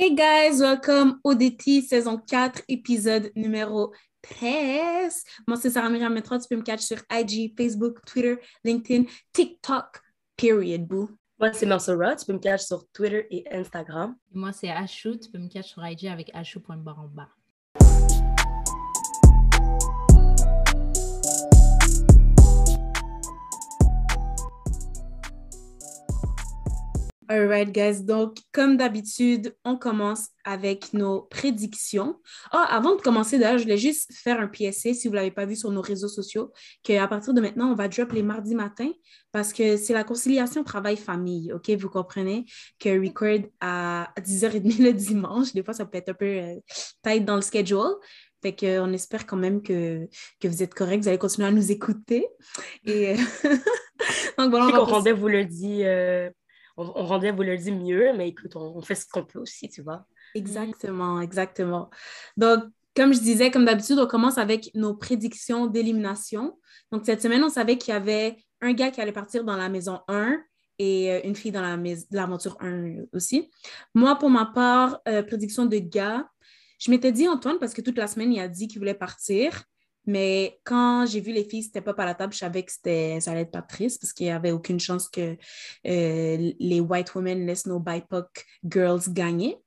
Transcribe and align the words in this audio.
Hey 0.00 0.14
guys, 0.14 0.60
welcome 0.60 1.18
au 1.24 1.34
DT 1.34 1.82
saison 1.82 2.18
4, 2.18 2.62
épisode 2.68 3.32
numéro 3.34 3.92
13. 4.22 5.24
Moi, 5.48 5.56
c'est 5.56 5.70
Sarah 5.70 5.90
Myriam 5.90 6.14
Métra. 6.14 6.38
Tu 6.38 6.46
peux 6.48 6.54
me 6.54 6.62
catch 6.62 6.82
sur 6.82 6.98
IG, 7.10 7.52
Facebook, 7.58 7.98
Twitter, 8.06 8.36
LinkedIn, 8.62 9.06
TikTok, 9.32 10.00
period, 10.36 10.86
boo. 10.86 11.10
Moi, 11.40 11.52
c'est 11.52 11.66
Marsora. 11.66 12.14
Tu 12.14 12.26
peux 12.26 12.32
me 12.32 12.38
catch 12.38 12.60
sur 12.60 12.84
Twitter 12.92 13.26
et 13.32 13.44
Instagram. 13.50 14.14
Moi, 14.32 14.52
c'est 14.52 14.70
Ashou. 14.70 15.16
Tu 15.16 15.32
peux 15.32 15.38
me 15.38 15.48
catch 15.48 15.70
sur 15.72 15.84
IG 15.84 16.06
avec 16.06 16.30
ashou.baramba. 16.32 17.28
Alright, 27.30 27.70
guys. 27.70 28.02
Donc, 28.04 28.38
comme 28.52 28.78
d'habitude, 28.78 29.54
on 29.62 29.76
commence 29.76 30.28
avec 30.44 30.94
nos 30.94 31.20
prédictions. 31.20 32.18
Ah, 32.50 32.66
avant 32.70 32.96
de 32.96 33.02
commencer, 33.02 33.38
d'ailleurs, 33.38 33.58
je 33.58 33.64
voulais 33.64 33.76
juste 33.76 34.14
faire 34.14 34.40
un 34.40 34.48
PSC, 34.48 34.94
si 34.94 35.08
vous 35.08 35.12
ne 35.12 35.18
l'avez 35.18 35.30
pas 35.30 35.44
vu 35.44 35.54
sur 35.54 35.70
nos 35.70 35.82
réseaux 35.82 36.08
sociaux, 36.08 36.50
qu'à 36.82 37.06
partir 37.06 37.34
de 37.34 37.42
maintenant, 37.42 37.70
on 37.70 37.74
va 37.74 37.88
drop 37.88 38.12
les 38.12 38.22
mardis 38.22 38.54
matins 38.54 38.92
parce 39.30 39.52
que 39.52 39.76
c'est 39.76 39.92
la 39.92 40.04
conciliation 40.04 40.64
travail-famille, 40.64 41.52
OK? 41.52 41.68
Vous 41.70 41.90
comprenez 41.90 42.46
que 42.78 42.98
record 42.98 43.50
à 43.60 44.10
10h30 44.18 44.82
le 44.82 44.92
dimanche, 44.94 45.52
des 45.52 45.62
fois, 45.62 45.74
ça 45.74 45.84
peut 45.84 45.98
être 45.98 46.08
un 46.08 46.14
peu 46.14 46.24
euh, 46.24 46.54
tight 47.02 47.26
dans 47.26 47.36
le 47.36 47.42
schedule. 47.42 47.94
Fait 48.40 48.56
qu'on 48.56 48.92
espère 48.94 49.26
quand 49.26 49.36
même 49.36 49.60
que, 49.60 50.08
que 50.40 50.48
vous 50.48 50.62
êtes 50.62 50.72
correct, 50.72 51.02
vous 51.02 51.08
allez 51.08 51.18
continuer 51.18 51.48
à 51.48 51.50
nous 51.50 51.72
écouter. 51.72 52.26
Et 52.86 53.16
donc 54.38 54.50
voilà, 54.50 54.66
on 54.66 54.70
va 54.70 54.78
rendait 54.78 55.12
vous 55.12 55.28
le 55.28 55.44
dit 55.44 55.84
euh, 55.84 56.30
on, 56.78 56.92
on 56.94 57.04
rendait 57.04 57.32
vous 57.32 57.42
le 57.42 57.56
dit 57.58 57.72
mieux, 57.72 58.12
mais 58.16 58.28
écoute, 58.28 58.56
on, 58.56 58.80
fait 58.80 58.94
ce 58.94 59.06
qu'on 59.06 59.24
peut 59.24 59.40
aussi, 59.40 59.68
tu 59.68 59.82
vois. 59.82 60.06
Exactement, 60.34 61.20
exactement. 61.20 61.90
Donc, 62.36 62.64
comme 62.96 63.12
je 63.12 63.20
disais, 63.20 63.50
comme 63.50 63.64
d'habitude, 63.64 63.98
on 63.98 64.06
commence 64.06 64.38
avec 64.38 64.70
nos 64.74 64.94
prédictions 64.94 65.66
d'élimination. 65.66 66.58
Donc, 66.92 67.04
cette 67.04 67.20
semaine, 67.20 67.44
on 67.44 67.48
savait 67.48 67.76
qu'il 67.76 67.92
y 67.92 67.96
avait 67.96 68.36
un 68.60 68.72
gars 68.72 68.90
qui 68.90 69.00
allait 69.00 69.12
partir 69.12 69.44
dans 69.44 69.56
la 69.56 69.68
maison 69.68 70.00
1 70.08 70.38
et 70.78 71.12
euh, 71.12 71.20
une 71.24 71.34
fille 71.34 71.52
dans 71.52 71.62
l'aventure 72.10 72.56
1 72.60 73.04
aussi. 73.12 73.50
Moi, 73.94 74.16
pour 74.16 74.30
ma 74.30 74.46
part, 74.46 75.00
euh, 75.08 75.22
prédiction 75.22 75.66
de 75.66 75.78
gars, 75.78 76.28
je 76.78 76.90
m'étais 76.90 77.10
dit 77.12 77.28
Antoine 77.28 77.58
parce 77.58 77.74
que 77.74 77.80
toute 77.80 77.98
la 77.98 78.06
semaine, 78.06 78.32
il 78.32 78.40
a 78.40 78.48
dit 78.48 78.68
qu'il 78.68 78.78
voulait 78.78 78.94
partir. 78.94 79.64
Mais 80.08 80.58
quand 80.64 81.04
j'ai 81.04 81.20
vu 81.20 81.32
les 81.32 81.44
filles 81.44 81.64
step 81.64 81.86
up 81.86 82.00
à 82.00 82.06
la 82.06 82.14
table, 82.14 82.32
je 82.32 82.38
savais 82.38 82.62
que 82.62 82.72
ça 82.72 83.30
allait 83.30 83.42
être 83.42 83.50
pas 83.50 83.60
triste 83.60 84.00
parce 84.00 84.14
qu'il 84.14 84.24
n'y 84.24 84.32
avait 84.32 84.52
aucune 84.52 84.80
chance 84.80 85.06
que 85.06 85.36
euh, 85.86 86.52
les 86.58 86.80
white 86.80 87.14
women 87.14 87.44
laissent 87.44 87.66
nos 87.66 87.78
BIPOC 87.78 88.46
girls 88.64 89.02
gagner. 89.08 89.58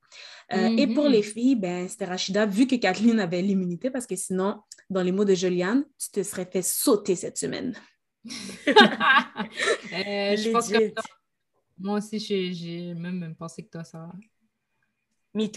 Euh, 0.52 0.76
et 0.76 0.88
pour 0.88 1.04
mm-hmm. 1.04 1.10
les 1.10 1.22
filles, 1.22 1.54
ben, 1.54 1.88
c'était 1.88 2.06
Rachida, 2.06 2.44
vu 2.44 2.66
que 2.66 2.74
Kathleen 2.74 3.20
avait 3.20 3.40
l'immunité, 3.40 3.88
parce 3.88 4.04
que 4.04 4.16
sinon, 4.16 4.60
dans 4.90 5.04
les 5.04 5.12
mots 5.12 5.24
de 5.24 5.32
Juliane, 5.32 5.84
tu 5.96 6.10
te 6.10 6.24
serais 6.24 6.44
fait 6.44 6.62
sauter 6.62 7.14
cette 7.14 7.38
semaine. 7.38 7.74
Euh, 9.94 10.36
je 10.36 10.50
pense 10.50 10.68
que 10.70 10.92
moi 11.78 11.98
aussi, 11.98 12.18
j'ai 12.18 12.94
même 12.94 13.34
pensé 13.38 13.62
que 13.62 13.70
toi, 13.70 13.84
ça 13.84 13.98
va. 13.98 14.12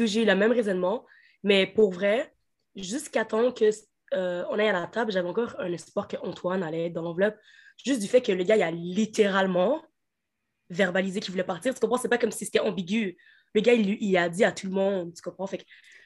J'ai 0.05 0.23
eu 0.23 0.25
le 0.25 0.35
même 0.35 0.51
raisonnement, 0.51 1.05
mais 1.43 1.65
pour 1.65 1.91
vrai, 1.91 2.33
jusqu'à 2.75 3.23
temps 3.25 3.51
que 3.51 3.69
euh, 4.13 4.43
on 4.49 4.59
est 4.59 4.69
à 4.69 4.73
la 4.73 4.87
table, 4.87 5.11
j'avais 5.11 5.27
encore 5.27 5.55
un 5.59 5.71
espoir 5.71 6.07
qu'Antoine 6.07 6.63
allait 6.63 6.89
dans 6.89 7.01
l'enveloppe. 7.01 7.35
Juste 7.83 8.01
du 8.01 8.07
fait 8.07 8.21
que 8.21 8.31
le 8.31 8.43
gars, 8.43 8.55
il 8.55 8.63
a 8.63 8.71
littéralement 8.71 9.81
verbalisé 10.69 11.19
qu'il 11.19 11.31
voulait 11.31 11.43
partir. 11.43 11.73
Tu 11.73 11.79
comprends? 11.79 11.97
C'est 11.97 12.09
pas 12.09 12.17
comme 12.17 12.31
si 12.31 12.45
c'était 12.45 12.59
ambigu. 12.59 13.17
Le 13.53 13.61
gars, 13.61 13.73
il, 13.73 13.97
il, 14.01 14.17
a 14.17 14.29
dit 14.29 14.43
à 14.43 14.51
tout 14.51 14.67
le 14.67 14.73
monde. 14.73 15.13
Tu 15.13 15.21
comprends? 15.21 15.47
Fait 15.47 15.57
que 15.57 15.63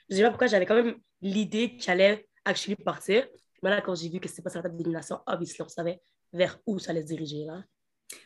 je 0.09 0.15
sais 0.15 0.21
pas 0.21 0.29
pourquoi 0.29 0.47
j'avais 0.47 0.65
quand 0.65 0.75
même 0.75 0.95
l'idée 1.21 1.75
qu'il 1.75 1.91
allait 1.91 2.27
actually 2.45 2.75
partir. 2.75 3.27
Mais 3.61 3.69
là, 3.69 3.81
quand 3.81 3.95
j'ai 3.95 4.09
vu 4.09 4.19
que 4.19 4.27
c'était 4.27 4.41
pas 4.41 4.49
sa 4.49 4.61
table 4.61 4.77
d'élimination, 4.77 5.19
obviously, 5.27 5.61
on 5.61 5.67
savait 5.67 6.01
vers 6.33 6.59
où 6.65 6.79
ça 6.79 6.91
allait 6.91 7.01
se 7.01 7.07
diriger. 7.07 7.45
Là. 7.45 7.63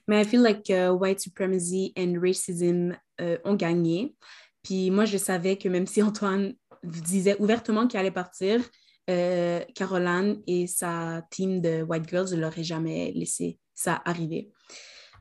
Mais 0.08 0.22
I 0.22 0.26
feel 0.26 0.42
like 0.42 0.70
uh, 0.70 0.90
white 0.92 1.20
supremacy 1.20 1.94
and 1.98 2.20
racism 2.20 2.96
uh, 3.20 3.38
ont 3.44 3.56
gagné. 3.56 4.16
Puis 4.62 4.92
moi, 4.92 5.06
je 5.06 5.18
savais 5.18 5.58
que 5.58 5.68
même 5.68 5.88
si 5.88 6.02
Antoine 6.02 6.54
disait 6.84 7.36
ouvertement 7.40 7.88
qu'il 7.88 8.00
allait 8.00 8.12
partir, 8.12 8.62
euh, 9.10 9.60
Caroline 9.76 10.42
et 10.48 10.68
sa 10.68 11.24
team 11.30 11.62
de 11.62 11.84
White 11.84 12.10
Girls 12.10 12.32
ne 12.32 12.40
l'auraient 12.40 12.64
jamais 12.64 13.12
laissé 13.14 13.60
ça 13.74 14.02
arriver. 14.06 14.52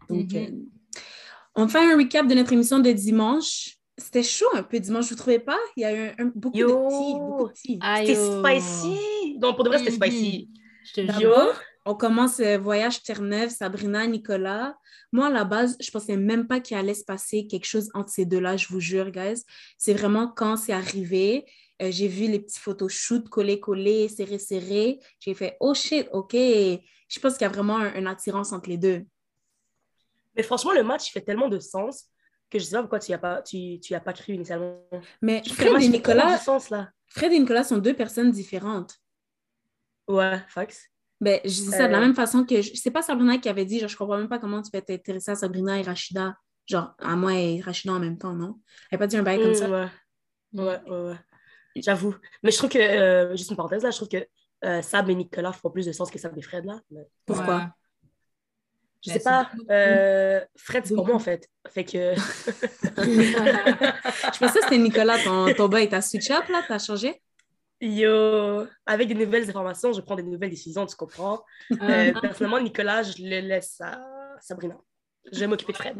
Donc, 0.09 0.29
mm-hmm. 0.29 0.53
euh, 0.53 1.01
on 1.57 1.69
fait 1.69 1.79
un 1.79 1.97
recap 1.97 2.27
de 2.27 2.35
notre 2.35 2.53
émission 2.53 2.79
de 2.79 2.91
dimanche. 2.93 3.77
C'était 3.99 4.23
chaud 4.23 4.47
un 4.55 4.63
peu 4.63 4.79
dimanche, 4.81 5.07
vous 5.07 5.15
ne 5.15 5.19
trouvez 5.19 5.39
pas? 5.39 5.59
Il 5.77 5.83
y 5.83 5.85
a 5.85 5.95
eu 5.95 6.15
un, 6.19 6.31
beaucoup, 6.35 6.59
de 6.59 7.49
petits, 7.49 7.79
C'était 7.99 8.15
spicy! 8.15 9.39
Donc, 9.39 9.57
pour 9.57 9.65
de 9.65 9.71
vrai, 9.71 9.79
c'était 9.79 9.91
spicy. 9.93 10.51
Mm-hmm. 10.97 11.21
Je 11.21 11.53
On 11.85 11.95
commence 11.95 12.41
euh, 12.41 12.59
Voyage 12.59 13.03
Terre-Neuve, 13.03 13.51
Sabrina, 13.51 14.07
Nicolas. 14.07 14.77
Moi, 15.13 15.27
à 15.27 15.31
la 15.31 15.45
base, 15.45 15.77
je 15.81 15.91
pensais 15.91 16.17
même 16.17 16.47
pas 16.47 16.61
qu'il 16.61 16.77
allait 16.77 16.95
se 16.95 17.05
passer 17.05 17.47
quelque 17.47 17.67
chose 17.67 17.91
entre 17.95 18.11
ces 18.11 18.25
deux-là, 18.25 18.57
je 18.57 18.69
vous 18.69 18.81
jure, 18.81 19.11
guys. 19.11 19.43
C'est 19.77 19.93
vraiment 19.93 20.29
quand 20.29 20.57
c'est 20.57 20.73
arrivé, 20.73 21.45
euh, 21.83 21.91
j'ai 21.91 22.09
vu 22.09 22.31
les 22.31 22.39
petits 22.39 22.61
photoshoots 22.61 23.29
collés-collés, 23.29 24.09
serrés-serrés. 24.09 25.01
J'ai 25.19 25.35
fait, 25.35 25.57
oh 25.61 25.75
shit, 25.75 26.09
OK. 26.13 26.33
Je 26.35 27.21
pense 27.21 27.35
qu'il 27.35 27.43
y 27.43 27.45
a 27.45 27.49
vraiment 27.49 27.79
une 27.79 28.07
attirance 28.07 28.53
entre 28.53 28.69
les 28.69 28.79
deux. 28.79 29.05
Mais 30.37 30.43
franchement, 30.43 30.73
le 30.73 30.83
match 30.83 31.13
fait 31.13 31.21
tellement 31.21 31.49
de 31.49 31.59
sens 31.59 32.07
que 32.51 32.59
je 32.59 32.65
ne 32.65 32.69
sais 32.69 32.77
pas 32.77 32.83
pourquoi 32.83 32.99
tu 32.99 33.11
n'y 33.11 33.15
as, 33.15 33.19
pas, 33.19 33.43
tu, 33.43 33.81
tu 33.81 33.95
as 33.95 34.01
pas 34.01 34.13
cru 34.13 34.35
initialement. 34.35 34.79
Mais 35.21 35.43
Fred 35.47 35.83
et 35.83 35.89
Nicolas, 35.89 36.39
sens, 36.39 36.71
là. 36.71 36.91
Fred 37.09 37.33
et 37.33 37.39
Nicolas 37.39 37.65
sont 37.65 37.79
deux 37.79 37.95
personnes 37.95 38.31
différentes. 38.31 38.95
Ouais, 40.09 40.41
fax. 40.49 40.89
Ben, 41.21 41.41
je 41.45 41.51
dis 41.51 41.71
ça 41.71 41.87
de 41.87 41.93
la 41.93 41.99
euh. 41.99 42.01
même 42.01 42.15
façon 42.15 42.45
que... 42.45 42.63
C'est 42.63 42.91
pas 42.91 43.03
Sabrina 43.03 43.39
qui 43.39 43.49
avait 43.49 43.65
dit, 43.65 43.79
genre, 43.79 43.89
je 43.89 43.97
comprends 43.97 44.19
même 44.19 44.29
pas 44.29 44.39
comment 44.39 44.61
tu 44.63 44.71
peux 44.71 44.81
t'intéresser 44.81 45.31
à 45.31 45.35
Sabrina 45.35 45.79
et 45.79 45.83
Rachida, 45.83 46.37
genre, 46.67 46.95
à 46.99 47.17
moi 47.17 47.35
et 47.35 47.61
Rachida 47.61 47.93
en 47.93 48.01
même 48.01 48.19
temps, 48.19 48.35
non? 48.35 48.61
Elle 48.91 48.97
n'a 48.97 48.99
pas 48.99 49.07
dit 49.07 49.17
un 49.17 49.23
bail 49.23 49.41
comme 49.41 49.55
ça? 49.55 49.69
Ouais, 49.71 49.89
ouais, 50.55 50.81
ouais. 50.87 51.01
ouais. 51.11 51.17
J'avoue. 51.77 52.15
Mais 52.43 52.51
je 52.51 52.59
trouve 52.59 52.71
que, 52.71 52.79
euh, 52.79 53.37
juste 53.37 53.51
une 53.51 53.57
parenthèse, 53.57 53.83
là, 53.83 53.91
je 53.91 53.97
trouve 53.97 54.09
que 54.09 54.27
euh, 54.65 54.83
Sab 54.83 55.09
et 55.11 55.15
Nicolas 55.15 55.53
font 55.53 55.71
plus 55.71 55.87
de 55.87 55.93
sens 55.93 56.11
que 56.11 56.19
Sab 56.19 56.37
et 56.37 56.43
Fred, 56.43 56.65
là. 56.65 56.81
Pourquoi? 57.27 57.69
Je 59.05 59.13
sais 59.13 59.21
pas. 59.21 59.51
Euh, 59.71 60.41
Fred, 60.57 60.87
c'est 60.87 60.95
pour 60.95 61.07
moi, 61.07 61.17
en 61.17 61.21
fait. 61.21 61.49
Fait 61.69 61.85
que. 61.85 62.15
je 62.15 62.59
pensais 64.39 64.59
que 64.59 64.65
c'était 64.65 64.79
Nicolas, 64.79 65.19
ton, 65.19 65.53
ton 65.55 65.71
est 65.73 65.93
à 65.93 66.01
switch 66.01 66.31
up, 66.31 66.49
là, 66.49 66.63
t'as 66.67 66.79
changé? 66.79 67.21
Yo, 67.81 68.65
avec 68.87 69.09
des 69.09 69.15
nouvelles 69.15 69.49
informations, 69.49 69.93
je 69.93 70.01
prends 70.01 70.15
des 70.15 70.23
nouvelles 70.23 70.51
décisions, 70.51 70.87
tu 70.87 70.95
comprends? 70.95 71.43
Ah. 71.81 72.13
personnellement, 72.21 72.61
Nicolas, 72.61 73.03
je 73.03 73.23
le 73.23 73.41
laisse 73.41 73.81
à 73.81 74.01
Sabrina. 74.41 74.77
Je 75.33 75.41
vais 75.41 75.49
m'occuper 75.49 75.73
de 75.73 75.79
Fred. 75.79 75.97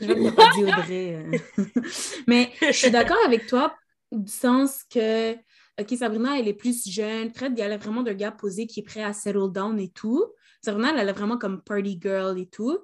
je 0.00 0.06
vais 0.06 0.32
pas 0.32 0.50
dire 0.54 0.78
Audrey. 0.78 1.26
Mais 2.26 2.52
je 2.62 2.72
suis 2.72 2.90
d'accord 2.90 3.18
avec 3.26 3.46
toi 3.46 3.76
du 4.14 4.32
sens 4.32 4.84
que, 4.84 5.34
OK, 5.80 5.96
Sabrina, 5.98 6.38
elle 6.38 6.48
est 6.48 6.54
plus 6.54 6.88
jeune. 6.88 7.32
Fred, 7.34 7.58
elle 7.58 7.72
a 7.72 7.76
vraiment 7.76 8.02
d'un 8.02 8.14
gars 8.14 8.32
posé 8.32 8.66
qui 8.66 8.80
est 8.80 8.84
prêt 8.84 9.02
à 9.02 9.12
settle 9.12 9.50
down 9.50 9.78
et 9.78 9.90
tout. 9.90 10.24
Sabrina, 10.62 10.92
elle 10.96 11.08
est 11.08 11.12
vraiment 11.12 11.38
comme 11.38 11.62
party 11.62 11.98
girl 12.00 12.38
et 12.38 12.46
tout. 12.46 12.78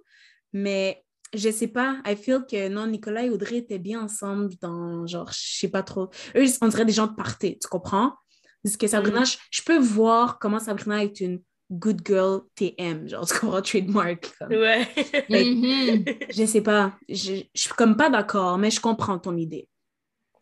Mais 0.52 1.04
je 1.32 1.50
sais 1.50 1.68
pas, 1.68 1.98
I 2.06 2.16
feel 2.16 2.44
que 2.50 2.68
non, 2.68 2.86
Nicolas 2.86 3.24
et 3.24 3.30
Audrey 3.30 3.58
étaient 3.58 3.78
bien 3.78 4.02
ensemble 4.02 4.54
dans, 4.60 5.06
genre, 5.06 5.30
je 5.32 5.58
sais 5.58 5.68
pas 5.68 5.82
trop. 5.82 6.10
Eux, 6.36 6.44
on 6.60 6.68
dirait 6.68 6.84
des 6.84 6.92
gens 6.92 7.06
de 7.06 7.14
party, 7.14 7.58
tu 7.58 7.68
comprends? 7.68 8.14
Parce 8.62 8.76
que 8.76 8.86
Sabrina, 8.86 9.20
mm. 9.20 9.36
je, 9.50 9.62
peux 9.62 9.78
voir 9.78 10.38
comment 10.38 10.58
Sabrina 10.58 11.02
est 11.02 11.20
une 11.20 11.40
good 11.70 12.00
girl 12.04 12.42
TM, 12.56 13.08
genre, 13.08 13.26
tu 13.26 13.38
comprends, 13.38 13.62
trademark. 13.62 14.34
Ouais. 14.50 14.88
Mm-hmm. 15.30 16.26
Je 16.36 16.44
sais 16.44 16.60
pas, 16.60 16.94
je, 17.08 17.42
je 17.54 17.60
suis 17.60 17.70
comme 17.70 17.96
pas 17.96 18.10
d'accord, 18.10 18.58
mais 18.58 18.70
je 18.70 18.80
comprends 18.80 19.18
ton 19.18 19.36
idée. 19.36 19.68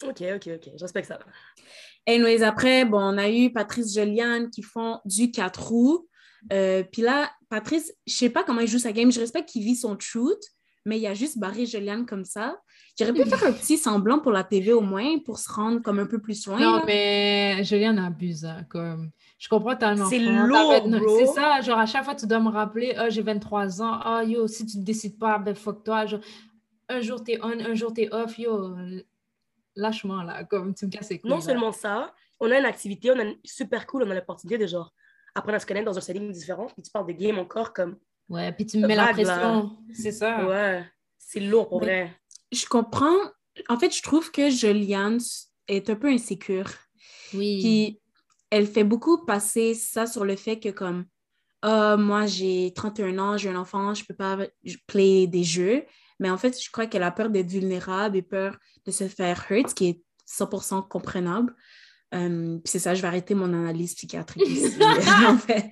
Ok, 0.04 0.22
ok, 0.36 0.48
ok. 0.54 0.70
J'espère 0.76 1.04
ça. 1.04 1.18
Anyways, 2.06 2.42
après, 2.42 2.84
bon, 2.84 2.98
on 2.98 3.18
a 3.18 3.28
eu 3.28 3.52
Patrice 3.52 3.94
Joliane 3.94 4.50
qui 4.50 4.62
font 4.62 5.00
du 5.04 5.30
4 5.30 5.62
roues. 5.62 6.08
Euh, 6.52 6.82
puis 6.84 7.02
là, 7.02 7.30
Patrice, 7.48 7.92
je 8.06 8.14
sais 8.14 8.30
pas 8.30 8.44
comment 8.44 8.60
il 8.60 8.68
joue 8.68 8.78
sa 8.78 8.92
game. 8.92 9.10
Je 9.10 9.20
respecte 9.20 9.48
qu'il 9.48 9.62
vit 9.62 9.76
son 9.76 9.96
truth, 9.96 10.42
mais 10.84 10.98
il 10.98 11.06
a 11.06 11.14
juste 11.14 11.38
barré 11.38 11.66
Joliane 11.66 12.06
comme 12.06 12.24
ça. 12.24 12.56
J'aurais 12.98 13.12
pu 13.12 13.24
faire 13.24 13.44
un 13.44 13.52
petit 13.52 13.76
semblant 13.76 14.20
pour 14.20 14.32
la 14.32 14.44
TV 14.44 14.72
au 14.72 14.80
moins, 14.80 15.18
pour 15.18 15.38
se 15.38 15.52
rendre 15.52 15.80
comme 15.82 15.98
un 15.98 16.06
peu 16.06 16.20
plus 16.20 16.46
loin. 16.46 16.58
Non, 16.58 16.82
mais 16.86 17.62
Joliane 17.64 17.98
abuse. 17.98 18.44
Hein, 18.44 18.64
comme... 18.68 19.10
Je 19.38 19.48
comprends 19.48 19.76
tellement. 19.76 20.06
C'est 20.06 20.18
lourd, 20.18 20.88
C'est 21.18 21.26
ça, 21.26 21.60
genre 21.60 21.78
à 21.78 21.86
chaque 21.86 22.04
fois, 22.04 22.14
tu 22.14 22.26
dois 22.26 22.40
me 22.40 22.48
rappeler, 22.48 22.94
ah, 22.96 23.08
j'ai 23.08 23.22
23 23.22 23.82
ans, 23.82 24.00
ah, 24.02 24.24
yo, 24.24 24.48
si 24.48 24.66
tu 24.66 24.78
ne 24.78 24.82
décides 24.82 25.18
pas, 25.18 25.38
ben 25.38 25.54
fuck 25.54 25.84
toi. 25.84 26.06
Genre, 26.06 26.20
un 26.88 27.00
jour 27.00 27.22
t'es 27.22 27.38
on, 27.42 27.50
un 27.50 27.74
jour 27.74 27.92
t'es 27.92 28.12
off, 28.12 28.36
yo, 28.38 28.74
lâche-moi, 29.78 30.24
là, 30.24 30.44
comme 30.44 30.74
tu 30.74 30.86
me 30.86 30.90
casses 30.90 31.10
les 31.10 31.18
couilles. 31.18 31.30
Non 31.30 31.40
seulement 31.40 31.72
ça, 31.72 32.12
on 32.40 32.50
a 32.50 32.58
une 32.58 32.64
activité, 32.64 33.10
on 33.10 33.18
a 33.18 33.22
une 33.22 33.36
super 33.44 33.86
cool, 33.86 34.02
on 34.02 34.10
a 34.10 34.14
l'opportunité 34.14 34.58
de 34.58 34.66
genre 34.66 34.92
apprendre 35.34 35.56
à 35.56 35.60
se 35.60 35.66
connaître 35.66 35.86
dans 35.86 35.96
un 35.96 36.00
setting 36.00 36.30
différent, 36.32 36.66
puis 36.66 36.82
tu 36.82 36.90
parles 36.90 37.06
de 37.06 37.12
game 37.12 37.38
encore 37.38 37.72
comme. 37.72 37.96
Ouais, 38.28 38.52
puis 38.52 38.66
tu 38.66 38.78
me 38.78 38.86
mets 38.86 38.96
la 38.96 39.12
pression, 39.12 39.78
c'est 39.92 40.12
ça. 40.12 40.46
Ouais, 40.46 40.84
c'est 41.16 41.40
lourd 41.40 41.68
pour 41.68 41.80
vrai. 41.80 42.14
Je 42.52 42.66
comprends, 42.66 43.16
en 43.68 43.78
fait, 43.78 43.94
je 43.94 44.02
trouve 44.02 44.30
que 44.30 44.50
Juliane 44.50 45.18
est 45.68 45.88
un 45.90 45.96
peu 45.96 46.08
insécure. 46.08 46.70
Oui. 47.34 47.60
Puis 47.60 48.00
elle 48.50 48.66
fait 48.66 48.84
beaucoup 48.84 49.24
passer 49.24 49.74
ça 49.74 50.06
sur 50.06 50.24
le 50.24 50.34
fait 50.36 50.58
que 50.58 50.70
comme 50.70 51.04
Ah, 51.62 51.96
moi 51.96 52.26
j'ai 52.26 52.72
31 52.74 53.18
ans, 53.18 53.36
j'ai 53.36 53.48
un 53.48 53.56
enfant, 53.56 53.94
je 53.94 54.04
peux 54.04 54.14
pas 54.14 54.38
play 54.86 55.26
des 55.26 55.44
jeux. 55.44 55.84
Mais 56.18 56.30
en 56.30 56.38
fait, 56.38 56.60
je 56.60 56.70
crois 56.70 56.86
qu'elle 56.86 57.02
a 57.02 57.10
peur 57.10 57.30
d'être 57.30 57.48
vulnérable 57.50 58.16
et 58.16 58.22
peur 58.22 58.58
de 58.84 58.90
se 58.90 59.06
faire 59.08 59.46
hurt, 59.50 59.68
ce 59.70 59.74
qui 59.74 59.88
est 59.88 60.02
100% 60.28 60.88
comprenable. 60.88 61.54
Euh, 62.14 62.56
puis 62.58 62.70
c'est 62.70 62.78
ça, 62.78 62.94
je 62.94 63.02
vais 63.02 63.08
arrêter 63.08 63.34
mon 63.34 63.52
analyse 63.52 63.94
psychiatrique 63.94 64.46
ici. 64.48 64.78
en 65.26 65.36
fait. 65.38 65.70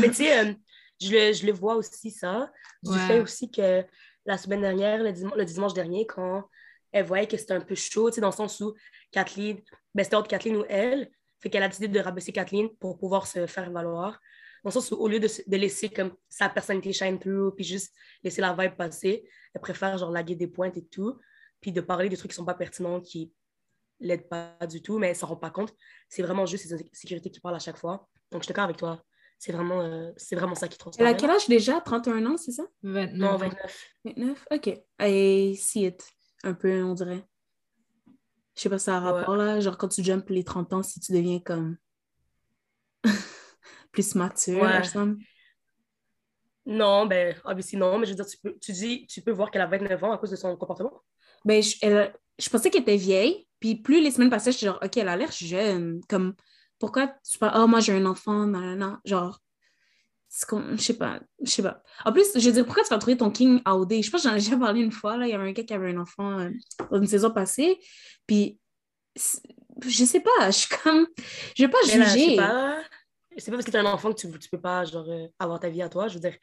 Mais 0.00 0.08
tu 0.08 0.14
sais, 0.14 0.38
euh, 0.38 0.52
je, 1.00 1.10
le, 1.10 1.32
je 1.32 1.46
le 1.46 1.52
vois 1.52 1.76
aussi 1.76 2.10
ça. 2.10 2.50
Du 2.82 2.90
Ouais. 2.90 2.98
fait 3.06 3.20
aussi 3.20 3.50
que 3.50 3.84
la 4.26 4.38
semaine 4.38 4.60
dernière, 4.62 5.02
le, 5.02 5.12
dim- 5.12 5.32
le 5.36 5.44
dimanche 5.44 5.74
dernier, 5.74 6.06
quand 6.06 6.48
elle 6.90 7.04
voyait 7.06 7.26
que 7.26 7.36
c'était 7.36 7.54
un 7.54 7.60
peu 7.60 7.74
chaud, 7.74 8.10
tu 8.10 8.16
sais, 8.16 8.20
dans 8.20 8.28
le 8.30 8.34
sens 8.34 8.60
où 8.60 8.74
Kathleen, 9.10 9.58
ben 9.94 10.04
c'était 10.04 10.16
entre 10.16 10.28
Kathleen 10.28 10.56
ou 10.56 10.64
elle, 10.68 11.10
fait 11.40 11.50
qu'elle 11.50 11.62
a 11.62 11.68
décidé 11.68 11.88
de 11.88 12.00
rabaisser 12.00 12.32
Kathleen 12.32 12.68
pour 12.80 12.98
pouvoir 12.98 13.26
se 13.26 13.46
faire 13.46 13.70
valoir. 13.70 14.20
Dans 14.64 14.68
le 14.68 14.72
sens 14.72 14.90
où, 14.92 14.94
au 14.96 15.08
lieu 15.08 15.18
de, 15.20 15.28
se- 15.28 15.42
de 15.46 15.56
laisser 15.56 15.88
comme 15.88 16.14
sa 16.28 16.48
personnalité 16.48 16.92
shine 16.92 17.18
through, 17.18 17.54
puis 17.54 17.64
juste 17.64 17.92
laisser 18.22 18.40
la 18.40 18.54
vibe 18.54 18.76
passer, 18.76 19.28
elle 19.54 19.60
préfère 19.60 19.98
genre 19.98 20.10
laguer 20.10 20.36
des 20.36 20.46
pointes 20.46 20.76
et 20.76 20.84
tout, 20.84 21.18
puis 21.60 21.72
de 21.72 21.80
parler 21.80 22.08
de 22.08 22.16
trucs 22.16 22.30
qui 22.30 22.36
sont 22.36 22.44
pas 22.44 22.54
pertinents, 22.54 23.00
qui 23.00 23.32
l'aident 24.00 24.28
pas 24.28 24.56
du 24.68 24.82
tout, 24.82 24.98
mais 24.98 25.08
elle 25.08 25.16
s'en 25.16 25.26
rend 25.28 25.36
pas 25.36 25.50
compte. 25.50 25.74
C'est 26.08 26.22
vraiment 26.22 26.46
juste 26.46 26.66
ses 26.66 26.74
insécurités 26.74 27.30
qui 27.30 27.40
parlent 27.40 27.54
à 27.56 27.60
chaque 27.60 27.78
fois. 27.78 28.08
Donc, 28.30 28.42
je 28.42 28.46
suis 28.46 28.52
d'accord 28.52 28.64
avec 28.64 28.76
toi. 28.76 29.02
C'est 29.38 29.52
vraiment, 29.52 29.80
euh, 29.82 30.12
c'est 30.16 30.36
vraiment 30.36 30.54
ça 30.54 30.68
qui 30.68 30.78
Elle 30.98 31.06
a 31.06 31.14
quel 31.14 31.30
âge 31.30 31.48
déjà? 31.48 31.80
31 31.80 32.24
ans, 32.26 32.36
c'est 32.36 32.52
ça? 32.52 32.62
29. 32.84 33.18
Non, 33.18 33.36
29. 33.36 33.86
29? 34.04 34.46
OK. 34.52 34.80
I 35.00 35.56
see 35.56 35.86
it. 35.86 36.04
Un 36.44 36.54
peu, 36.54 36.82
on 36.84 36.94
dirait. 36.94 37.24
Je 38.54 38.62
sais 38.62 38.68
pas 38.68 38.78
si 38.78 38.84
ça 38.84 38.94
a 38.96 38.98
un 38.98 39.00
rapport, 39.00 39.34
là. 39.36 39.58
Genre, 39.60 39.76
quand 39.78 39.88
tu 39.88 40.04
jumps 40.04 40.28
les 40.30 40.44
30 40.44 40.72
ans, 40.74 40.82
si 40.82 41.00
tu 41.00 41.12
deviens 41.12 41.40
comme... 41.40 41.76
plus 43.92 44.14
mature, 44.14 44.60
Ouais. 44.62 44.82
Non, 46.64 47.06
ben, 47.06 47.34
obviously 47.44 47.76
non, 47.76 47.98
mais 47.98 48.06
je 48.06 48.12
veux 48.12 48.16
dire, 48.16 48.26
tu 48.26 48.38
peux, 48.38 48.56
tu 48.60 48.72
dis, 48.72 49.06
tu 49.08 49.20
peux 49.20 49.32
voir 49.32 49.50
qu'elle 49.50 49.62
a 49.62 49.66
29 49.66 50.02
ans 50.04 50.12
à 50.12 50.18
cause 50.18 50.30
de 50.30 50.36
son 50.36 50.56
comportement. 50.56 50.92
Ben, 51.44 51.60
je, 51.62 51.76
elle- 51.82 52.14
je 52.38 52.48
pensais 52.48 52.70
qu'elle 52.70 52.82
était 52.82 52.96
vieille, 52.96 53.46
puis 53.58 53.74
plus 53.76 54.00
les 54.00 54.10
semaines 54.12 54.30
passaient, 54.30 54.52
j'étais 54.52 54.66
genre, 54.66 54.78
OK, 54.82 54.96
elle 54.96 55.08
a 55.08 55.16
l'air 55.16 55.32
jeune. 55.32 56.00
Comme, 56.08 56.34
pourquoi 56.78 57.08
tu 57.28 57.38
parles, 57.38 57.60
oh, 57.62 57.66
moi 57.66 57.80
j'ai 57.80 57.92
un 57.92 58.06
enfant, 58.06 58.46
non, 58.46 58.60
non, 58.60 58.76
non. 58.76 58.96
Genre, 59.04 59.40
je 60.30 60.82
sais 60.82 60.94
pas, 60.96 61.20
je 61.44 61.50
sais 61.50 61.62
pas. 61.62 61.82
En 62.04 62.12
plus, 62.12 62.26
je 62.34 62.46
veux 62.46 62.52
dire, 62.52 62.64
pourquoi 62.64 62.84
tu 62.84 62.90
vas 62.90 62.98
trouver 62.98 63.16
ton 63.16 63.30
king 63.30 63.60
AOD? 63.64 64.02
Je 64.02 64.10
pense 64.10 64.22
que 64.22 64.28
j'en 64.28 64.34
ai 64.34 64.38
déjà 64.38 64.56
parlé 64.56 64.80
une 64.80 64.92
fois, 64.92 65.16
là, 65.16 65.26
il 65.26 65.30
y 65.30 65.34
avait 65.34 65.48
un 65.48 65.52
gars 65.52 65.62
qui 65.64 65.74
avait 65.74 65.90
un 65.92 65.98
enfant 65.98 66.38
euh, 66.40 66.50
dans 66.90 66.98
une 66.98 67.06
saison 67.06 67.30
passée, 67.32 67.78
puis 68.26 68.58
je 69.16 70.04
sais 70.04 70.20
pas, 70.20 70.50
je 70.50 70.58
suis 70.58 70.76
comme, 70.82 71.06
je 71.56 71.64
vais 71.64 71.70
pas 71.70 71.78
Mais 71.86 71.98
là, 71.98 72.04
je 72.16 72.22
sais 72.24 72.30
juger. 72.30 72.36
pas, 72.36 72.82
c'est 73.38 73.50
pas 73.50 73.56
parce 73.56 73.66
que 73.66 73.70
tu 73.70 73.76
as 73.76 73.80
un 73.80 73.92
enfant 73.92 74.12
que 74.12 74.20
tu, 74.20 74.38
tu 74.38 74.48
peux 74.48 74.60
pas, 74.60 74.84
genre, 74.84 75.06
euh, 75.08 75.26
avoir 75.38 75.60
ta 75.60 75.68
vie 75.68 75.82
à 75.82 75.88
toi. 75.88 76.08
Je 76.08 76.14
veux 76.14 76.20
dire, 76.20 76.36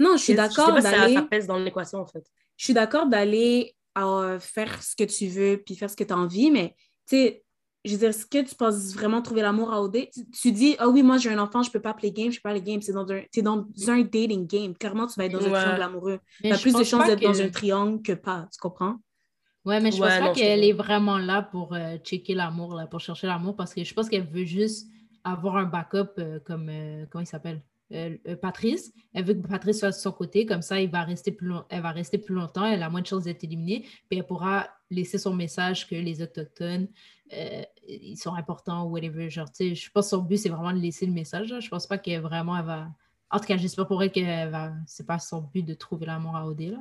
Non, 0.00 0.16
je 0.16 0.22
suis 0.22 0.32
je 0.32 0.36
sais 0.36 0.36
d'accord 0.48 0.74
pas 0.74 0.80
si 0.82 0.88
ça, 0.88 0.96
d'aller. 0.98 1.14
ça 1.14 1.22
pèse 1.22 1.46
dans 1.46 1.58
l'équation, 1.58 2.00
en 2.00 2.06
fait. 2.06 2.24
je 2.56 2.64
suis 2.64 2.74
d'accord 2.74 3.06
d'aller 3.06 3.74
euh, 3.98 4.38
faire 4.38 4.82
ce 4.82 4.94
que 4.94 5.04
tu 5.04 5.28
veux 5.28 5.62
puis 5.64 5.74
faire 5.76 5.88
ce 5.90 5.96
que 5.96 6.04
tu 6.04 6.12
as 6.12 6.16
envie, 6.18 6.50
mais 6.50 6.74
tu 7.06 7.16
sais, 7.16 7.42
je 7.84 7.92
veux 7.92 7.98
dire, 7.98 8.08
est-ce 8.08 8.26
que 8.26 8.42
tu 8.46 8.54
penses 8.56 8.92
vraiment 8.94 9.22
trouver 9.22 9.42
l'amour 9.42 9.72
à 9.72 9.80
OD? 9.82 10.08
Tu, 10.12 10.28
tu 10.30 10.52
dis, 10.52 10.74
ah 10.78 10.88
oui, 10.88 11.02
moi 11.02 11.18
j'ai 11.18 11.30
un 11.30 11.38
enfant, 11.38 11.62
je 11.62 11.70
peux 11.70 11.80
pas 11.80 11.94
play 11.94 12.10
game, 12.10 12.30
je 12.30 12.38
peux 12.38 12.48
pas 12.48 12.52
les 12.54 12.62
games. 12.62 12.82
C'est 12.82 12.92
dans 12.92 13.10
un, 13.10 13.22
t'es 13.32 13.42
dans 13.42 13.64
un 13.88 14.00
dating 14.02 14.46
game. 14.46 14.74
Clairement, 14.76 15.06
tu 15.06 15.14
vas 15.16 15.26
être 15.26 15.32
dans 15.32 15.46
un 15.46 15.50
triangle 15.52 15.82
amoureux. 15.82 16.18
Tu 16.42 16.52
as 16.52 16.56
je 16.56 16.62
plus 16.62 16.74
de 16.74 16.84
chances 16.84 17.06
d'être 17.06 17.22
dans 17.22 17.40
un 17.40 17.48
triangle 17.48 18.02
que 18.02 18.12
pas, 18.12 18.48
tu 18.52 18.58
comprends? 18.60 18.96
Ouais, 19.64 19.80
mais 19.80 19.90
je 19.92 20.00
Ouais, 20.00 20.08
pense 20.08 20.18
non, 20.20 20.26
pas 20.28 20.34
je 20.34 20.40
qu'elle 20.40 20.62
est 20.64 20.72
vraiment 20.72 21.18
là 21.18 21.42
pour 21.42 21.74
euh, 21.74 21.96
checker 21.98 22.34
l'amour, 22.34 22.74
là, 22.74 22.86
pour 22.86 23.00
chercher 23.00 23.26
l'amour, 23.26 23.56
parce 23.56 23.72
que 23.74 23.82
je 23.84 23.94
pense 23.94 24.08
qu'elle 24.08 24.26
veut 24.26 24.44
juste 24.44 24.88
avoir 25.32 25.56
un 25.56 25.64
backup 25.64 26.12
euh, 26.18 26.38
comme, 26.40 26.68
euh, 26.70 27.04
comment 27.10 27.22
il 27.22 27.26
s'appelle? 27.26 27.60
Euh, 27.92 28.16
euh, 28.26 28.34
Patrice. 28.36 28.92
Elle 29.14 29.24
veut 29.24 29.34
que 29.34 29.46
Patrice 29.46 29.78
soit 29.78 29.90
de 29.90 29.94
son 29.94 30.10
côté, 30.10 30.44
comme 30.44 30.62
ça, 30.62 30.80
il 30.80 30.90
va 30.90 31.02
rester 31.04 31.30
plus 31.30 31.46
long- 31.46 31.64
elle 31.68 31.82
va 31.82 31.92
rester 31.92 32.18
plus 32.18 32.34
longtemps, 32.34 32.64
elle 32.64 32.82
a 32.82 32.90
moins 32.90 33.00
de 33.00 33.06
chances 33.06 33.22
d'être 33.24 33.44
éliminée, 33.44 33.82
puis 34.08 34.18
elle 34.18 34.26
pourra 34.26 34.68
laisser 34.90 35.18
son 35.18 35.32
message 35.34 35.86
que 35.88 35.94
les 35.94 36.20
Autochtones, 36.20 36.88
euh, 37.32 37.62
ils 37.86 38.16
sont 38.16 38.34
importants 38.34 38.84
ou 38.86 38.90
whatever. 38.90 39.30
Genre, 39.30 39.48
tu 39.52 39.68
sais, 39.68 39.74
je 39.76 39.90
pense 39.92 40.06
que 40.06 40.10
son 40.10 40.18
but, 40.22 40.36
c'est 40.36 40.48
vraiment 40.48 40.72
de 40.72 40.78
laisser 40.80 41.06
le 41.06 41.12
message. 41.12 41.52
là. 41.52 41.60
Je 41.60 41.68
pense 41.68 41.86
pas 41.86 41.98
qu'elle 41.98 42.20
vraiment, 42.22 42.56
elle 42.58 42.64
va... 42.64 42.88
En 43.30 43.38
tout 43.38 43.46
cas, 43.46 43.56
j'espère 43.56 43.86
pour 43.86 44.02
elle 44.02 44.10
que 44.12 44.48
va... 44.50 44.72
c'est 44.86 45.06
pas 45.06 45.18
son 45.20 45.42
but 45.42 45.62
de 45.62 45.74
trouver 45.74 46.06
l'amour 46.06 46.34
à 46.36 46.44
OD, 46.46 46.60
là. 46.62 46.78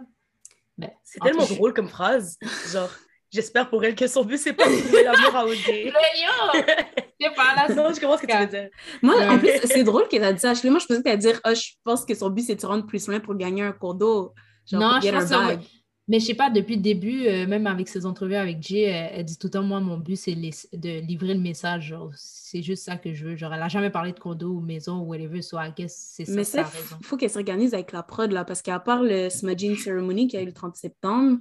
Ben, 0.78 0.90
C'est 1.04 1.22
en 1.22 1.26
tellement 1.26 1.46
tout- 1.46 1.54
drôle 1.56 1.74
comme 1.76 1.88
phrase. 1.88 2.38
Genre, 2.72 2.90
j'espère 3.32 3.70
pour 3.70 3.84
elle 3.86 3.94
que 3.96 4.08
son 4.08 4.26
but, 4.26 4.38
c'est 4.40 4.54
pas 4.54 4.68
de 4.68 4.82
trouver 4.82 5.04
l'amour 5.04 5.36
à 5.36 5.46
OD. 5.46 5.56
Pas 7.36 7.56
là, 7.56 7.74
non, 7.74 7.94
je 7.94 8.00
comprends 8.00 8.18
ce 8.18 8.22
que 8.24 8.32
tu 8.32 8.38
veux 8.38 8.48
dire. 8.48 8.70
Moi, 9.02 9.16
en 9.30 9.40
plus, 9.40 9.52
c'est 9.66 9.84
drôle 9.84 10.08
qu'elle 10.08 10.24
a 10.24 10.34
dit 10.34 10.40
ça. 10.40 10.52
Ashley. 10.52 10.70
Moi, 10.70 10.80
je 10.80 10.86
pensais 10.86 11.02
qu'elle 11.04 11.18
dire, 11.20 11.40
ah, 11.44 11.54
je 11.54 11.70
pense 11.84 12.06
que 12.06 12.14
son 12.14 12.30
but, 12.30 12.42
c'est 12.44 12.56
de 12.56 12.62
se 12.62 12.66
rendre 12.66 12.86
plus 12.86 13.08
loin 13.08 13.20
pour 13.20 13.36
gagner 13.36 13.64
un 13.64 13.72
cours 13.72 13.96
d'eau. 13.96 14.34
Genre, 14.70 14.82
Non, 14.82 15.00
je 15.02 15.10
pense 15.12 15.30
que. 15.30 15.64
Mais 16.08 16.20
je 16.20 16.26
sais 16.28 16.34
pas, 16.36 16.52
depuis 16.52 16.76
le 16.76 16.84
début, 16.84 17.26
euh, 17.26 17.48
même 17.48 17.66
avec 17.66 17.88
ses 17.88 18.06
entrevues 18.06 18.36
avec 18.36 18.62
Jay, 18.62 18.82
elle, 18.82 19.10
elle 19.16 19.26
dit 19.26 19.40
tout 19.40 19.48
le 19.48 19.52
temps, 19.52 19.64
moi, 19.64 19.80
mon 19.80 19.98
but, 19.98 20.16
c'est 20.18 20.36
de 20.36 21.00
livrer 21.00 21.34
le 21.34 21.40
message. 21.40 21.88
genre, 21.88 22.12
C'est 22.16 22.62
juste 22.62 22.84
ça 22.84 22.96
que 22.98 23.12
je 23.12 23.26
veux. 23.26 23.36
Genre, 23.36 23.52
elle 23.52 23.62
a 23.64 23.70
jamais 23.70 23.90
parlé 23.90 24.12
de 24.12 24.20
condo 24.20 24.52
ou 24.52 24.60
maison 24.60 25.00
ou 25.00 25.06
whatever, 25.06 25.42
so 25.42 25.58
I 25.60 25.72
guess 25.76 25.96
c'est 26.14 26.26
ça, 26.26 26.32
Mais 26.34 26.44
ça 26.44 26.70
il 27.00 27.06
faut 27.08 27.18
qu'elle 27.18 27.32
s'organise 27.32 27.74
avec 27.74 27.92
la 27.92 28.04
prod, 28.04 28.32
là, 28.32 28.46
parce 28.46 28.62
qu'à 28.62 28.80
part 28.80 29.02
le 29.02 29.32
Smudging 29.32 29.76
Ceremony 29.78 30.28
qui 30.28 30.38
a 30.38 30.44
eu 30.44 30.46
le 30.46 30.54
30 30.54 30.76
septembre, 30.76 31.40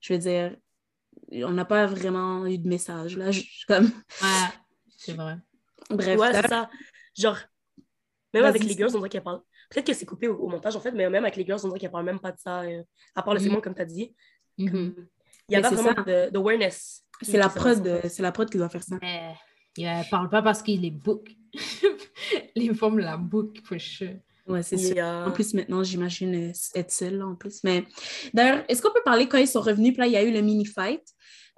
je 0.00 0.12
veux 0.12 0.18
dire, 0.20 0.54
on 1.32 1.50
n'a 1.50 1.64
pas 1.64 1.86
vraiment 1.86 2.46
eu 2.46 2.58
de 2.58 2.68
message, 2.68 3.16
là. 3.16 3.32
Je- 3.32 3.40
je- 3.40 3.66
comme... 3.66 3.86
Ouais, 4.22 4.28
c'est 5.04 5.12
vrai. 5.14 5.36
Bref, 5.90 6.18
Ouais, 6.18 6.32
c'est 6.32 6.48
ça. 6.48 6.70
Genre, 7.16 7.38
même 8.32 8.44
avec 8.44 8.64
les 8.64 8.74
girls, 8.74 8.90
on 8.94 8.98
dirait 8.98 9.08
qu'elle 9.08 9.22
parle. 9.22 9.40
Peut-être 9.70 9.86
que 9.86 9.92
c'est 9.94 10.06
coupé 10.06 10.28
au, 10.28 10.36
au 10.36 10.48
montage, 10.48 10.74
en 10.76 10.80
fait, 10.80 10.92
mais 10.92 11.08
même 11.08 11.24
avec 11.24 11.36
les 11.36 11.44
girls, 11.44 11.60
on 11.64 11.68
dirait 11.68 11.80
qu'elle 11.80 11.90
parle 11.90 12.04
même 12.04 12.20
pas 12.20 12.32
de 12.32 12.38
ça, 12.38 12.62
euh, 12.62 12.82
à 13.14 13.22
part 13.22 13.34
le 13.34 13.40
Mhm. 13.40 13.44
segment, 13.46 13.60
comme 13.60 13.74
tu 13.74 13.82
as 13.82 13.86
dit. 13.86 14.14
Mhm. 14.58 14.70
Comme, 14.70 15.06
Il 15.48 15.52
y 15.52 15.56
a 15.56 15.58
Mais 15.58 15.62
pas 15.62 15.68
c'est 15.70 15.74
vraiment 15.82 16.02
de- 16.02 16.30
d'awareness. 16.30 17.04
qui- 17.22 17.30
c'est 17.30 17.36
la 17.38 17.48
prod, 17.50 17.86
euh, 17.86 18.00
c'est 18.08 18.22
la 18.22 18.32
prod 18.32 18.48
qui 18.50 18.56
doit 18.56 18.68
faire 18.70 18.82
ça. 18.82 18.96
Mais 19.02 19.34
elle 19.78 20.06
parle 20.10 20.30
pas 20.30 20.40
parce 20.42 20.62
qu'il 20.62 20.84
est 20.84 20.90
book. 20.90 21.28
Les 22.56 22.72
femmes 22.74 22.98
la 22.98 23.16
book, 23.16 23.58
for 23.64 23.78
sure. 23.80 24.16
Ouais, 24.46 24.62
c'est 24.62 24.76
Il 24.76 24.94
sûr. 24.94 25.04
En 25.04 25.30
plus, 25.32 25.54
maintenant, 25.54 25.82
j'imagine 25.82 26.50
euh, 26.50 26.52
être 26.74 26.90
seule, 26.90 27.16
là, 27.18 27.26
en 27.26 27.34
plus. 27.34 27.62
Mais 27.64 27.84
d'ailleurs, 28.32 28.64
est-ce 28.68 28.82
qu'on 28.82 28.92
peut 28.92 29.02
parler 29.04 29.26
quand 29.28 29.38
ils 29.38 29.46
sont 29.48 29.60
revenus? 29.60 29.92
Puis 29.92 30.00
là, 30.00 30.06
il 30.06 30.12
y 30.12 30.16
a 30.16 30.22
eu 30.22 30.32
le 30.32 30.40
mini-fight. 30.42 31.02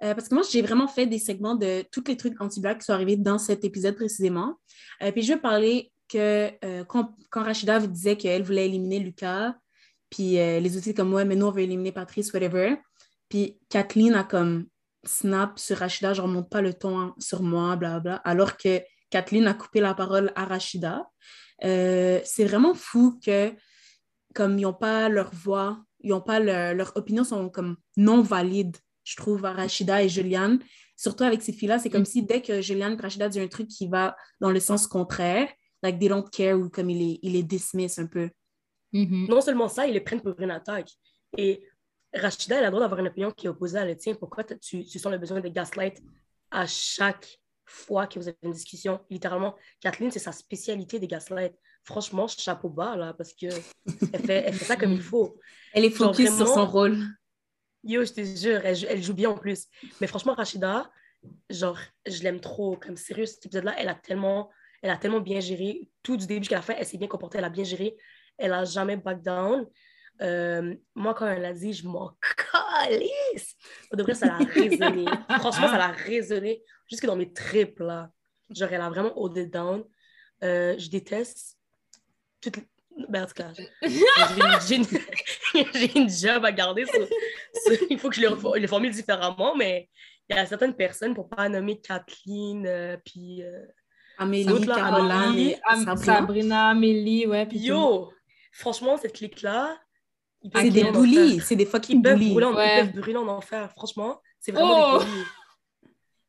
Euh, 0.03 0.15
parce 0.15 0.29
que 0.29 0.35
moi, 0.35 0.45
j'ai 0.51 0.63
vraiment 0.63 0.89
fait 0.89 1.07
des 1.07 1.19
segments 1.19 1.55
de 1.55 1.85
tous 1.91 2.05
les 2.07 2.17
trucs 2.17 2.41
anti-black 2.41 2.81
qui 2.81 2.85
sont 2.85 2.93
arrivés 2.93 3.17
dans 3.17 3.39
cet 3.39 3.65
épisode 3.65 3.97
précisément. 3.97 4.57
Euh, 5.03 5.11
puis 5.13 5.23
je 5.23 5.35
veux 5.35 5.41
parler 5.41 5.91
que 6.09 6.51
euh, 6.65 6.85
quand, 6.85 7.15
Rachida 7.33 7.79
vous 7.79 7.87
disait 7.87 8.17
qu'elle 8.17 8.43
voulait 8.43 8.67
éliminer 8.67 8.99
Lucas, 8.99 9.55
puis 10.11 10.35
les 10.35 10.77
outils 10.77 10.95
comme 10.95 11.11
moi, 11.11 11.25
mais 11.25 11.35
nous, 11.35 11.47
on 11.47 11.51
veut 11.51 11.63
éliminer 11.63 11.91
Patrice, 11.91 12.33
whatever. 12.33 12.77
Puis 13.29 13.59
Kathleen 13.69 14.15
a 14.15 14.23
comme 14.23 14.67
snap 15.05 15.59
sur 15.59 15.79
Rachida, 15.79 16.15
je 16.15 16.23
remonte 16.23 16.49
pas 16.49 16.63
le 16.63 16.75
ton 16.75 17.13
sur 17.19 17.43
moi, 17.43 17.75
blablabla, 17.75 18.17
alors 18.25 18.57
que 18.57 18.81
Kathleen 19.11 19.49
a 19.49 19.55
coupé 19.55 19.81
la 19.81 19.95
parole 19.95 20.33
à 20.37 20.45
Rachida. 20.45 21.11
C'est 21.61 22.45
vraiment 22.45 22.73
fou 22.75 23.19
que, 23.25 23.53
comme 24.33 24.59
ils 24.59 24.63
n'ont 24.63 24.73
pas 24.73 25.09
leur 25.09 25.35
voix, 25.35 25.83
ils 26.01 26.13
ont 26.13 26.21
pas 26.21 26.39
leur, 26.39 26.75
leurs 26.75 26.97
opinions 26.97 27.25
sont 27.25 27.51
comme 27.51 27.77
non 27.97 28.23
valides, 28.23 28.77
je 29.07 29.17
trouve, 29.17 29.45
à 29.45 29.53
Rachida 29.53 30.03
et 30.03 30.09
Juliane. 30.09 30.59
Surtout 30.97 31.25
avec 31.25 31.43
ces 31.43 31.53
filles-là, 31.53 31.79
c'est 31.79 31.91
comme 31.91 32.05
si 32.05 32.23
dès 32.23 32.43
que 32.43 32.61
Juliane 32.61 32.95
et 32.99 33.01
Rachida 33.01 33.29
disent 33.29 33.43
un 33.43 33.49
truc 33.49 33.69
qui 33.69 33.87
va 33.87 34.17
dans 34.41 34.51
le 34.51 34.61
sens 34.61 34.87
contraire, 34.87 35.49
like 35.83 35.99
they 35.99 36.09
don't 36.09 36.29
care 36.31 36.59
ou 36.59 36.69
comme 36.69 36.91
il 36.91 37.13
est, 37.13 37.19
il 37.23 37.37
est 37.37 37.43
dismiss 37.43 37.99
un 37.99 38.07
peu. 38.07 38.31
Mhm. 38.93 39.27
Non 39.29 39.41
seulement 39.41 39.69
ça, 39.69 39.87
ils 39.87 39.93
les 39.93 40.01
prennent 40.01 40.21
pour 40.21 40.35
une 40.41 40.51
attaque. 40.51 40.91
Et 41.37 41.63
Rachida, 42.13 42.59
elle 42.59 42.65
a 42.65 42.67
le 42.67 42.71
droit 42.73 42.81
d'avoir 42.81 43.01
une 43.01 43.09
opinion 43.09 43.31
qui 43.31 43.47
est 43.47 43.49
opposée 43.49 43.79
à 43.79 43.85
la 43.85 43.95
tienne. 43.95 44.17
Pourquoi 44.17 44.43
tu, 44.43 44.85
tu 44.85 44.99
sens 44.99 45.13
le 45.13 45.19
besoin 45.19 45.41
de 45.41 45.49
gaslight 45.49 46.03
à 46.51 46.67
chaque 46.67 47.39
fois 47.65 48.07
que 48.07 48.19
vous 48.19 48.27
avez 48.27 48.39
une 48.43 48.53
discussion? 48.53 49.01
Littéralement, 49.11 49.55
Kathleen, 49.81 50.11
c'est 50.11 50.19
sa 50.19 50.33
spécialité 50.33 50.99
des 50.99 51.07
gaslight. 51.07 51.53
Franchement, 51.85 52.27
chapeau 52.27 52.71
bas, 52.71 52.97
là, 52.97 53.13
parce 53.13 53.33
que 53.35 53.47
elle 54.13 54.23
fait, 54.25 54.45
elle 54.47 54.55
fait 54.55 54.65
ça 54.65 54.77
comme 54.77 54.93
il 54.93 55.03
faut. 55.03 55.39
Elle 55.73 55.85
est 55.85 55.97
Genre 55.97 56.13
focus 56.13 56.35
sur 56.37 56.49
son 56.49 56.67
rôle. 56.67 56.99
Yo, 57.85 58.05
je 58.05 58.13
te 58.13 58.25
jure, 58.25 58.61
elle, 58.65 58.75
jou- 58.77 58.87
elle 58.89 59.03
joue 59.03 59.15
bien 59.15 59.31
en 59.31 59.37
plus. 59.39 59.67
Mais 60.01 60.07
franchement, 60.07 60.35
Rachida, 60.35 60.91
genre, 61.51 61.79
je 62.07 62.23
l'aime 62.23 62.41
trop. 62.41 62.77
Comme 62.77 62.97
sérieux, 62.97 63.27
cet 63.27 63.47
épisode-là, 63.47 63.75
elle 63.79 63.89
a 63.89 63.95
tellement, 63.95 64.51
elle 64.83 64.91
a 64.91 64.97
tellement 64.97 65.21
bien 65.21 65.41
géré. 65.41 65.89
Tout 66.03 66.17
du 66.17 66.27
début 66.27 66.41
jusqu'à 66.43 66.57
la 66.57 66.63
fin, 66.63 66.75
elle 66.77 66.87
s'est 66.87 66.99
bien 66.99 67.09
comportée, 67.09 67.39
elle 67.39 67.45
a 67.45 67.49
bien 67.51 67.65
géré. 67.65 67.97
Elle 68.39 68.53
a 68.53 68.65
jamais 68.65 68.97
back 68.97 69.23
down. 69.23 69.67
Euh, 70.23 70.75
moi, 70.95 71.15
quand 71.15 71.27
elle 71.29 71.45
a 71.45 71.53
dit, 71.53 71.73
je 71.73 71.87
m'en 71.87 72.17
calisse. 72.53 73.55
De 73.93 74.03
vrai, 74.03 74.15
ça 74.15 74.27
l'a 74.27 74.39
résonné. 74.39 75.05
Franchement, 75.39 75.69
ça 75.69 75.79
l'a 75.79 75.89
résonné 75.93 76.63
jusque 76.91 77.07
dans 77.07 77.17
mes 77.17 77.33
tripes, 77.33 77.81
là. 77.81 78.11
Genre, 78.51 78.73
elle 78.73 78.81
a 78.81 78.89
vraiment 78.89 79.13
hold 79.19 79.37
it 79.37 79.53
down. 79.53 79.85
Euh, 80.43 80.75
je 80.79 80.89
déteste 80.89 81.57
toutes 82.41 82.57
les- 82.59 82.67
Ben, 83.09 83.25
en 83.25 83.27
tout 83.27 83.35
cas, 83.35 83.53
j'ai- 83.83 83.91
j'ai 84.69 84.77
une... 84.77 84.87
j'ai 85.75 85.99
une 85.99 86.09
job 86.25 86.45
à 86.45 86.53
garder 86.53 86.87
sur, 86.87 87.07
il 87.91 87.99
faut 87.99 88.09
que 88.11 88.17
je 88.17 88.21
les, 88.23 88.29
refo- 88.29 88.57
les 88.59 88.67
formule 88.67 88.91
différemment, 88.93 89.55
mais 89.57 89.89
il 90.29 90.37
y 90.37 90.39
a 90.39 90.47
certaines 90.47 90.75
personnes, 90.75 91.15
pour 91.15 91.29
pas 91.29 91.49
nommer 91.49 91.81
Kathleen, 91.81 92.67
euh, 92.67 92.97
puis... 93.05 93.43
euh, 93.43 93.63
Amélie, 94.19 94.65
là, 94.65 94.75
Caroline, 94.77 95.11
Amélie, 95.11 95.55
Sabrina. 95.85 95.97
Sabrina, 95.97 96.69
Amélie, 96.71 97.27
ouais. 97.27 97.47
puis 97.47 97.59
tout 97.59 97.65
le. 97.65 97.69
Yo! 97.69 98.13
Franchement, 98.53 98.97
cette 98.97 99.13
clique-là, 99.13 99.79
C'est 100.55 100.71
des 100.71 100.91
bullies, 100.91 101.41
c'est 101.41 101.55
des 101.57 101.67
fucking 101.67 102.03
peuvent, 102.03 102.17
bullies. 102.17 102.31
brûler 102.31 102.47
en, 102.47 102.55
Ouais. 102.55 102.79
ils 102.81 102.91
peuvent 102.93 103.01
brûler 103.03 103.19
en 103.19 103.29
enfer. 103.29 103.71
Franchement, 103.73 104.21
c'est 104.41 104.53
vraiment 104.53 104.95
Oh! 104.95 104.99
des 105.01 105.05
bullies. 105.05 105.25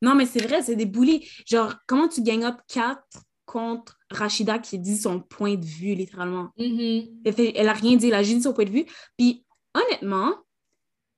Non, 0.02 0.14
mais 0.14 0.26
c'est 0.26 0.42
vrai, 0.46 0.62
c'est 0.62 0.76
des 0.76 0.84
bullies. 0.86 1.28
Genre, 1.46 1.74
comment 1.86 2.08
tu 2.08 2.22
gang 2.22 2.44
up 2.44 2.56
4 2.68 3.00
contre 3.46 3.98
Rachida 4.10 4.58
qui 4.58 4.78
dit 4.78 4.98
son 4.98 5.20
point 5.20 5.54
de 5.54 5.64
vue, 5.64 5.94
littéralement? 5.94 6.50
Mhm. 6.58 7.20
Elle, 7.24 7.32
fait- 7.32 7.52
elle 7.56 7.68
a 7.68 7.72
rien 7.72 7.96
dit, 7.96 8.08
elle 8.08 8.14
a 8.14 8.22
juste 8.22 8.36
dit 8.36 8.42
son 8.42 8.52
point 8.52 8.66
de 8.66 8.70
vue. 8.70 8.84
Puis, 9.16 9.46
honnêtement, 9.74 10.34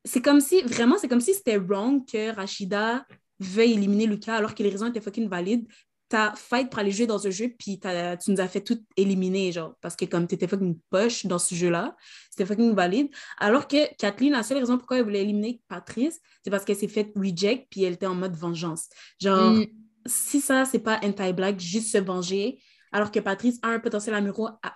c'est 0.05 0.23
comme 0.23 0.41
si, 0.41 0.63
vraiment, 0.63 0.97
c'est 0.99 1.09
comme 1.09 1.21
si 1.21 1.35
c'était 1.35 1.59
wrong 1.59 2.05
que 2.07 2.35
Rachida 2.35 3.07
veuille 3.39 3.73
éliminer 3.73 4.07
Lucas 4.07 4.35
alors 4.37 4.55
que 4.55 4.63
les 4.63 4.71
raisons 4.71 4.89
étaient 4.89 5.01
fucking 5.01 5.29
valides. 5.29 5.67
T'as 6.09 6.35
fight 6.35 6.69
pour 6.69 6.81
aller 6.81 6.91
jouer 6.91 7.07
dans 7.07 7.25
un 7.25 7.31
jeu, 7.31 7.55
puis 7.57 7.79
tu 7.79 8.31
nous 8.33 8.41
as 8.41 8.49
fait 8.49 8.61
tout 8.61 8.83
éliminer, 8.97 9.53
genre, 9.53 9.77
parce 9.81 9.95
que 9.95 10.05
comme 10.07 10.27
t'étais 10.27 10.49
fucking 10.49 10.77
poche 10.91 11.25
dans 11.25 11.39
ce 11.39 11.55
jeu-là, 11.55 11.95
c'était 12.31 12.45
fucking 12.45 12.75
valide. 12.75 13.11
Alors 13.39 13.69
que 13.69 13.95
Kathleen, 13.95 14.33
la 14.33 14.43
seule 14.43 14.59
raison 14.59 14.77
pourquoi 14.77 14.99
elle 14.99 15.05
voulait 15.05 15.23
éliminer 15.23 15.61
Patrice, 15.69 16.19
c'est 16.43 16.51
parce 16.51 16.65
qu'elle 16.65 16.77
s'est 16.77 16.89
fait 16.89 17.13
reject, 17.15 17.69
puis 17.71 17.85
elle 17.85 17.93
était 17.93 18.07
en 18.07 18.17
mode 18.17 18.35
vengeance. 18.35 18.89
Genre, 19.21 19.53
Mm. 19.53 19.67
si 20.07 20.41
ça, 20.41 20.65
c'est 20.65 20.81
pas 20.81 20.99
anti-black, 21.05 21.61
juste 21.61 21.93
se 21.93 21.99
venger, 21.99 22.61
alors 22.91 23.13
que 23.13 23.21
Patrice 23.21 23.61
a 23.63 23.69
un 23.69 23.79
potentiel 23.79 24.17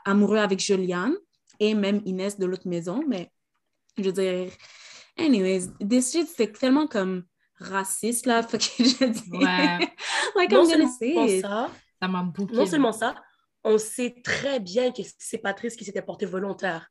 amoureux, 0.04 0.38
avec 0.38 0.60
Juliane 0.60 1.16
et 1.58 1.74
même 1.74 2.00
Inès 2.04 2.38
de 2.38 2.46
l'autre 2.46 2.68
maison, 2.68 3.02
mais 3.08 3.32
je 3.98 4.04
veux 4.04 4.12
dire, 4.12 4.52
anyways, 5.18 5.68
this 5.80 6.12
shit, 6.12 6.28
c'est 6.28 6.52
tellement 6.52 6.86
comme 6.86 7.24
raciste, 7.58 8.26
là, 8.26 8.42
faut 8.42 8.58
que 8.58 8.64
je 8.64 9.04
dise. 9.06 9.22
Ouais. 9.30 9.78
like, 10.36 10.50
Non 10.52 10.64
I'm 10.64 10.70
gonna 10.70 10.88
seulement 10.88 11.26
say 11.26 11.40
ça, 11.40 11.70
Ça 12.00 12.08
m'a 12.08 12.22
bouqué. 12.22 12.54
non 12.54 12.66
seulement 12.66 12.92
ça, 12.92 13.14
on 13.62 13.78
sait 13.78 14.16
très 14.22 14.60
bien 14.60 14.92
que 14.92 15.02
c'est 15.18 15.38
Patrice 15.38 15.76
qui 15.76 15.84
s'était 15.84 16.02
porté 16.02 16.26
volontaire 16.26 16.90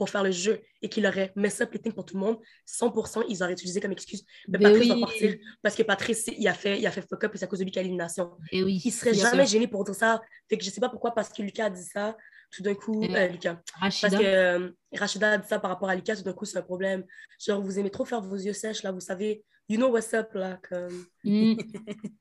pour 0.00 0.08
faire 0.08 0.22
le 0.24 0.30
jeu 0.30 0.60
et 0.80 0.88
qu'il 0.88 1.06
aurait 1.06 1.30
mess 1.36 1.60
up 1.60 1.70
les 1.74 1.78
things 1.78 1.92
pour 1.92 2.06
tout 2.06 2.14
le 2.14 2.20
monde, 2.20 2.38
100%, 2.66 3.22
ils 3.28 3.42
auraient 3.42 3.52
utilisé 3.52 3.80
comme 3.82 3.92
excuse. 3.92 4.24
Mais 4.48 4.58
Ben 4.58 4.72
Patrice 4.72 4.90
oui. 4.90 5.00
va 5.00 5.06
partir 5.06 5.36
parce 5.62 5.74
que 5.76 5.82
Patrice, 5.82 6.24
il 6.38 6.48
a 6.48 6.54
fait, 6.54 6.80
il 6.80 6.86
a 6.86 6.90
fait 6.90 7.02
fuck 7.08 7.22
up 7.24 7.34
et 7.34 7.38
c'est 7.38 7.44
à 7.44 7.48
cause 7.48 7.58
de 7.58 7.64
lui 7.64 7.70
qu'il 7.70 7.80
a 7.80 7.82
l'élimination. 7.82 8.30
Et 8.50 8.62
oui. 8.64 8.80
Il 8.82 8.90
serait 8.90 9.12
jamais 9.12 9.44
sûr. 9.44 9.52
gêné 9.58 9.68
pour 9.68 9.84
dire 9.84 9.94
ça. 9.94 10.22
Fait 10.48 10.56
que 10.56 10.64
je 10.64 10.70
sais 10.70 10.80
pas 10.80 10.88
pourquoi, 10.88 11.12
parce 11.14 11.28
que 11.28 11.42
Lucas 11.42 11.66
a 11.66 11.70
dit 11.70 11.84
ça, 11.84 12.16
tout 12.50 12.62
d'un 12.62 12.74
coup, 12.74 13.02
Et- 13.04 13.14
euh, 13.14 13.28
Lucas, 13.28 13.60
Rachida. 13.78 14.08
parce 14.10 14.22
que 14.22 14.26
euh, 14.26 14.70
Rachida 14.94 15.32
a 15.32 15.38
dit 15.38 15.46
ça 15.46 15.58
par 15.60 15.70
rapport 15.70 15.90
à 15.90 15.94
Lucas, 15.94 16.16
tout 16.16 16.22
d'un 16.22 16.32
coup, 16.32 16.46
c'est 16.46 16.58
un 16.58 16.62
problème. 16.62 17.04
Genre, 17.38 17.60
vous 17.60 17.78
aimez 17.78 17.90
trop 17.90 18.06
faire 18.06 18.22
vos 18.22 18.36
yeux 18.36 18.54
sèches, 18.54 18.82
là, 18.82 18.90
vous 18.92 19.00
savez, 19.00 19.44
you 19.68 19.76
know 19.76 19.88
what's 19.90 20.14
up, 20.14 20.32
là, 20.34 20.58
comme, 20.68 21.04
Mm. 21.24 21.54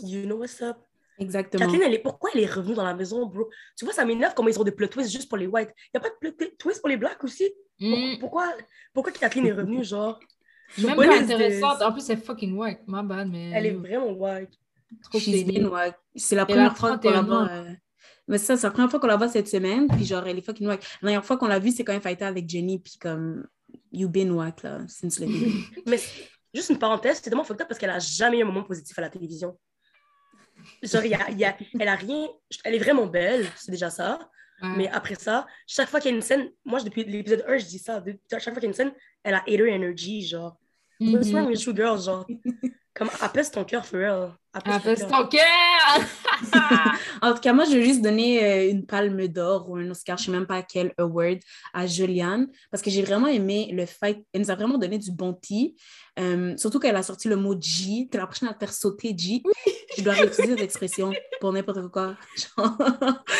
you 0.00 0.24
know 0.26 0.36
what's 0.38 0.60
up. 0.60 0.76
Exactement. 1.20 1.64
Kathleen, 1.64 1.82
elle 1.82 1.94
est, 1.94 1.98
pourquoi 1.98 2.30
elle 2.34 2.40
est 2.40 2.50
revenue 2.50 2.74
dans 2.74 2.84
la 2.84 2.94
maison, 2.94 3.26
bro? 3.26 3.48
Tu 3.76 3.84
vois, 3.84 3.94
ça 3.94 4.04
m'énerve 4.04 4.32
comment 4.34 4.48
ils 4.48 4.58
ont 4.58 4.64
des 4.64 4.72
plot 4.72 4.88
twists 4.88 5.12
juste 5.12 5.28
pour 5.28 5.38
les 5.38 5.46
whites. 5.46 5.70
Il 5.94 5.98
n'y 5.98 5.98
a 5.98 6.00
pas 6.00 6.08
de 6.08 6.14
plot 6.18 6.46
twist 6.58 6.80
pour 6.80 6.88
les 6.88 6.96
blacks 6.96 7.22
aussi? 7.22 7.52
Mm. 7.78 8.18
Pourquoi, 8.18 8.52
pourquoi 8.92 9.12
Kathleen 9.12 9.46
est 9.46 9.52
revenue, 9.52 9.84
genre? 9.84 10.18
Même 10.78 10.96
pas 10.96 11.18
intéressante. 11.18 11.82
En 11.82 11.92
plus, 11.92 12.02
c'est 12.02 12.16
fucking 12.16 12.54
work. 12.56 12.80
Ma 12.86 13.02
bad, 13.02 13.28
mais. 13.28 13.50
Elle 13.50 13.66
est 13.66 13.70
vraiment 13.74 14.12
white. 14.12 14.50
wack. 15.12 15.94
C'est 16.14 16.34
la 16.34 16.42
Elle 16.42 16.46
première 16.46 16.76
fois 16.76 16.98
qu'on 16.98 17.10
la 17.10 17.18
31 17.18 17.22
voit. 17.22 17.48
euh, 17.50 17.70
Mais 18.28 18.38
ça, 18.38 18.56
c'est 18.56 18.66
la 18.66 18.70
première 18.70 18.90
fois 18.90 19.00
qu'on 19.00 19.06
la 19.06 19.16
voit 19.16 19.28
cette 19.28 19.48
semaine, 19.48 19.88
puis 19.88 20.04
genre, 20.04 20.26
elle 20.26 20.38
est 20.38 20.42
fucking 20.42 20.66
wack. 20.66 20.82
La 21.02 21.08
dernière 21.08 21.24
fois 21.24 21.36
qu'on 21.36 21.46
l'a 21.48 21.58
vue, 21.58 21.70
c'est 21.72 21.84
quand 21.84 21.92
elle 21.92 22.00
fightait 22.00 22.24
avec 22.24 22.48
Jenny, 22.48 22.78
puis 22.78 22.96
comme, 23.00 23.46
you 23.92 24.08
been 24.08 24.30
wack, 24.32 24.62
là, 24.62 24.80
since 24.88 25.18
le 25.20 25.26
début. 25.26 25.52
Mais 25.86 25.98
juste 26.54 26.70
une 26.70 26.78
parenthèse, 26.78 27.16
c'est 27.16 27.22
tellement 27.22 27.44
fucked 27.44 27.62
up 27.62 27.68
parce 27.68 27.78
qu'elle 27.78 27.90
a 27.90 27.98
jamais 27.98 28.38
eu 28.38 28.42
un 28.42 28.46
moment 28.46 28.62
positif 28.64 28.96
à 28.98 29.02
la 29.02 29.10
télévision. 29.10 29.58
Genre, 30.82 31.04
y 31.04 31.14
a, 31.14 31.30
y 31.30 31.44
a- 31.44 31.56
elle 31.78 31.88
a 31.88 31.94
rien. 31.94 32.28
Elle 32.64 32.74
est 32.74 32.78
vraiment 32.78 33.06
belle, 33.06 33.46
c'est 33.56 33.70
déjà 33.72 33.90
ça. 33.90 34.18
Mais 34.76 34.88
après 34.88 35.14
ça, 35.14 35.46
chaque 35.66 35.88
fois 35.88 36.00
qu'il 36.00 36.10
y 36.10 36.12
a 36.12 36.16
une 36.16 36.22
scène, 36.22 36.50
moi, 36.66 36.80
depuis 36.82 37.04
l'épisode 37.04 37.44
1, 37.48 37.56
je 37.58 37.64
dis 37.66 37.78
ça. 37.78 38.00
de- 38.00 38.18
chaque 38.30 38.42
fois 38.42 38.54
qu'il 38.54 38.64
y 38.64 38.66
a 38.66 38.68
une 38.68 38.74
scène, 38.74 38.92
elle 39.22 39.34
a 39.34 39.42
hater 39.46 39.68
energy, 39.74 40.20
genre. 40.26 40.58
Mhm. 41.00 41.14
What's 41.14 41.32
wrong 41.32 41.46
with 41.48 41.62
you 41.64 41.74
girls, 41.74 42.04
genre? 42.04 42.26
Comme, 42.94 43.08
apaise 43.22 43.50
ton 43.50 43.64
cœur, 43.64 43.86
for 43.86 43.98
real. 44.00 44.34
Apaise 44.52 44.98
cœur. 45.00 45.08
ton 45.08 45.26
cœur! 45.28 46.90
En 47.22 47.32
tout 47.34 47.40
cas, 47.40 47.52
moi, 47.52 47.64
je 47.64 47.72
veux 47.76 47.82
juste 47.82 48.02
donner 48.02 48.42
euh, 48.44 48.70
une 48.70 48.84
palme 48.86 49.28
d'or 49.28 49.68
ou 49.70 49.76
un 49.76 49.88
Oscar, 49.90 50.16
je 50.18 50.22
ne 50.22 50.26
sais 50.26 50.32
même 50.32 50.46
pas 50.46 50.62
quel 50.62 50.92
award, 50.98 51.38
à 51.72 51.86
Juliane, 51.86 52.48
parce 52.70 52.82
que 52.82 52.90
j'ai 52.90 53.02
vraiment 53.02 53.26
aimé 53.28 53.70
le 53.72 53.86
fight. 53.86 54.24
Elle 54.32 54.40
nous 54.42 54.50
a 54.50 54.54
vraiment 54.54 54.78
donné 54.78 54.98
du 54.98 55.12
bon 55.12 55.34
tea. 55.34 55.76
Euh, 56.18 56.56
surtout 56.56 56.80
qu'elle 56.80 56.96
a 56.96 57.02
sorti 57.02 57.28
le 57.28 57.36
mot 57.36 57.54
G, 57.60 58.08
que 58.10 58.18
la 58.18 58.26
prochaine 58.26 58.48
à 58.48 58.54
te 58.54 58.58
faire 58.58 58.72
sauter 58.74 59.14
G. 59.16 59.42
Je 59.96 60.02
dois 60.02 60.14
réutiliser 60.14 60.54
cette 60.54 60.64
expression 60.64 61.12
pour 61.40 61.52
n'importe 61.52 61.88
quoi. 61.88 62.16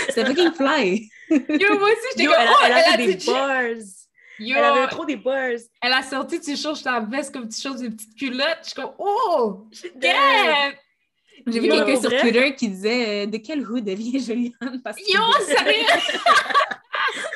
C'était 0.09 0.26
fucking 0.26 0.52
fly. 0.52 1.09
Yo, 1.31 1.79
moi 1.79 1.88
aussi, 1.88 2.09
j'étais 2.17 2.26
comme, 2.26 2.35
elle 2.38 2.47
a, 2.49 2.52
oh, 2.52 2.62
elle 2.67 2.73
a 2.73 2.79
elle 2.79 2.95
a 2.95 2.97
fait 2.97 3.07
des 3.07 3.14
dit- 3.14 3.26
bars. 3.26 3.62
Yo, 4.38 4.57
Elle 4.57 4.64
avait 4.64 4.87
trop 4.88 5.05
des 5.05 5.17
bars. 5.17 5.59
elle 5.83 5.93
a 5.93 6.02
sorti, 6.02 6.40
tu 6.40 6.57
changes 6.57 6.83
ta 6.83 7.00
veste 7.00 7.33
comme 7.35 7.49
tu 7.49 7.61
changes 7.61 7.81
des 7.81 7.90
petites 7.90 8.17
culottes. 8.17 8.59
Je 8.62 8.69
suis 8.69 8.75
comme, 8.75 8.93
oh, 8.99 9.67
Damn. 9.97 10.73
J'ai 11.47 11.61
vu 11.61 11.68
quelqu'un 11.68 12.00
sur? 12.00 12.11
Twitter 12.20 12.54
qui 12.54 12.68
disait 12.68 13.25
euh, 13.25 13.26
de 13.26 13.37
quelle 13.38 13.66
hood 13.68 13.85
devient 13.85 14.18
Juliane 14.20 14.80
parce 14.82 14.97
que 14.97 15.12
Yo, 15.12 15.44
sérieux? 15.44 15.87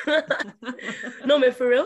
Non, 1.25 1.39
mais 1.39 1.51
for 1.51 1.67
real, 1.67 1.85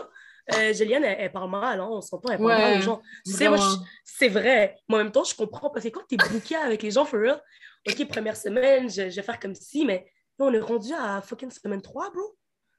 euh, 0.54 0.72
Juliane, 0.74 1.04
elle, 1.04 1.16
elle 1.20 1.32
parle 1.32 1.50
mal, 1.50 1.80
hein, 1.80 1.88
on 1.90 2.00
s'entend, 2.00 2.30
elle 2.30 2.38
parle 2.38 2.50
Ouais, 2.50 2.58
mal 2.58 2.78
aux 2.78 2.82
gens. 2.82 3.02
Tu 3.24 3.32
sais, 3.32 3.48
moi, 3.48 3.58
c'est 4.04 4.28
vrai. 4.28 4.76
Mais 4.88 4.96
en 4.96 4.98
même 4.98 5.12
temps, 5.12 5.24
je 5.24 5.34
comprends 5.34 5.70
parce 5.70 5.84
que 5.84 5.90
quand 5.90 6.02
t'es 6.08 6.16
booké 6.16 6.56
avec 6.56 6.82
les 6.82 6.90
gens, 6.90 7.04
for 7.04 7.20
real, 7.20 7.40
OK, 7.88 8.08
première 8.08 8.36
semaine, 8.36 8.90
je, 8.90 9.08
je 9.10 9.16
vais 9.16 9.22
faire 9.22 9.40
comme 9.40 9.54
si, 9.54 9.84
mais 9.84 10.06
là, 10.38 10.46
on 10.46 10.52
est 10.52 10.60
rendu 10.60 10.92
à 10.92 11.22
fucking 11.22 11.50
semaine 11.50 11.80
3, 11.82 12.10
bro. 12.10 12.36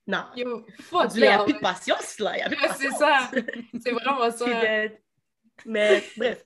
Non. 0.07 0.25
Yo, 0.36 0.65
fuck, 0.79 1.03
Là, 1.03 1.10
il 1.15 1.19
n'y 1.21 1.27
a 1.27 1.43
plus 1.43 1.53
de 1.53 1.60
patience, 1.60 2.19
là. 2.19 2.38
Y 2.38 2.41
a 2.41 2.50
plus 2.50 2.55
de 2.57 2.62
Ouais, 2.62 2.67
patience. 2.67 2.91
C'est 2.91 3.00
ça. 3.00 3.31
C'est 3.83 3.91
vraiment 3.91 4.31
ça. 4.31 4.45
Mais 5.65 6.03
bref. 6.18 6.44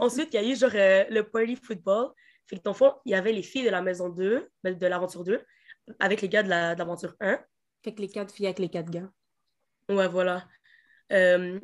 Ensuite, 0.00 0.32
il 0.34 0.40
y 0.40 0.44
a 0.44 0.48
eu 0.48 0.56
genre 0.56 0.70
euh, 0.74 1.04
le 1.10 1.22
party 1.22 1.56
football. 1.56 2.12
Fait 2.46 2.56
que 2.56 2.62
dans 2.62 2.72
le 2.72 2.76
fond, 2.76 2.94
il 3.04 3.12
y 3.12 3.14
avait 3.14 3.32
les 3.32 3.42
filles 3.42 3.64
de 3.64 3.70
la 3.70 3.82
maison 3.82 4.08
2, 4.08 4.48
ben, 4.62 4.76
de 4.76 4.86
l'aventure 4.86 5.24
2, 5.24 5.40
avec 6.00 6.20
les 6.22 6.28
gars 6.28 6.42
de 6.42 6.48
la- 6.48 6.74
de 6.74 6.78
l'aventure 6.78 7.14
1. 7.20 7.38
Fait 7.84 7.94
que 7.94 8.00
les 8.00 8.08
quatre 8.08 8.34
filles 8.34 8.46
avec 8.46 8.58
les 8.58 8.68
quatre 8.68 8.90
gars. 8.90 9.10
Ouais, 9.88 10.08
voilà. 10.08 10.46
Euh, 11.12 11.58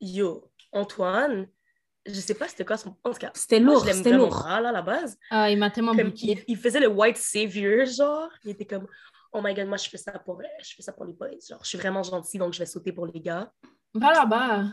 yo, 0.00 0.50
Antoine, 0.72 1.48
je 2.06 2.12
sais 2.14 2.34
pas 2.34 2.48
c'était 2.48 2.64
quoi 2.64 2.76
son. 2.76 2.96
En 3.04 3.12
tout 3.12 3.18
cas, 3.18 3.30
C'était 3.34 3.60
moi, 3.60 3.74
lourd, 3.74 3.84
je 3.86 4.02
l'aime 4.02 4.16
lourd. 4.18 4.44
là, 4.46 4.68
à 4.68 4.72
la 4.72 4.82
base. 4.82 5.16
Ah, 5.30 5.50
il 5.50 5.58
m'a 5.58 5.70
tellement 5.70 5.94
Comme, 5.94 6.12
il, 6.16 6.42
il 6.46 6.56
faisait 6.56 6.80
le 6.80 6.88
white 6.88 7.16
savior, 7.16 7.86
genre. 7.86 8.28
Il 8.44 8.50
était 8.50 8.66
comme, 8.66 8.86
oh 9.32 9.40
my 9.42 9.54
god, 9.54 9.66
moi, 9.68 9.76
je 9.76 9.88
fais 9.88 9.98
ça 9.98 10.12
pour, 10.18 10.40
je 10.62 10.74
fais 10.74 10.82
ça 10.82 10.92
pour 10.92 11.04
les 11.04 11.12
boys. 11.12 11.28
Genre, 11.48 11.62
je 11.62 11.68
suis 11.68 11.78
vraiment 11.78 12.02
gentil, 12.02 12.38
donc 12.38 12.52
je 12.54 12.58
vais 12.58 12.66
sauter 12.66 12.92
pour 12.92 13.06
les 13.06 13.20
gars. 13.20 13.52
Là-bas. 13.94 14.64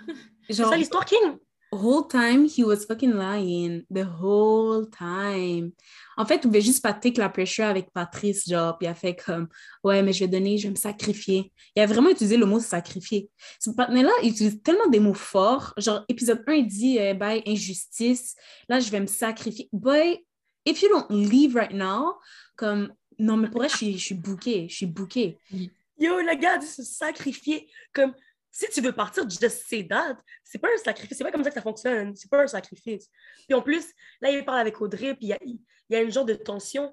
C'est 0.47 0.55
Genre, 0.57 0.69
ça 0.69 0.77
l'histoire, 0.77 1.05
King? 1.05 1.38
whole 1.71 2.07
time, 2.07 2.45
he 2.45 2.63
was 2.63 2.85
fucking 2.85 3.15
lying. 3.15 3.85
The 3.91 4.05
whole 4.05 4.89
time. 4.89 5.71
En 6.17 6.25
fait, 6.25 6.35
il 6.35 6.41
pouvait 6.41 6.61
juste 6.61 6.81
pas 6.81 6.93
take 6.93 7.19
la 7.19 7.29
pressure 7.29 7.65
avec 7.65 7.91
Patrice, 7.91 8.47
genre, 8.47 8.77
puis 8.77 8.88
il 8.88 8.89
a 8.89 8.95
fait 8.95 9.15
comme, 9.15 9.47
ouais, 9.83 10.01
mais 10.01 10.11
je 10.13 10.21
vais 10.21 10.27
donner, 10.27 10.57
je 10.57 10.63
vais 10.63 10.71
me 10.71 10.75
sacrifier. 10.75 11.51
Il 11.75 11.81
a 11.81 11.85
vraiment 11.85 12.09
utilisé 12.09 12.38
le 12.38 12.45
mot 12.45 12.59
sacrifier. 12.59 13.29
Ce 13.59 13.69
partenaire-là, 13.69 14.11
il 14.23 14.31
utilise 14.31 14.61
tellement 14.61 14.88
des 14.88 14.99
mots 14.99 15.13
forts. 15.13 15.73
Genre, 15.77 16.03
épisode 16.09 16.43
1, 16.47 16.53
il 16.53 16.67
dit, 16.67 16.99
euh, 16.99 17.13
bye, 17.13 17.43
injustice. 17.45 18.35
Là, 18.67 18.79
je 18.79 18.89
vais 18.89 18.99
me 18.99 19.07
sacrifier. 19.07 19.69
Boy, 19.71 20.25
if 20.65 20.81
you 20.81 20.89
don't 20.89 21.09
leave 21.09 21.55
right 21.55 21.73
now, 21.73 22.15
comme, 22.55 22.93
non, 23.17 23.38
mais 23.38 23.47
pour 23.47 23.59
vrai, 23.59 23.69
je 23.69 23.77
suis, 23.77 23.97
je 23.97 24.05
suis 24.05 24.15
bookée, 24.15 24.67
je 24.69 24.75
suis 24.75 24.85
bookée. 24.85 25.38
Yo, 25.51 26.17
le 26.21 26.39
gars 26.39 26.57
dit 26.57 26.65
se 26.65 26.83
sacrifier. 26.83 27.69
Comme, 27.93 28.13
si 28.51 28.67
tu 28.69 28.81
veux 28.81 28.91
partir, 28.93 29.29
just 29.29 29.67
say 29.67 29.87
that. 29.87 30.17
C'est 30.43 30.57
pas 30.59 30.69
un 30.73 30.77
sacrifice. 30.77 31.17
C'est 31.17 31.23
pas 31.23 31.31
comme 31.31 31.43
ça 31.43 31.49
que 31.49 31.55
ça 31.55 31.61
fonctionne. 31.61 32.15
C'est 32.15 32.29
pas 32.29 32.41
un 32.43 32.47
sacrifice. 32.47 33.07
Puis 33.47 33.53
en 33.53 33.61
plus, 33.61 33.85
là, 34.21 34.31
il 34.31 34.43
parle 34.45 34.59
avec 34.59 34.79
Audrey, 34.81 35.13
puis 35.15 35.27
il 35.27 35.29
y 35.29 35.33
a, 35.33 35.37
il 35.43 35.59
y 35.89 35.95
a 35.95 36.01
une 36.01 36.11
genre 36.11 36.25
de 36.25 36.33
tension. 36.33 36.91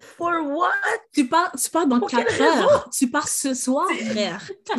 For 0.00 0.32
what? 0.46 0.70
Tu 1.12 1.26
pars, 1.28 1.50
tu 1.52 1.68
pars 1.70 1.86
dans 1.86 1.98
Pour 1.98 2.08
quelle 2.08 2.24
4 2.24 2.30
raison? 2.38 2.68
heures. 2.68 2.88
Tu 2.90 3.10
pars 3.10 3.26
ce 3.28 3.52
soir, 3.52 3.88
frère. 3.90 4.48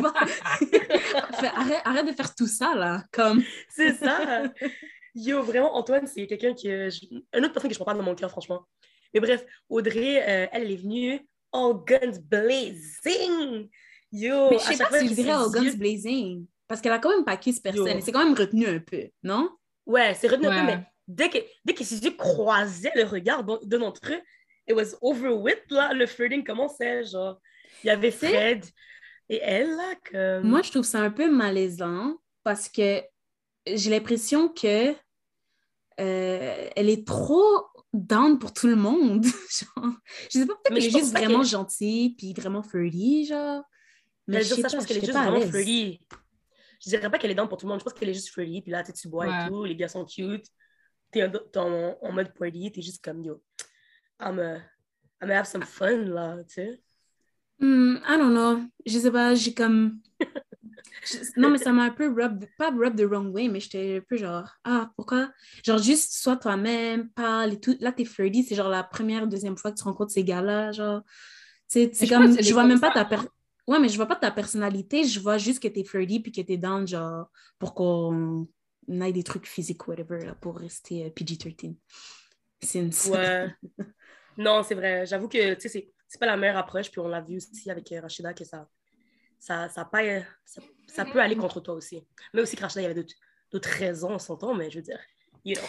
Arrête, 1.54 1.80
arrête 1.84 2.06
de 2.06 2.12
faire 2.12 2.34
tout 2.34 2.46
ça, 2.46 2.74
là. 2.74 3.04
Comme... 3.12 3.42
C'est 3.68 3.94
ça. 3.94 4.44
Yo, 5.14 5.42
vraiment, 5.42 5.74
Antoine, 5.76 6.06
c'est 6.06 6.26
quelqu'un 6.26 6.54
que. 6.54 6.88
je- 6.90 7.06
Une 7.36 7.44
autre 7.44 7.52
personne 7.52 7.68
que 7.68 7.74
je 7.74 7.78
prends 7.78 7.92
pas 7.92 7.94
dans 7.94 8.02
mon 8.02 8.14
cœur, 8.14 8.30
franchement. 8.30 8.66
Mais 9.12 9.20
bref, 9.20 9.44
Audrey, 9.68 10.22
euh, 10.22 10.46
elle, 10.52 10.62
elle 10.62 10.70
est 10.72 10.76
venue 10.76 11.20
en 11.52 11.74
guns 11.74 12.18
blazing. 12.22 13.68
Yo, 14.12 14.50
Mais 14.50 14.58
je 14.58 14.64
sais 14.64 14.84
pas 14.84 14.98
si 14.98 15.08
je 15.08 15.14
dirais 15.14 15.36
ses 15.36 15.44
au 15.44 15.50
Guns 15.50 15.62
yeux- 15.62 15.76
Blazing. 15.76 16.46
Parce 16.66 16.80
qu'elle 16.80 16.92
a 16.92 16.98
quand 16.98 17.10
même 17.10 17.24
pas 17.24 17.36
kiss 17.36 17.58
personne. 17.60 17.86
Elle 17.88 18.02
s'est 18.02 18.12
quand 18.12 18.24
même 18.24 18.34
retenue 18.34 18.66
un 18.66 18.78
peu, 18.78 19.08
non? 19.22 19.50
Ouais, 19.86 20.14
c'est 20.14 20.28
retenu 20.28 20.46
un 20.46 20.60
peu, 20.60 20.66
mais 20.66 20.86
dès 21.08 21.28
que, 21.28 21.38
dès 21.64 21.74
que 21.74 21.82
ses 21.84 22.02
yeux 22.04 22.12
croisaient 22.16 22.92
le 22.94 23.04
regard 23.04 23.44
d'un 23.44 23.58
d'un 23.62 23.78
d'entre 23.78 24.12
eux, 24.12 24.20
it 24.68 24.74
was 24.74 24.96
over 25.00 25.30
with, 25.30 25.62
là, 25.70 25.92
le 25.92 26.06
flirting 26.06 26.44
commençait, 26.44 27.04
genre. 27.04 27.40
Il 27.82 27.88
y 27.88 27.90
avait? 27.90 28.10
Fred, 28.10 28.64
Et 29.28 29.40
elle, 29.42 29.70
là, 29.70 29.94
comme... 30.10 30.48
Moi, 30.48 30.62
je 30.62 30.70
trouve 30.70 30.84
ça 30.84 31.00
un 31.00 31.10
peu 31.10 31.30
malaisant 31.30 32.16
parce 32.44 32.68
que 32.68 33.02
j'ai 33.66 33.90
l'impression 33.90 34.48
que 34.48 34.94
euh, 36.00 36.68
elle 36.76 36.88
est 36.88 37.06
trop 37.06 37.64
down 37.92 38.38
pour 38.38 38.52
tout 38.52 38.66
le 38.68 38.76
monde. 38.76 39.24
genre, 39.76 39.92
je 40.30 40.38
sais 40.40 40.46
pas, 40.46 40.54
peut-être 40.54 40.74
qu'elle 40.74 40.82
je 40.82 40.88
est 40.88 41.00
juste 41.00 41.12
vraiment 41.16 41.42
gentille 41.42 42.14
puis 42.16 42.32
vraiment 42.32 42.62
flirty, 42.62 43.26
genre. 43.26 43.62
Mais 44.30 44.42
je 44.42 44.54
sais 44.54 44.62
ça, 44.62 44.68
je 44.68 44.76
pense 44.76 44.86
qu'elle 44.86 44.98
est 44.98 45.00
juste 45.00 45.12
vraiment 45.12 45.40
flirty. 45.40 46.00
Je 46.82 46.88
dirais 46.88 47.10
pas 47.10 47.18
qu'elle 47.18 47.30
est 47.30 47.34
dans 47.34 47.46
pour 47.46 47.58
tout 47.58 47.66
le 47.66 47.70
monde. 47.70 47.80
Je 47.80 47.84
pense 47.84 47.92
qu'elle 47.92 48.08
est 48.08 48.14
juste 48.14 48.30
flirty. 48.30 48.62
Puis 48.62 48.70
là, 48.70 48.82
tu 48.82 49.08
bois 49.08 49.26
Ouais. 49.26 49.46
et 49.46 49.48
tout. 49.48 49.64
Les 49.64 49.76
gars 49.76 49.88
sont 49.88 50.04
cute. 50.04 50.46
T'es 51.10 51.24
en, 51.24 51.96
en, 52.00 52.12
mode 52.12 52.32
party. 52.32 52.72
T'es 52.72 52.82
juste 52.82 53.04
comme, 53.04 53.22
yo, 53.22 53.42
I'm 54.20 54.38
a, 54.38 54.54
I'm 54.56 55.28
gonna 55.28 55.38
have 55.38 55.46
some 55.46 55.62
fun, 55.62 56.04
là, 56.06 56.38
tu 56.44 56.54
sais. 56.54 56.80
Hmm, 57.58 57.96
I 58.08 58.16
don't 58.16 58.32
know. 58.32 58.62
Je 58.86 58.98
sais 58.98 59.10
pas, 59.10 59.34
j'ai 59.34 59.52
comme. 59.52 60.00
Je- 61.04 61.40
Non, 61.40 61.50
mais 61.50 61.58
ça 61.58 61.72
m'a 61.72 61.84
un 61.84 61.90
peu 61.90 62.08
rub, 62.08 62.44
pas 62.56 62.70
rub 62.70 62.96
the 62.96 63.04
wrong 63.04 63.34
way, 63.34 63.48
mais 63.48 63.60
j'étais 63.60 63.98
un 63.98 64.00
peu 64.06 64.16
genre, 64.16 64.48
ah, 64.64 64.90
pourquoi? 64.96 65.30
Genre, 65.64 65.78
juste 65.78 66.12
sois 66.12 66.36
toi-même, 66.36 67.10
parle 67.10 67.54
et 67.54 67.60
tout. 67.60 67.76
Là, 67.80 67.92
t'es 67.92 68.04
flirty, 68.04 68.44
c'est 68.44 68.54
genre 68.54 68.68
la 68.68 68.82
première, 68.82 69.26
deuxième 69.26 69.56
fois 69.56 69.72
que 69.72 69.76
tu 69.76 69.84
rencontres 69.84 70.12
ces 70.12 70.24
gars-là, 70.24 70.72
genre. 70.72 71.02
C'est 71.68 71.90
comme, 72.08 72.40
je 72.40 72.52
vois 72.52 72.64
même 72.64 72.80
pas 72.80 72.90
ta 72.90 73.04
per... 73.04 73.20
Ouais, 73.70 73.78
mais 73.78 73.88
je 73.88 73.94
vois 73.94 74.06
pas 74.06 74.16
ta 74.16 74.32
personnalité, 74.32 75.04
je 75.04 75.20
vois 75.20 75.38
juste 75.38 75.62
que 75.62 75.68
t'es 75.68 75.84
flirty 75.84 76.18
puis 76.18 76.32
que 76.32 76.40
t'es 76.40 76.56
down, 76.56 76.88
genre, 76.88 77.30
pour 77.56 77.72
qu'on 77.72 78.48
aille 79.00 79.12
des 79.12 79.22
trucs 79.22 79.46
physiques, 79.46 79.86
whatever, 79.86 80.24
là, 80.24 80.34
pour 80.34 80.58
rester 80.58 81.04
euh, 81.06 81.10
PG-13. 81.10 81.76
Since. 82.60 83.06
Ouais. 83.12 83.46
non, 84.36 84.64
c'est 84.64 84.74
vrai. 84.74 85.06
J'avoue 85.06 85.28
que, 85.28 85.54
tu 85.54 85.60
sais, 85.60 85.68
c'est- 85.68 85.92
c'est 86.08 86.18
pas 86.18 86.26
la 86.26 86.36
meilleure 86.36 86.56
approche. 86.56 86.90
Puis 86.90 86.98
on 87.00 87.06
l'a 87.06 87.20
vu 87.20 87.36
aussi 87.36 87.70
avec 87.70 87.92
euh, 87.92 88.00
Rachida 88.00 88.34
que 88.34 88.44
ça, 88.44 88.68
ça, 89.38 89.68
ça, 89.68 89.84
pas, 89.84 90.02
ça, 90.44 90.60
ça 90.88 91.04
peut 91.04 91.20
aller 91.20 91.36
contre 91.36 91.60
toi 91.60 91.74
aussi. 91.74 92.04
Mais 92.34 92.42
aussi 92.42 92.56
que 92.56 92.62
Rachida, 92.62 92.80
il 92.80 92.84
y 92.84 92.86
avait 92.86 92.94
d'autres- 93.00 93.14
d'autres 93.52 93.68
raisons, 93.68 94.10
on 94.14 94.18
s'entend, 94.18 94.52
mais 94.52 94.68
je 94.68 94.78
veux 94.78 94.84
dire, 94.84 94.98
you 95.44 95.54
know. 95.54 95.64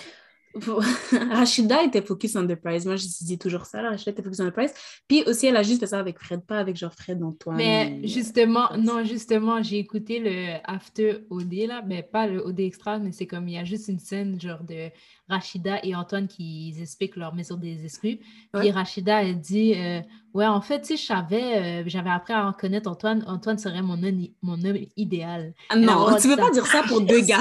Rachida 1.31 1.84
était 1.84 2.01
focus 2.01 2.36
on 2.36 2.46
the 2.48 2.55
prize. 2.55 2.86
Moi, 2.86 2.96
je 2.96 3.05
dis 3.22 3.38
toujours 3.38 3.65
ça. 3.65 3.81
Là. 3.81 3.91
Rachida 3.91 4.12
était 4.12 4.24
focus 4.24 4.39
on 4.39 4.48
the 4.48 4.53
prize. 4.53 4.74
Puis 5.08 5.24
aussi, 5.25 5.48
elle 5.48 5.58
a 5.58 5.63
juste 5.63 5.79
fait 5.79 5.88
ça 5.88 6.00
avec 6.00 6.20
Fred, 6.20 6.41
pas 6.46 6.60
avec 6.60 6.75
genre 6.75 6.93
Fred, 6.93 7.24
Antoine. 7.24 7.58
Mais 7.58 8.00
et- 8.01 8.08
justement, 8.08 8.70
non, 8.77 9.03
justement, 9.03 9.62
j'ai 9.63 9.79
écouté 9.79 10.20
le 10.20 10.60
After 10.63 11.20
OD, 11.29 11.67
là, 11.67 11.84
mais 11.86 12.03
pas 12.03 12.27
le 12.27 12.39
OD 12.46 12.60
Extra, 12.62 13.00
mais 13.00 13.12
c'est 13.12 13.27
comme, 13.27 13.48
il 13.48 13.55
y 13.55 13.58
a 13.58 13.63
juste 13.63 13.88
une 13.88 14.00
scène, 14.00 14.39
genre, 14.39 14.63
de 14.63 14.89
Rachida 15.32 15.80
et 15.84 15.96
Antoine 15.96 16.28
qui 16.28 16.76
expliquent 16.80 17.16
leur 17.16 17.34
maison 17.34 17.56
des 17.56 17.84
exclus. 17.86 18.18
Puis 18.18 18.28
Ouais. 18.54 18.72
Rachida, 18.72 19.24
elle 19.24 19.40
dit, 19.40 19.74
euh, 19.76 20.00
ouais, 20.34 20.46
en 20.46 20.62
fait, 20.62 20.82
tu 20.82 20.88
sais, 20.90 20.98
je 20.98 21.06
savais, 21.08 21.58
euh, 21.58 21.84
j'avais 21.88 22.10
appris 22.12 22.34
à 22.34 22.46
en 22.46 22.54
connaître 22.54 22.90
Antoine, 22.90 23.24
Antoine 23.28 23.58
serait 23.58 23.82
mon 23.82 24.02
homme, 24.04 24.28
mon 24.44 24.64
homme 24.64 24.78
idéal. 24.98 25.54
Ah 25.70 25.76
non, 25.76 26.06
a 26.08 26.20
tu 26.20 26.28
peux 26.28 26.36
ça. 26.36 26.42
pas 26.44 26.50
dire 26.52 26.68
ça 26.68 26.84
pour 26.88 27.02
deux 27.02 27.22
gars. 27.22 27.40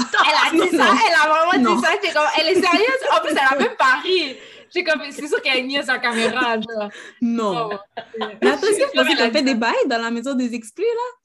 Elle 0.53 0.61
a 0.61 0.65
dit 0.65 0.77
ça, 0.77 0.87
elle 1.07 1.15
a 1.15 1.29
vraiment 1.29 1.71
Non. 1.71 1.77
dit 1.77 1.83
ça, 1.83 1.91
comme, 2.15 2.23
elle 2.39 2.47
est 2.49 2.55
sérieuse? 2.63 3.03
En 3.15 3.21
plus, 3.21 3.33
elle 3.33 3.39
a 3.39 3.59
même 3.59 3.77
pas 3.77 4.01
ri. 4.03 4.37
J'ai 4.73 4.85
comme, 4.85 5.03
c'est 5.11 5.27
sûr 5.27 5.43
qu'elle 5.43 5.67
niaise 5.67 5.87
sa 5.87 5.99
caméra, 5.99 6.55
genre. 6.55 6.89
Non. 7.21 7.71
Oh, 7.73 7.77
Mais 8.21 8.49
attends, 8.51 8.61
mais 8.71 9.05
qu'elle 9.05 9.21
elle 9.21 9.33
fait 9.33 9.39
a 9.39 9.43
des 9.43 9.55
bails 9.57 9.73
dans 9.89 10.01
la 10.01 10.11
maison 10.13 10.35
des 10.35 10.55
exclus, 10.55 10.85
là? 10.85 11.20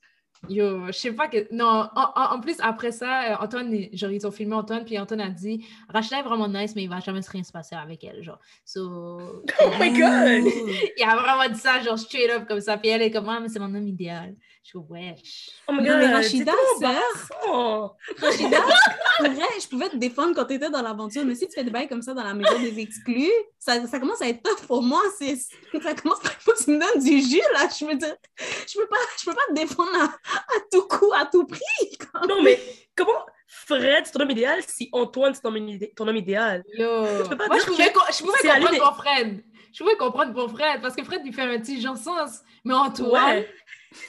Yo, 0.50 0.88
je 0.88 0.92
sais 0.92 1.12
pas 1.12 1.28
que. 1.28 1.54
Non, 1.54 1.88
en, 1.96 2.40
plus, 2.40 2.58
après 2.60 2.92
ça, 2.92 3.34
euh, 3.34 3.36
Antoine, 3.40 3.74
genre, 3.94 4.12
ils 4.12 4.26
ont 4.26 4.32
filmé 4.32 4.56
Antoine, 4.56 4.86
puis 4.86 4.98
Antoine 5.00 5.22
a 5.22 5.30
dit 5.30 5.66
Rachida 5.90 6.20
est 6.20 6.24
vraiment 6.24 6.48
nice, 6.48 6.76
mais 6.76 6.84
il 6.84 6.90
va 6.90 7.00
jamais 7.00 7.22
rien 7.28 7.44
se 7.44 7.52
passer 7.52 7.76
avec 7.76 8.04
elle, 8.04 8.24
genre. 8.24 8.40
So. 8.64 9.44
Oh 9.62 9.70
my 9.80 9.92
God! 9.92 10.52
il 10.98 11.04
a 11.04 11.16
vraiment 11.16 11.54
dit 11.54 11.60
ça, 11.60 11.82
genre, 11.82 11.98
straight 11.98 12.30
up, 12.32 12.48
comme 12.48 12.62
ça, 12.62 12.78
puis 12.78 12.90
elle 12.90 13.02
est 13.02 13.12
comme, 13.12 13.30
ah, 13.30 13.40
mais 13.40 13.50
c'est 13.50 13.60
mon 13.60 13.74
homme 13.74 13.88
idéal. 13.88 14.36
Je 14.66 14.70
suis 14.70 14.80
wesh. 14.90 15.50
Oh 15.68 15.74
my 15.74 15.84
Non, 15.84 15.84
god, 15.92 15.98
mais 16.00 16.08
c'est 16.08 16.14
Rachida, 16.14 16.52
sœur. 16.80 17.96
Rachida, 18.20 18.60
vrai, 19.20 19.60
je 19.62 19.68
pouvais 19.68 19.90
te 19.90 19.96
défendre 19.98 20.34
quand 20.34 20.46
t'étais 20.46 20.72
dans 20.72 20.82
l'aventure, 20.82 21.24
mais 21.24 21.36
si 21.36 21.48
tu 21.48 21.54
fais 21.54 21.64
des 21.64 21.70
bails 21.70 21.88
comme 21.88 22.02
ça 22.02 22.16
dans 22.16 22.24
la 22.24 22.34
maison 22.34 22.58
des 22.60 22.80
exclus, 22.80 23.30
ça, 23.60 23.86
ça 23.86 24.00
commence 24.00 24.24
à 24.24 24.28
être 24.28 24.42
tough 24.42 24.66
pour 24.66 24.82
moi. 24.82 25.02
C'est, 25.20 25.36
ça 25.36 25.94
commence 25.94 26.18
à 26.26 26.30
faut 26.40 26.54
que 26.54 26.64
tu 26.64 26.72
me 26.72 26.80
donnes 26.80 27.04
du 27.04 27.22
jus, 27.22 27.42
là. 27.54 27.68
Je 27.80 27.86
veux 27.86 27.94
dire, 27.96 28.16
je 28.68 28.80
peux 28.80 28.88
pas, 28.88 28.96
je 29.20 29.26
peux 29.26 29.36
pas 29.36 29.42
te 29.50 29.54
défendre 29.54 29.92
à, 30.02 30.06
à 30.06 30.60
tout 30.72 30.88
coup, 30.88 31.12
à 31.16 31.28
tout 31.28 31.46
prix. 31.46 31.98
Non, 32.28 32.42
mais 32.42 32.60
comment 32.96 33.24
Fred, 33.48 34.06
c'est 34.08 34.14
ton 34.14 34.22
homme 34.22 34.32
idéal 34.32 34.64
si 34.68 34.90
Antoine, 34.94 35.36
c'est 35.36 35.42
ton, 35.42 35.54
idé- 35.54 35.94
ton 35.96 36.08
homme 36.08 36.16
idéal? 36.18 36.64
Yo. 36.74 37.04
peux 37.30 37.38
pas 37.38 37.46
Moi, 37.48 37.58
dire 37.58 37.66
je 37.66 37.72
pouvais, 37.72 37.92
co- 37.94 38.02
je 38.12 38.24
comprendre 38.24 38.80
pour 38.80 38.98
Fred. 38.98 39.44
Je 39.74 39.84
pouvais 39.84 39.96
comprendre 39.98 40.34
pour 40.34 40.50
Fred, 40.50 40.82
parce 40.82 40.96
que 40.96 41.04
Fred, 41.04 41.22
il 41.24 41.34
fait 41.34 41.44
un 41.44 41.60
petit 41.60 41.80
genre 41.80 41.98
sens. 41.98 42.40
Mais 42.64 42.74
Antoine, 42.74 43.12
Ouais. 43.38 43.50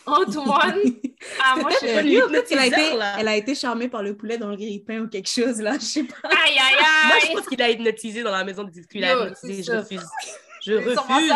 Antoine, 0.06 0.80
ah, 1.42 1.56
moi, 1.58 1.70
je 1.80 2.00
lui 2.02 2.16
suis. 2.46 2.58
a 2.58 2.66
été, 2.66 2.96
là. 2.96 3.16
elle 3.18 3.28
a 3.28 3.36
été 3.36 3.54
charmée 3.54 3.88
par 3.88 4.02
le 4.02 4.16
poulet 4.16 4.38
dans 4.38 4.48
le 4.50 4.56
grille-pain 4.56 5.00
ou 5.00 5.08
quelque 5.08 5.28
chose, 5.28 5.60
là. 5.60 5.74
Je 5.74 5.84
sais 5.84 6.04
pas. 6.04 6.28
Aïe, 6.28 6.58
aïe, 6.58 6.76
Moi, 7.06 7.16
je 7.20 7.26
aïe! 7.26 7.34
pense 7.34 7.46
qu'il 7.46 7.62
a 7.62 7.70
hypnotisé 7.70 8.22
dans 8.22 8.30
la 8.30 8.44
maison 8.44 8.64
des 8.64 8.78
exclus. 8.78 8.98
Il 9.00 9.04
a 9.04 9.12
hypnotisé, 9.12 9.62
je 9.62 9.72
refuse. 9.78 10.06
Je 10.64 10.72
refuse. 10.74 11.32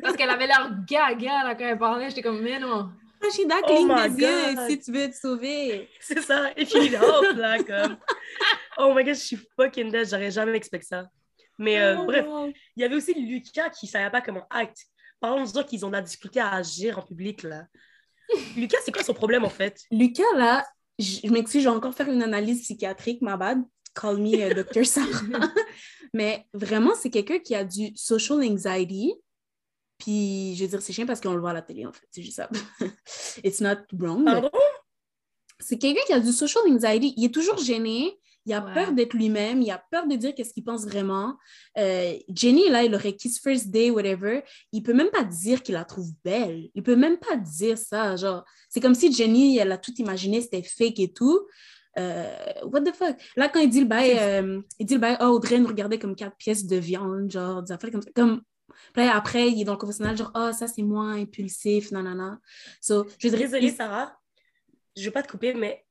Parce 0.00 0.16
qu'elle 0.16 0.30
avait 0.30 0.46
l'air 0.46 0.70
gaga 0.86 1.42
là, 1.42 1.54
quand 1.56 1.64
elle 1.64 1.78
parlait. 1.78 2.08
J'étais 2.10 2.22
comme, 2.22 2.40
mais 2.42 2.60
non. 2.60 2.90
Rachida, 3.20 3.56
Oh 3.62 3.66
cligne 3.66 3.88
my 3.88 4.08
des 4.14 4.22
yeux 4.22 4.54
God. 4.54 4.68
si 4.68 4.78
tu 4.80 4.92
veux 4.92 5.10
te 5.10 5.16
sauver. 5.16 5.88
C'est 6.00 6.20
ça. 6.20 6.50
Et 6.56 6.64
puis 6.64 6.86
il 6.86 6.96
off, 6.96 7.34
là, 7.36 7.58
comme. 7.64 7.96
Oh 8.78 8.94
my 8.94 9.02
god, 9.02 9.14
je 9.14 9.20
suis 9.20 9.38
fucking 9.56 9.90
dead. 9.90 10.08
J'aurais 10.08 10.30
jamais 10.30 10.56
expecté 10.56 10.86
ça. 10.86 11.04
Mais 11.58 11.80
euh, 11.80 11.96
Oh, 11.98 12.04
bref, 12.04 12.24
wow. 12.24 12.52
il 12.76 12.82
y 12.82 12.84
avait 12.84 12.94
aussi 12.94 13.14
Lucas 13.14 13.70
qui 13.70 13.88
savait 13.88 14.10
pas 14.10 14.20
comment 14.20 14.46
act. 14.48 14.76
Par 15.22 15.34
exemple, 15.34 15.52
dire 15.52 15.66
qu'ils 15.66 15.86
ont 15.86 15.88
de 15.88 15.92
la 15.92 16.02
difficulté 16.02 16.40
à 16.40 16.50
agir 16.50 16.98
en 16.98 17.02
public, 17.02 17.44
là? 17.44 17.66
Lucas, 18.56 18.78
c'est 18.84 18.90
quoi 18.90 19.04
son 19.04 19.14
problème, 19.14 19.44
en 19.44 19.50
fait? 19.50 19.80
Lucas, 19.92 20.24
là, 20.36 20.66
je 20.98 21.28
m'excuse, 21.28 21.62
je 21.62 21.68
vais 21.68 21.74
encore 21.74 21.94
faire 21.94 22.08
une 22.08 22.24
analyse 22.24 22.62
psychiatrique, 22.62 23.22
ma 23.22 23.36
bad. 23.36 23.62
Call 23.94 24.18
me 24.18 24.34
euh, 24.34 24.64
Dr. 24.64 24.84
Sarah. 24.84 25.06
Mais 26.12 26.44
vraiment, 26.52 26.94
c'est 26.96 27.08
quelqu'un 27.08 27.38
qui 27.38 27.54
a 27.54 27.62
du 27.62 27.92
social 27.94 28.42
anxiety. 28.42 29.14
Puis, 29.96 30.56
je 30.56 30.64
veux 30.64 30.70
dire, 30.70 30.82
c'est 30.82 30.92
chiant 30.92 31.06
parce 31.06 31.20
qu'on 31.20 31.34
le 31.34 31.40
voit 31.40 31.50
à 31.50 31.54
la 31.54 31.62
télé, 31.62 31.86
en 31.86 31.92
fait. 31.92 32.04
C'est 32.10 32.22
juste 32.22 32.36
ça. 32.36 32.50
It's 33.44 33.60
not 33.60 33.76
wrong. 33.92 34.24
Pardon? 34.24 34.50
C'est 35.60 35.78
quelqu'un 35.78 36.00
qui 36.04 36.12
a 36.14 36.18
du 36.18 36.32
social 36.32 36.64
anxiety. 36.68 37.14
Il 37.16 37.26
est 37.26 37.32
toujours 37.32 37.58
gêné. 37.58 38.18
Il 38.44 38.52
a 38.52 38.64
Ouais. 38.64 38.74
peur 38.74 38.92
d'être 38.92 39.14
lui-même. 39.14 39.62
Il 39.62 39.70
a 39.70 39.82
peur 39.90 40.06
de 40.06 40.16
dire 40.16 40.34
qu'est-ce 40.34 40.52
qu'il 40.52 40.64
pense 40.64 40.84
vraiment. 40.84 41.36
Euh, 41.78 42.14
Jenny, 42.28 42.68
là, 42.68 42.82
il 42.82 42.94
aurait 42.94 43.14
kiss 43.14 43.40
first 43.40 43.70
day, 43.70 43.90
whatever. 43.90 44.42
Il 44.72 44.82
peut 44.82 44.94
même 44.94 45.10
pas 45.10 45.24
dire 45.24 45.62
qu'il 45.62 45.74
la 45.74 45.84
trouve 45.84 46.10
belle. 46.24 46.68
Il 46.74 46.82
peut 46.82 46.96
même 46.96 47.18
pas 47.18 47.36
dire 47.36 47.78
ça. 47.78 48.16
Genre, 48.16 48.44
c'est 48.68 48.80
comme 48.80 48.94
si 48.94 49.12
Jenny, 49.12 49.58
elle 49.58 49.70
a 49.72 49.78
tout 49.78 49.94
imaginé, 49.98 50.40
c'était 50.40 50.62
fake 50.62 50.98
et 51.00 51.12
tout. 51.12 51.46
Euh, 51.98 52.34
what 52.64 52.80
the 52.80 52.94
fuck? 52.94 53.16
Là, 53.36 53.48
quand 53.48 53.60
il 53.60 53.68
dit 53.70 53.80
le 53.80 53.86
bail, 53.86 54.16
euh, 54.18 54.60
il 54.78 54.86
dit 54.86 54.94
le 54.94 55.00
bail, 55.00 55.16
oh, 55.20 55.26
Audrey 55.26 55.58
nous 55.58 55.68
regardait 55.68 55.98
comme 55.98 56.16
quatre 56.16 56.36
pièces 56.36 56.66
de 56.66 56.76
viande, 56.76 57.30
genre, 57.30 57.62
des 57.62 57.72
affaires 57.72 57.90
comme 57.90 58.02
ça. 58.02 58.10
Comme... 58.14 58.42
Après, 58.96 59.50
il 59.50 59.60
est 59.60 59.64
dans 59.64 59.72
le 59.72 59.78
confessionnal, 59.78 60.16
genre, 60.16 60.32
oh, 60.34 60.50
ça, 60.52 60.66
c'est 60.66 60.82
moi, 60.82 61.10
impulsif, 61.10 61.92
nanana. 61.92 62.40
So, 62.80 63.06
je 63.18 63.28
dire, 63.28 63.38
Désolée, 63.38 63.70
Sarah. 63.70 64.16
Je 64.96 65.04
vais 65.04 65.10
pas 65.10 65.22
te 65.22 65.30
couper, 65.30 65.54
mais 65.54 65.84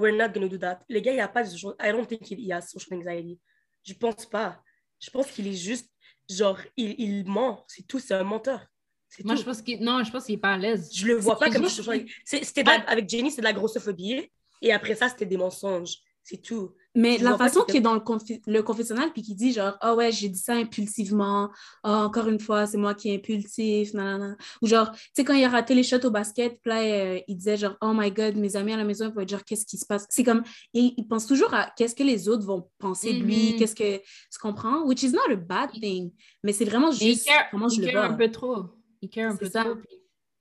we're 0.00 0.16
not 0.16 0.28
gonna 0.32 0.48
do 0.48 0.58
that. 0.58 0.80
Le 0.88 1.00
gars, 1.00 1.12
il 1.12 1.20
a 1.20 1.28
pas 1.28 1.42
de 1.42 1.48
social... 1.48 1.74
I 1.80 1.90
don't 1.92 2.06
think 2.06 2.30
il 2.30 2.40
y 2.40 2.52
a 2.52 2.60
social 2.60 2.98
anxiety. 2.98 3.38
Je 3.84 3.94
pense 3.94 4.26
pas. 4.26 4.60
Je 5.00 5.10
pense 5.10 5.30
qu'il 5.30 5.46
est 5.46 5.52
juste, 5.54 5.90
genre, 6.28 6.58
il, 6.76 6.94
il 6.98 7.24
ment. 7.26 7.64
C'est 7.68 7.86
tout, 7.86 7.98
c'est 7.98 8.14
un 8.14 8.24
menteur. 8.24 8.66
C'est 9.08 9.24
Moi, 9.24 9.34
tout. 9.34 9.40
je 9.40 9.44
pense 9.46 9.62
qu'il. 9.62 9.80
Non, 9.82 10.02
je 10.02 10.10
pense 10.10 10.24
qu'il 10.24 10.34
est 10.34 10.38
pas 10.38 10.54
à 10.54 10.58
l'aise. 10.58 10.90
Je 10.92 11.06
le 11.06 11.14
vois 11.14 11.38
pas 11.38 11.50
comme 11.50 11.62
juste- 11.64 11.76
social 11.76 12.04
C'était 12.24 12.62
la- 12.64 12.82
avec 12.88 13.08
Jenny, 13.08 13.30
c'est 13.30 13.40
de 13.40 13.46
la 13.46 13.52
grossophobie. 13.52 14.30
Et 14.62 14.72
après 14.72 14.94
ça, 14.94 15.08
c'était 15.08 15.26
des 15.26 15.36
mensonges. 15.36 15.96
C'est 16.22 16.38
tout. 16.42 16.74
Mais 16.98 17.18
Je 17.18 17.24
la 17.24 17.36
façon 17.36 17.60
qu'il 17.64 17.76
est 17.76 17.80
dans 17.80 17.94
le, 17.94 18.00
confi- 18.00 18.40
le 18.46 18.62
confessionnal 18.62 19.12
puis 19.12 19.20
qu'il 19.22 19.36
dit 19.36 19.52
genre 19.52 19.74
ah 19.82 19.94
ouais 19.94 20.10
j'ai 20.10 20.28
dit 20.30 20.38
ça 20.38 20.54
impulsivement 20.54 21.50
ah 21.82 22.04
encore 22.04 22.26
une 22.28 22.40
fois 22.40 22.66
c'est 22.66 22.78
moi 22.78 22.94
qui 22.94 23.10
est 23.10 23.16
impulsif 23.16 23.92
nanana 23.94 24.36
ou 24.62 24.66
genre 24.66 24.90
tu 24.92 24.98
sais 25.14 25.24
quand 25.24 25.34
il 25.34 25.44
a 25.44 25.48
raté 25.48 25.74
les 25.74 25.82
shots 25.82 26.04
au 26.04 26.10
basket 26.10 26.58
là 26.64 26.80
euh, 26.80 27.20
il 27.28 27.36
disait 27.36 27.56
genre 27.58 27.76
oh 27.82 27.92
my 27.94 28.10
god 28.10 28.36
mes 28.36 28.56
amis 28.56 28.72
à 28.72 28.76
la 28.78 28.84
maison 28.84 29.10
vont 29.10 29.24
dire 29.24 29.44
qu'est-ce 29.44 29.66
qui 29.66 29.76
se 29.76 29.84
passe 29.86 30.06
c'est 30.08 30.24
comme 30.24 30.42
il, 30.72 30.94
il 30.96 31.06
pense 31.06 31.26
toujours 31.26 31.52
à 31.54 31.70
qu'est-ce 31.76 31.94
que 31.94 32.02
les 32.02 32.28
autres 32.28 32.44
vont 32.46 32.68
penser 32.78 33.12
de 33.12 33.22
lui 33.22 33.52
Mhm. 33.52 33.56
qu'est-ce 33.58 33.74
que 33.76 33.98
tu 33.98 34.38
comprends? 34.40 34.82
Which 34.86 35.02
is 35.02 35.10
not 35.12 35.30
a 35.30 35.36
bad 35.36 35.70
thing 35.72 36.12
mais 36.42 36.52
c'est 36.52 36.64
vraiment 36.64 36.88
Mais 36.90 36.96
il 36.96 37.08
juste 37.14 37.26
care, 37.26 37.48
comment 37.50 37.68
je 37.68 37.76
il 37.76 37.86
le 37.86 37.92
care 37.92 38.06
vois 38.06 38.14
un 38.14 38.16
peu 38.16 38.30
trop. 38.30 38.64
Il 39.02 39.10
care 39.10 39.32
un 39.32 39.36
peu 39.36 39.50
ça. 39.50 39.64
trop. 39.64 39.74
Puis 39.74 39.98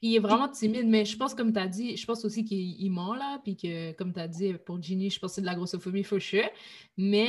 il 0.10 0.15
est 0.15 0.20
vraiment 0.20 0.48
timide, 0.50 0.88
mais 0.88 1.06
je 1.06 1.15
pense, 1.18 1.34
comme 1.34 1.52
tu 1.54 1.60
as 1.60 1.68
dit, 1.68 1.96
je 1.98 2.06
pense 2.06 2.24
aussi 2.26 2.44
qu'il 2.44 2.80
il 2.82 2.89
ment 2.89 3.13
là. 3.15 3.39
Puis 3.44 3.56
que, 3.56 3.91
comme 3.94 4.13
tu 4.13 4.20
as 4.20 4.28
dit, 4.28 4.54
pour 4.65 4.82
Ginny, 4.82 5.10
je 5.10 5.20
pense 5.20 5.32
que 5.32 5.36
c'est 5.36 5.41
de 5.41 5.46
la 5.46 5.56
grossophobie, 5.56 6.04
for 6.04 6.20
sure. 6.22 6.50
Mais 6.98 7.28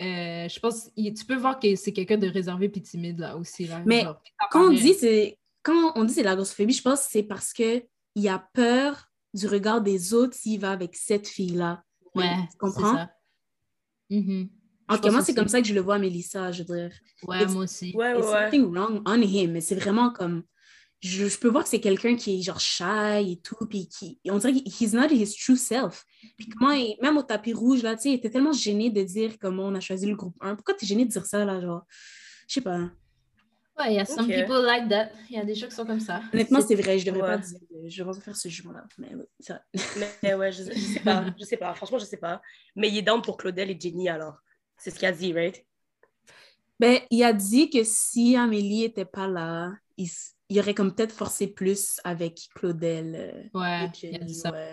euh, 0.00 0.48
je 0.48 0.58
pense, 0.60 0.90
il- 0.96 1.12
tu 1.14 1.24
peux 1.24 1.36
voir 1.36 1.58
que 1.58 1.74
c'est 1.76 1.92
quelqu'un 1.92 2.18
de 2.18 2.26
réservé 2.28 2.68
puis 2.68 2.82
timide 2.82 3.18
là 3.20 3.36
aussi. 3.36 3.66
Là, 3.66 3.82
Mais 3.86 4.02
Genre, 4.02 4.20
quand 4.50 4.68
on 4.68 4.72
dit 4.72 4.94
c'est 4.94 5.38
quand 5.62 5.92
on 5.96 6.04
dit 6.04 6.14
c'est 6.14 6.22
la 6.24 6.34
grossophobie 6.34 6.72
je 6.74 6.82
pense 6.82 7.04
que 7.04 7.10
c'est 7.12 7.22
parce 7.22 7.52
que 7.52 7.84
il 8.16 8.28
a 8.28 8.38
peur 8.52 9.10
du 9.32 9.46
regard 9.46 9.80
des 9.80 10.12
autres 10.12 10.34
s'il 10.34 10.60
va 10.60 10.72
avec 10.72 10.96
cette 10.96 11.28
fille 11.28 11.50
là 11.54 11.82
Ouais, 12.14 12.24
tu 12.34 12.48
c'est 12.50 12.58
comprends? 12.58 12.94
ça. 12.96 13.10
Mhm. 14.10 14.48
En 14.88 14.98
tout 14.98 15.10
moi, 15.10 15.22
c'est 15.22 15.34
comme 15.34 15.48
ça 15.48 15.62
que 15.62 15.66
je 15.68 15.72
le 15.72 15.80
vois, 15.80 15.98
Mélissa, 15.98 16.52
je 16.52 16.64
veux 16.64 16.76
dire. 16.76 16.90
Ouais, 17.22 17.38
It's- 17.42 17.52
moi 17.54 17.64
aussi. 17.64 17.92
Ouais, 17.96 18.14
ouais. 18.14 18.22
something 18.22 18.64
wrong 18.74 19.00
on 19.06 19.22
him, 19.22 19.52
mais 19.52 19.60
c'est 19.62 19.76
vraiment 19.76 20.10
comme... 20.10 20.42
je, 21.02 21.26
je 21.26 21.38
peux 21.38 21.48
voir 21.48 21.64
que 21.64 21.68
c'est 21.70 21.80
quelqu'un 21.80 22.14
qui 22.16 22.38
est 22.38 22.42
genre 22.42 22.60
shy 22.60 23.32
et 23.32 23.40
tout, 23.42 23.66
puis 23.68 23.88
qui, 23.88 24.18
on 24.30 24.38
dirait 24.38 24.52
qu'il 24.54 24.68
he's 24.72 24.92
not 24.94 25.08
his 25.10 25.34
true 25.36 25.56
self. 25.56 26.04
Puis 26.38 26.48
comment, 26.48 26.70
il- 26.70 26.96
même 27.02 27.16
au 27.16 27.22
tapis 27.22 27.52
rouge, 27.52 27.82
là, 27.82 27.96
tu 27.96 28.02
sais, 28.02 28.10
il 28.10 28.14
était 28.14 28.30
tellement 28.30 28.52
gêné 28.52 28.88
de 28.88 29.02
dire 29.02 29.36
comment 29.40 29.64
on 29.64 29.74
a 29.74 29.80
choisi 29.80 30.06
le 30.06 30.14
groupe 30.14 30.36
1. 30.40 30.54
Pourquoi 30.54 30.74
tu 30.74 30.84
es 30.84 30.88
gêné 30.88 31.04
de 31.04 31.10
dire 31.10 31.26
ça, 31.26 31.44
là, 31.44 31.60
genre? 31.60 31.84
Je 32.48 32.54
sais 32.54 32.60
pas. 32.60 32.88
Ouais, 33.78 33.86
il 33.88 33.94
y 33.94 33.98
a 33.98 34.04
some 34.04 34.26
Ok. 34.26 34.32
people 34.34 34.62
like 34.64 34.88
that. 34.90 35.10
Il 35.30 35.36
y 35.36 35.38
a 35.40 35.44
des 35.44 35.54
gens 35.54 35.66
qui 35.66 35.74
sont 35.74 35.86
comme 35.86 35.98
ça. 35.98 36.20
Honnêtement, 36.32 36.60
c'est 36.60 36.74
vrai, 36.76 36.98
je 36.98 37.06
devrais 37.06 37.22
Ouais. 37.22 37.28
pas 37.28 37.38
dire, 37.38 37.58
je 37.88 37.98
devrais 38.02 38.14
pas 38.18 38.24
faire 38.24 38.36
ce 38.36 38.48
jugement-là. 38.48 38.84
Mais 38.98 39.14
oui, 39.14 39.24
c'est 39.40 39.54
vrai. 39.54 39.62
Mais, 39.98 40.08
mais 40.22 40.34
ouais, 40.34 40.52
je, 40.52 40.64
je 40.64 40.78
sais 40.78 41.00
pas. 41.00 41.24
Je 41.38 41.44
sais 41.44 41.56
pas. 41.56 41.74
Franchement, 41.74 41.98
je 41.98 42.04
sais 42.04 42.18
pas. 42.18 42.40
Mais 42.76 42.88
il 42.90 42.98
est 42.98 43.02
down 43.02 43.20
pour 43.22 43.36
Claudel 43.38 43.70
et 43.70 43.80
Jenny 43.80 44.08
alors. 44.08 44.36
C'est 44.76 44.90
ce 44.90 44.98
qu'il 44.98 45.08
a 45.08 45.12
dit, 45.12 45.32
right? 45.32 45.64
Ben, 46.78 46.98
il 47.10 47.22
a 47.24 47.32
dit 47.32 47.70
que 47.70 47.82
si 47.84 48.36
Amélie 48.36 48.84
était 48.84 49.04
pas 49.04 49.26
là, 49.28 49.72
il, 49.96 50.08
il 50.52 50.58
aurait 50.60 50.74
comme 50.74 50.94
peut-être 50.94 51.12
forcé 51.12 51.46
plus 51.46 52.00
avec 52.04 52.48
Claudel 52.54 53.14
euh, 53.16 53.58
Ouais, 53.58 53.86
et 53.86 53.90
il 54.02 54.10
y 54.12 54.14
a 54.14 54.18
Jenny. 54.18 54.26
dit 54.26 54.34
ça. 54.34 54.50
ouais. 54.52 54.72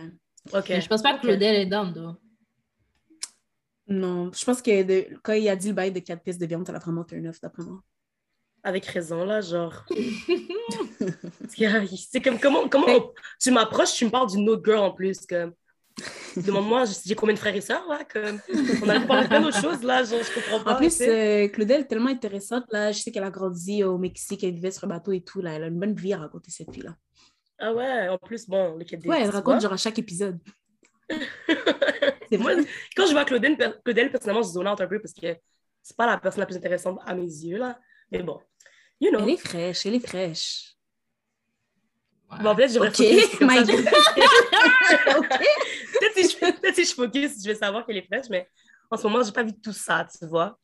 Ok. 0.53 0.69
Mais 0.69 0.81
je 0.81 0.87
pense 0.87 1.01
pas 1.01 1.15
que. 1.17 1.21
Claudel 1.21 1.55
est 1.55 1.65
down, 1.65 1.93
though. 1.93 2.15
Non, 3.87 4.31
je 4.33 4.45
pense 4.45 4.61
que 4.61 4.83
de- 4.83 5.17
quand 5.23 5.33
il 5.33 5.49
a 5.49 5.55
dit 5.55 5.69
le 5.69 5.73
bail 5.73 5.91
de 5.91 5.99
4 5.99 6.21
pièces 6.21 6.37
de 6.37 6.45
viande, 6.45 6.65
ça 6.65 6.71
l'a 6.73 6.79
vraiment 6.79 7.03
turn 7.03 7.25
off, 7.27 7.41
d'après 7.41 7.63
moi. 7.63 7.81
Avec 8.61 8.85
raison, 8.85 9.23
là, 9.25 9.41
genre. 9.41 9.85
C'est 11.49 12.21
comme 12.21 12.39
comment, 12.39 12.67
comment 12.69 12.87
on- 12.87 13.13
tu 13.39 13.51
m'approches, 13.51 13.93
tu 13.95 14.05
me 14.05 14.09
parles 14.11 14.29
d'une 14.29 14.47
autre 14.49 14.63
girl 14.63 14.79
en 14.79 14.91
plus. 14.91 15.25
Comme... 15.25 15.53
Demande-moi, 16.37 16.83
j'ai 17.05 17.15
combien 17.15 17.33
de 17.33 17.39
frères 17.39 17.55
et 17.55 17.61
sœurs, 17.61 17.85
là? 17.87 17.99
Comme... 18.05 18.39
On 18.83 18.89
a 18.89 18.99
parlé 19.01 19.27
plein 19.27 19.41
d'autres 19.41 19.61
choses, 19.61 19.83
là, 19.83 20.03
genre, 20.03 20.19
je 20.23 20.33
comprends 20.33 20.63
pas. 20.63 20.73
En 20.73 20.77
plus, 20.77 21.01
euh, 21.01 21.47
Claudel 21.47 21.81
est 21.81 21.85
tellement 21.85 22.09
intéressante. 22.09 22.65
Là, 22.71 22.91
je 22.91 22.99
sais 22.99 23.11
qu'elle 23.11 23.23
a 23.23 23.31
grandi 23.31 23.83
au 23.83 23.97
Mexique, 23.97 24.43
elle 24.43 24.53
vivait 24.53 24.71
sur 24.71 24.85
un 24.85 24.87
bateau 24.87 25.11
et 25.11 25.21
tout. 25.21 25.41
Là. 25.41 25.53
Elle 25.53 25.63
a 25.63 25.67
une 25.67 25.79
bonne 25.79 25.95
vie 25.95 26.13
à 26.13 26.19
raconter, 26.19 26.51
cette 26.51 26.71
fille-là. 26.73 26.95
Ah 27.59 27.73
ouais, 27.73 28.07
en 28.07 28.17
plus, 28.17 28.47
bon, 28.47 28.77
le 28.77 28.85
des 28.85 29.07
Ouais, 29.07 29.21
elle 29.21 29.29
raconte 29.29 29.61
genre 29.61 29.73
à 29.73 29.77
chaque 29.77 29.99
épisode. 29.99 30.39
Moi, 32.31 32.51
quand 32.95 33.07
je 33.07 33.11
vois 33.11 33.25
Claudel, 33.25 33.57
Claudel, 33.83 34.11
personnellement, 34.11 34.43
je 34.43 34.49
zone 34.49 34.67
out 34.67 34.79
un 34.79 34.87
peu 34.87 34.99
parce 34.99 35.13
que 35.13 35.35
c'est 35.81 35.97
pas 35.97 36.05
la 36.05 36.17
personne 36.17 36.41
la 36.41 36.45
plus 36.45 36.55
intéressante 36.55 36.99
à 37.05 37.15
mes 37.15 37.23
yeux, 37.23 37.57
là. 37.57 37.79
Mais 38.11 38.23
bon, 38.23 38.39
you 39.01 39.09
know. 39.09 39.19
Elle 39.23 39.31
est 39.31 39.37
fraîche, 39.37 39.85
elle 39.85 39.95
est 39.95 40.07
fraîche. 40.07 40.75
Ouais. 42.31 42.43
Bon, 42.43 42.55
peut-être 42.55 42.77
focus, 42.77 42.97
je- 42.99 43.43
OK. 45.17 45.27
peut-être 45.29 46.15
si, 46.15 46.29
je, 46.29 46.37
peut-être 46.37 46.75
si 46.75 46.85
je 46.85 46.93
focus, 46.93 47.43
je 47.43 47.49
vais 47.49 47.55
savoir 47.55 47.85
qu'elle 47.85 47.97
est 47.97 48.05
fraîche, 48.05 48.25
mais 48.29 48.47
en 48.91 48.97
ce 48.97 49.03
moment, 49.07 49.23
j'ai 49.23 49.31
pas 49.31 49.43
vu 49.43 49.53
tout 49.61 49.73
ça, 49.73 50.07
tu 50.19 50.25
vois. 50.27 50.57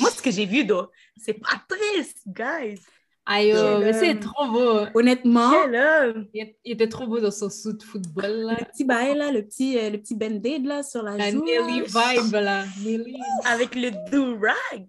Moi, 0.00 0.10
ce 0.10 0.22
que 0.22 0.30
j'ai 0.30 0.46
vu, 0.46 0.66
though, 0.66 0.88
c'est 1.16 1.34
pas 1.34 1.60
triste, 1.68 2.18
guys. 2.26 2.80
Aïe, 3.24 3.54
oh, 3.56 3.78
mais 3.78 3.92
c'est 3.92 4.18
trop 4.18 4.48
beau. 4.48 4.80
Honnêtement, 4.94 5.52
Quel 5.52 5.76
homme! 5.76 6.26
Il, 6.34 6.54
il 6.64 6.72
était 6.72 6.88
trop 6.88 7.06
beau 7.06 7.20
dans 7.20 7.30
son 7.30 7.48
suit 7.50 7.74
de 7.74 7.82
football, 7.84 8.30
là. 8.46 8.56
le 8.58 8.64
petit 8.64 8.84
bail, 8.84 9.16
là, 9.16 9.30
le 9.30 9.42
petit, 9.46 9.78
euh, 9.78 9.90
le 9.90 9.98
petit 9.98 10.16
band-aid 10.16 10.66
là, 10.66 10.82
sur 10.82 11.04
la 11.04 11.16
La 11.16 11.30
joue. 11.30 11.44
Nelly 11.44 11.80
là. 11.94 12.14
vibe, 12.16 12.32
là. 12.34 12.64
Nelly. 12.84 13.16
Avec 13.44 13.76
le 13.76 13.90
do-rag. 14.10 14.86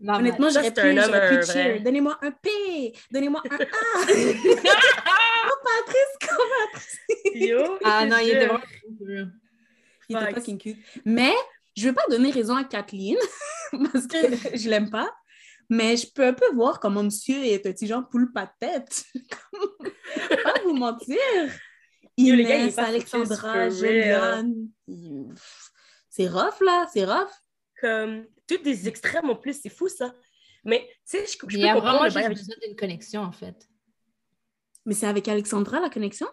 Non, 0.00 0.14
Honnêtement, 0.14 0.48
j'aurais 0.50 0.72
pu, 0.72 0.80
homme, 0.80 1.00
j'aurais 1.04 1.28
pu 1.28 1.34
un 1.34 1.42
cheer. 1.42 1.70
vrai. 1.70 1.80
Donnez-moi 1.80 2.18
un 2.22 2.30
P, 2.30 2.92
donnez-moi 3.10 3.42
un 3.50 3.56
A. 3.56 3.58
oh, 5.46 5.56
Patrice, 5.64 6.16
comment 6.20 6.70
Yo, 7.34 7.78
Ah 7.84 8.06
non, 8.06 8.18
il 8.22 8.30
était 8.30 8.46
vraiment. 8.46 8.60
Il 10.08 10.16
était 10.16 10.34
fucking 10.34 10.58
cute. 10.58 10.78
Mais 11.04 11.34
je 11.76 11.82
ne 11.82 11.88
vais 11.88 11.94
pas 11.94 12.04
donner 12.08 12.30
raison 12.30 12.56
à 12.56 12.64
Kathleen 12.64 13.16
parce 13.92 14.06
que 14.06 14.18
je 14.56 14.68
l'aime 14.68 14.90
pas. 14.90 15.10
Mais 15.68 15.96
je 15.96 16.06
peux 16.12 16.26
un 16.26 16.32
peu 16.32 16.52
voir 16.54 16.80
comment 16.80 17.02
monsieur 17.02 17.44
est 17.44 17.64
un 17.66 17.72
petit 17.72 17.86
genre 17.86 18.08
poule 18.08 18.32
pas 18.32 18.46
de 18.46 18.66
tête. 18.66 19.04
pas 20.42 20.54
vous 20.64 20.74
mentir. 20.74 21.16
Yo, 22.18 22.36
gars, 22.36 22.56
il 22.56 22.68
est 22.68 22.78
Alexandra. 22.78 23.68
Juliane. 23.70 24.68
C'est 26.20 26.28
rough, 26.28 26.60
là. 26.60 26.86
C'est 26.92 27.06
rough. 27.06 27.30
Comme, 27.80 28.26
toutes 28.46 28.62
des 28.62 28.88
extrêmes 28.88 29.30
en 29.30 29.36
plus, 29.36 29.58
c'est 29.58 29.70
fou, 29.70 29.88
ça. 29.88 30.14
Mais, 30.66 30.86
tu 31.10 31.16
sais, 31.16 31.24
je, 31.26 31.32
je 31.32 31.38
peux 31.38 31.46
Il 31.52 31.60
y 31.60 31.66
a 31.66 31.72
comprendre 31.74 32.02
avec... 32.02 32.28
besoin 32.28 32.54
d'une 32.62 32.76
connexion, 32.76 33.22
en 33.22 33.32
fait. 33.32 33.66
Mais 34.84 34.92
c'est 34.92 35.06
avec 35.06 35.26
Alexandra, 35.28 35.80
la 35.80 35.88
connexion? 35.88 36.26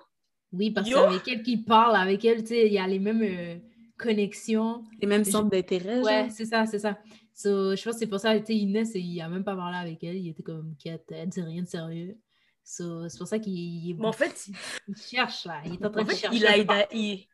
Oui, 0.52 0.72
parce 0.72 0.90
Yo! 0.90 0.98
qu'avec 0.98 1.26
elle 1.30 1.42
qui 1.42 1.64
parle, 1.64 1.96
avec 1.96 2.26
elle, 2.26 2.42
tu 2.42 2.48
sais, 2.50 2.68
il 2.68 2.74
y 2.74 2.78
a 2.80 2.86
les 2.86 3.00
mêmes 3.00 3.22
euh, 3.24 3.58
connexions. 3.98 4.84
Les 5.02 5.08
mêmes 5.08 5.24
Je- 5.24 5.32
centres 5.32 5.50
d'intérêt, 5.50 6.02
Ouais, 6.02 6.30
c'est 6.32 6.46
ça, 6.46 6.66
c'est 6.66 6.80
ça. 6.80 6.98
So, 7.34 7.74
je 7.74 7.82
pense 7.84 7.94
que 7.94 8.00
c'est 8.00 8.08
pour 8.08 8.20
ça, 8.20 8.38
tu 8.40 8.46
sais, 8.48 8.56
Inès, 8.56 8.92
il 8.94 9.22
a 9.22 9.30
même 9.30 9.46
pas 9.46 9.56
parlé 9.56 9.78
avec 9.78 10.04
elle. 10.04 10.18
Il 10.18 10.28
était 10.28 10.44
comme 10.44 10.76
quête, 10.78 11.06
elle 11.12 11.30
dit 11.30 11.42
rien 11.42 11.62
de 11.64 11.68
sérieux. 11.68 12.18
So, 12.62 13.08
c'est 13.08 13.18
pour 13.20 13.28
ça 13.28 13.40
qu'il 13.40 13.54
il- 13.54 13.96
Mais 13.98 14.08
en 14.08 14.12
fait, 14.12 14.48
il 14.90 14.98
cherche, 14.98 15.46
là. 15.46 15.62
Il 15.66 15.76
est 15.76 15.86
en 15.86 15.90
train 15.92 16.02
en 16.02 16.04
de 16.04 16.10
fait 16.10 16.18
chercher. 16.18 16.38
il, 16.38 16.46
a 16.46 16.94
il, 16.94 17.26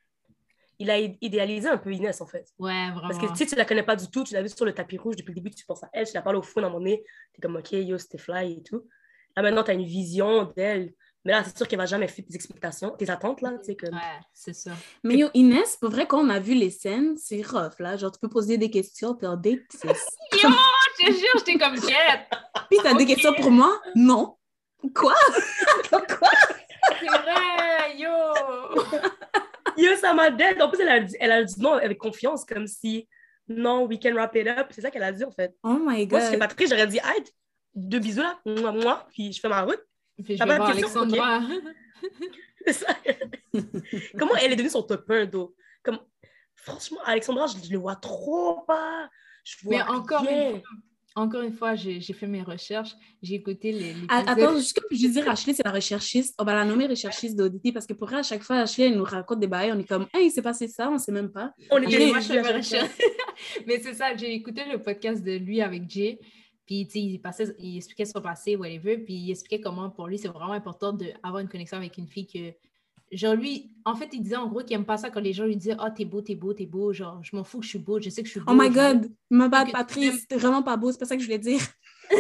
il 0.80 0.90
a 0.90 0.98
idéalisé 0.98 1.70
un 1.70 1.78
peu 1.78 1.92
Inès, 1.92 2.20
en 2.22 2.28
fait. 2.28 2.48
Ouais, 2.60 2.90
vraiment. 2.92 3.02
Parce 3.10 3.18
que 3.20 3.28
tu 3.28 3.36
sais, 3.36 3.46
tu 3.46 3.56
la 3.56 3.66
connais 3.66 3.84
pas 3.84 3.96
du 3.96 4.08
tout, 4.10 4.24
tu 4.24 4.34
l'as 4.34 4.42
vu 4.42 4.50
sur 4.50 4.66
le 4.66 4.74
tapis 4.74 4.98
rouge 4.98 5.16
depuis 5.16 5.32
le 5.32 5.36
début, 5.36 5.52
tu 5.52 5.66
penses 5.66 5.84
à 5.84 5.90
elle, 5.94 6.08
tu 6.08 6.14
la 6.14 6.22
parles 6.22 6.36
au 6.38 6.42
fond 6.42 6.62
à 6.62 6.66
un 6.66 6.70
moment 6.70 6.80
donné, 6.80 7.04
t'es 7.34 7.42
comme, 7.42 7.56
OK, 7.56 7.72
yo, 7.72 7.98
c'était 7.98 8.18
fly 8.18 8.54
et 8.60 8.64
tout. 8.64 8.88
Là, 9.36 9.44
maintenant, 9.44 9.64
tu 9.64 9.72
as 9.72 9.74
une 9.76 9.86
vision 9.86 10.52
d'elle. 10.56 10.94
Mais 11.26 11.32
là, 11.32 11.42
c'est 11.46 11.56
sûr 11.58 11.68
qu'elle 11.70 11.80
va 11.80 11.86
jamais 11.86 12.08
faire 12.10 12.26
tes 12.28 12.36
expectations, 12.36 12.90
tes 12.92 13.10
attentes, 13.10 13.40
là, 13.42 13.52
tu 13.60 13.64
sais, 13.68 13.76
comme... 13.78 13.94
Ouais, 13.96 14.20
c'est 14.34 14.54
ça. 14.54 14.72
Mais 15.04 15.16
yo, 15.16 15.30
Inès, 15.34 15.78
pour 15.78 15.90
vrai, 15.90 16.06
quand 16.06 16.20
on 16.20 16.30
a 16.30 16.38
vu 16.40 16.54
les 16.54 16.70
scènes, 16.70 17.16
c'est 17.18 17.42
rough, 17.42 17.80
là. 17.80 17.96
Genre, 17.96 18.12
tu 18.12 18.20
peux 18.20 18.28
poser 18.28 18.58
des 18.58 18.70
questions, 18.70 19.16
puis 19.16 19.26
en 19.26 19.38
date, 19.38 19.62
c'est... 19.70 19.88
Yo, 20.34 20.50
je 21.00 21.06
te 21.06 21.12
jure, 21.14 21.30
j'étais 21.38 21.58
comme 21.58 21.80
quête. 21.80 22.28
Puis 22.70 22.80
t'as 22.84 22.94
des 22.96 23.04
Ok. 23.04 23.08
questions 23.10 23.34
pour 23.36 23.52
moi? 23.52 23.80
Non. 23.96 24.36
Quoi? 24.94 25.14
Quoi? 25.92 26.30
C'est 27.00 27.08
vrai, 27.08 27.98
yo. 27.98 28.10
Yo, 29.78 29.96
ça 29.96 30.14
m'a 30.14 30.30
dead. 30.30 30.62
En 30.62 30.70
plus, 30.70 30.82
elle 30.82 30.90
a, 30.90 31.00
dit, 31.00 31.16
elle 31.20 31.32
a 31.32 31.44
dit 31.44 31.60
non 31.60 31.74
avec 31.74 31.98
confiance, 31.98 32.46
comme 32.46 32.68
si, 32.68 33.08
non, 33.48 33.86
we 33.86 34.00
can 34.02 34.14
wrap 34.14 34.36
it 34.36 34.48
up. 34.48 34.68
C'est 34.72 34.82
ça 34.82 34.92
qu'elle 34.92 35.04
a 35.04 35.12
dit, 35.12 35.24
en 35.24 35.32
fait. 35.32 35.54
Oh 35.64 35.78
my 35.80 36.08
Moi, 36.08 36.20
si 36.20 36.26
j'étais 36.26 36.32
God. 36.32 36.40
pas 36.40 36.48
très, 36.48 36.68
j'aurais 36.68 36.88
dit, 36.88 37.00
hey, 37.04 37.24
deux 37.76 38.00
bisous, 38.00 38.22
là, 38.22 38.40
moi, 38.46 38.72
moi, 38.72 39.08
puis 39.12 39.32
je 39.32 39.40
fais 39.40 39.50
ma 39.50 39.62
route. 39.64 39.82
Puis 40.24 40.38
je 40.38 40.44
vais 40.44 40.56
voir? 40.56 40.70
Alexandra. 40.70 41.42
C'est 42.66 42.74
ça. 42.74 42.96
Comment 44.18 44.36
elle 44.36 44.54
est 44.54 44.56
devenue 44.56 44.70
son 44.70 44.84
top 44.84 45.10
1, 45.10 45.26
d'eau? 45.26 45.56
Comme, 45.84 46.00
franchement, 46.56 47.00
Alexandra, 47.06 47.48
je, 47.48 47.66
je 47.66 47.72
le 47.72 47.78
vois 47.78 47.96
trop 47.96 48.62
pas. 48.62 49.10
Je 49.44 49.56
vois 49.64 49.78
Mais 49.78 49.84
encore 49.84 50.22
rien. 50.22 50.52
une 50.52 50.62
fois, 50.62 50.70
encore 51.15 51.41
une 51.41 51.54
fois, 51.54 51.76
j'ai 51.76 52.02
fait 52.02 52.28
mes 52.28 52.41
recherches, 52.41 52.95
j'ai 53.21 53.36
écouté 53.36 53.71
les. 53.71 53.93
les. 53.93 54.08
Attends, 54.10 54.58
juste 54.58 54.80
comme 54.80 54.97
je 54.97 55.08
dire, 55.08 55.30
Ashley, 55.30 55.54
c'est 55.54 55.63
la 55.63 55.71
recherchiste. 55.71 56.36
On 56.39 56.43
va 56.43 56.56
la 56.56 56.65
nommer 56.65 56.88
recherchiste 56.88 57.36
d'Audity 57.36 57.71
parce 57.71 57.86
que 57.86 57.93
pour 57.93 58.12
elle, 58.12 58.19
à 58.19 58.23
chaque 58.23 58.43
fois, 58.43 58.58
Ashley, 58.58 58.86
elle 58.86 58.97
nous 58.97 59.04
raconte 59.04 59.39
des 59.39 59.47
bails. 59.47 59.71
On 59.71 59.80
est 59.80 59.88
comme, 59.88 60.08
hey, 60.13 60.28
il 60.28 60.32
s'est 60.32 60.41
passé 60.41 60.67
ça, 60.67 60.89
on 60.89 60.97
sait 60.97 61.12
même 61.12 61.32
pas. 61.32 61.54
On 61.69 61.82
Et 61.82 61.86
était 61.86 62.08
moi, 62.08 62.19
je 62.19 62.28
fais 62.28 62.34
mes 62.34 62.39
à 62.39 62.43
chaque 62.43 62.58
recherches. 62.58 62.97
Mais 63.67 63.80
c'est 63.82 63.93
ça, 63.93 64.15
j'ai 64.15 64.34
écouté 64.34 64.63
le 64.71 64.82
podcast 64.82 65.23
de 65.23 65.34
lui 65.34 65.62
avec 65.62 65.89
Jay. 65.89 66.19
Puis, 66.65 66.86
tu 66.88 66.93
sais, 66.93 66.99
il, 66.99 67.19
passait, 67.19 67.56
il 67.60 67.78
expliquait 67.78 68.06
son 68.06 68.21
passé, 68.21 68.56
whatever. 68.56 68.97
Puis, 68.97 69.13
il 69.13 69.32
expliquait 69.32 69.62
comment, 69.62 69.89
pour 69.89 70.08
lui, 70.08 70.17
c'est 70.17 70.30
vraiment 70.30 70.54
important 70.54 70.93
d'avoir 70.93 71.39
une 71.39 71.49
connexion 71.49 71.78
avec 71.78 71.97
une 71.97 72.08
fille 72.08 72.28
que. 72.28 72.54
Genre, 73.15 73.36
lui, 73.36 73.71
en 73.86 73.95
fait, 73.95 74.10
il 74.13 74.21
disait 74.21 74.36
en 74.36 74.47
gros 74.47 74.62
qu'il 74.62 74.76
aime 74.76 74.86
pas 74.86 74.97
ça 74.97 75.10
quand 75.10 75.19
les 75.21 75.34
gens 75.34 75.45
lui 75.45 75.56
disaient 75.56 75.76
Ah, 75.80 75.91
t'es 75.91 76.06
beau, 76.06 76.21
t'es 76.21 76.36
beau, 76.36 76.54
t'es 76.54 76.65
beau. 76.65 76.93
Genre, 76.93 77.19
je 77.23 77.36
m'en 77.36 77.43
fous 77.43 77.60
que 77.60 77.65
je 77.65 77.69
suis 77.69 77.80
beau, 77.80 77.99
je 77.99 78.10
sais 78.10 78.21
que 78.21 78.28
je 78.28 78.32
suis 78.32 78.39
beau. 78.39 78.52
Oh 78.52 78.56
my 78.56 78.69
God, 78.69 79.12
ma 79.30 79.47
bad, 79.47 79.71
Patrice, 79.71 80.28
t'es 80.28 80.38
vraiment 80.38 80.63
pas 80.63 80.78
beau, 80.78 80.91
c'est 80.91 80.97
pas 80.99 81.06
ça 81.06 81.15
que 81.15 81.21
je 81.21 81.28
voulais 81.28 81.39
dire. 81.39 81.60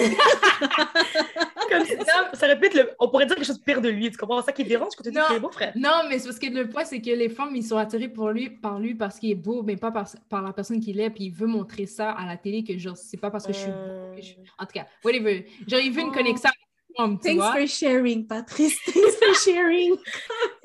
Comme 1.69 1.85
ça, 1.85 2.29
ça 2.33 2.47
répète 2.47 2.73
le... 2.75 2.91
On 2.99 3.09
pourrait 3.09 3.25
dire 3.25 3.35
quelque 3.35 3.45
chose 3.45 3.59
de 3.59 3.63
pire 3.63 3.81
de 3.81 3.89
lui. 3.89 4.11
Tu 4.11 4.17
comprends? 4.17 4.41
Ça 4.41 4.51
qui 4.51 4.63
dérange 4.63 4.89
quand 4.95 5.03
tu 5.03 5.11
dis 5.11 5.17
qu'il 5.27 5.35
est 5.35 5.39
beau, 5.39 5.49
frère? 5.49 5.71
Non, 5.75 6.03
mais 6.09 6.19
c'est 6.19 6.25
parce 6.27 6.39
que 6.39 6.47
le 6.47 6.69
point, 6.69 6.85
c'est 6.85 7.01
que 7.01 7.09
les 7.09 7.29
femmes, 7.29 7.55
ils 7.55 7.63
sont 7.63 7.77
attirées 7.77 8.09
pour 8.09 8.29
lui, 8.29 8.49
par 8.49 8.79
lui 8.79 8.93
parce 8.95 9.17
qu'il 9.19 9.31
est 9.31 9.35
beau, 9.35 9.63
mais 9.63 9.75
pas 9.75 9.91
par, 9.91 10.07
par 10.29 10.41
la 10.41 10.53
personne 10.53 10.79
qu'il 10.79 10.99
est. 10.99 11.09
Puis 11.09 11.25
il 11.25 11.31
veut 11.31 11.47
montrer 11.47 11.85
ça 11.85 12.11
à 12.11 12.25
la 12.25 12.37
télé, 12.37 12.63
que 12.63 12.77
genre, 12.77 12.97
c'est 12.97 13.17
pas 13.19 13.31
parce 13.31 13.45
que 13.47 13.53
je 13.53 13.57
suis 13.59 13.71
beau. 13.71 13.77
Euh, 13.77 14.15
que 14.15 14.21
je 14.21 14.27
suis- 14.27 14.37
En 14.59 14.65
tout 14.65 14.73
cas, 14.73 14.85
whatever. 15.03 15.45
Genre, 15.67 15.79
il 15.79 15.91
veut 15.91 16.01
une 16.01 16.09
Oh. 16.09 16.11
connexion 16.11 16.49
tu 16.97 17.17
Thanks 17.19 17.35
vois? 17.35 17.53
for 17.53 17.67
sharing, 17.67 18.27
Patrice. 18.27 18.77
Thanks 18.85 19.15
for 19.15 19.33
sharing. 19.43 19.97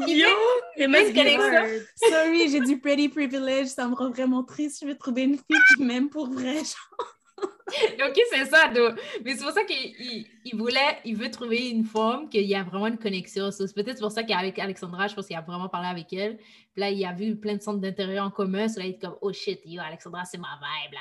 Yo! 0.07 0.29
Be 0.77 0.87
connexion. 0.87 1.39
hard. 1.39 1.87
Sorry, 1.97 2.49
j'ai 2.49 2.61
du 2.61 2.79
pretty 2.79 3.09
privilege. 3.09 3.69
Ça 3.69 3.89
me 3.89 3.95
rend 3.95 4.11
vraiment 4.11 4.45
triste. 4.45 4.79
Je 4.81 4.87
vais 4.87 4.95
trouver 4.95 5.23
une 5.23 5.37
fille 5.37 5.61
qui 5.75 5.83
m'aime 5.83 6.09
pour 6.09 6.31
vrai. 6.31 6.59
OK, 7.39 8.21
c'est 8.33 8.47
ça, 8.47 8.69
donc. 8.69 8.99
Mais 9.25 9.37
c'est 9.37 9.45
pour 9.45 9.53
ça 9.53 9.63
qu'il 9.65 9.77
il, 9.77 10.27
il 10.45 10.57
voulait, 10.57 10.99
il 11.05 11.17
veut 11.17 11.31
trouver 11.31 11.69
une 11.69 11.85
femme 11.85 12.29
qu'il 12.29 12.47
y 12.47 12.55
a 12.55 12.63
vraiment 12.63 12.87
une 12.87 12.99
connexion. 12.99 13.51
So, 13.51 13.67
C'est 13.67 13.75
peut-être 13.75 14.01
pour 14.01 14.11
ça 14.11 14.23
qu'avec 14.23 14.59
Alexandra, 14.59 15.07
je 15.07 15.15
pense 15.15 15.27
qu'il 15.27 15.37
a 15.37 15.43
vraiment 15.43 15.69
parlé 15.69 15.89
avec 15.89 16.13
elle. 16.13 16.39
Puis 16.39 16.81
là, 16.81 16.91
il 16.91 17.05
a 17.05 17.13
vu 17.13 17.37
plein 17.37 17.57
de 17.57 17.63
centres 17.63 17.81
d'intérêt 17.81 18.19
en 18.19 18.31
commun. 18.31 18.69
So 18.69 18.81
là, 18.81 18.87
il 18.87 18.95
est 18.95 18.99
comme, 18.99 19.17
oh 19.21 19.33
shit, 19.33 19.61
yo, 19.65 19.83
Alexandra, 19.85 20.25
c'est 20.25 20.39
ma 20.39 20.59
vibe, 20.61 20.95
là. 20.95 21.01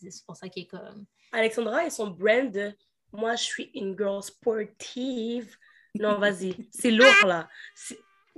C'est 0.00 0.10
c'est 0.10 0.24
pour 0.26 0.36
ça 0.36 0.48
qu'il 0.48 0.64
est 0.64 0.66
comme... 0.66 1.04
Alexandra 1.32 1.84
et 1.84 1.90
son 1.90 2.08
brand 2.08 2.50
de 2.50 2.72
moi, 3.14 3.36
je 3.36 3.42
suis 3.42 3.70
une 3.74 3.96
girl 3.96 4.22
sportive. 4.22 5.56
Non, 5.94 6.18
vas-y. 6.18 6.56
C'est 6.72 6.90
lourd, 6.90 7.26
là. 7.26 7.48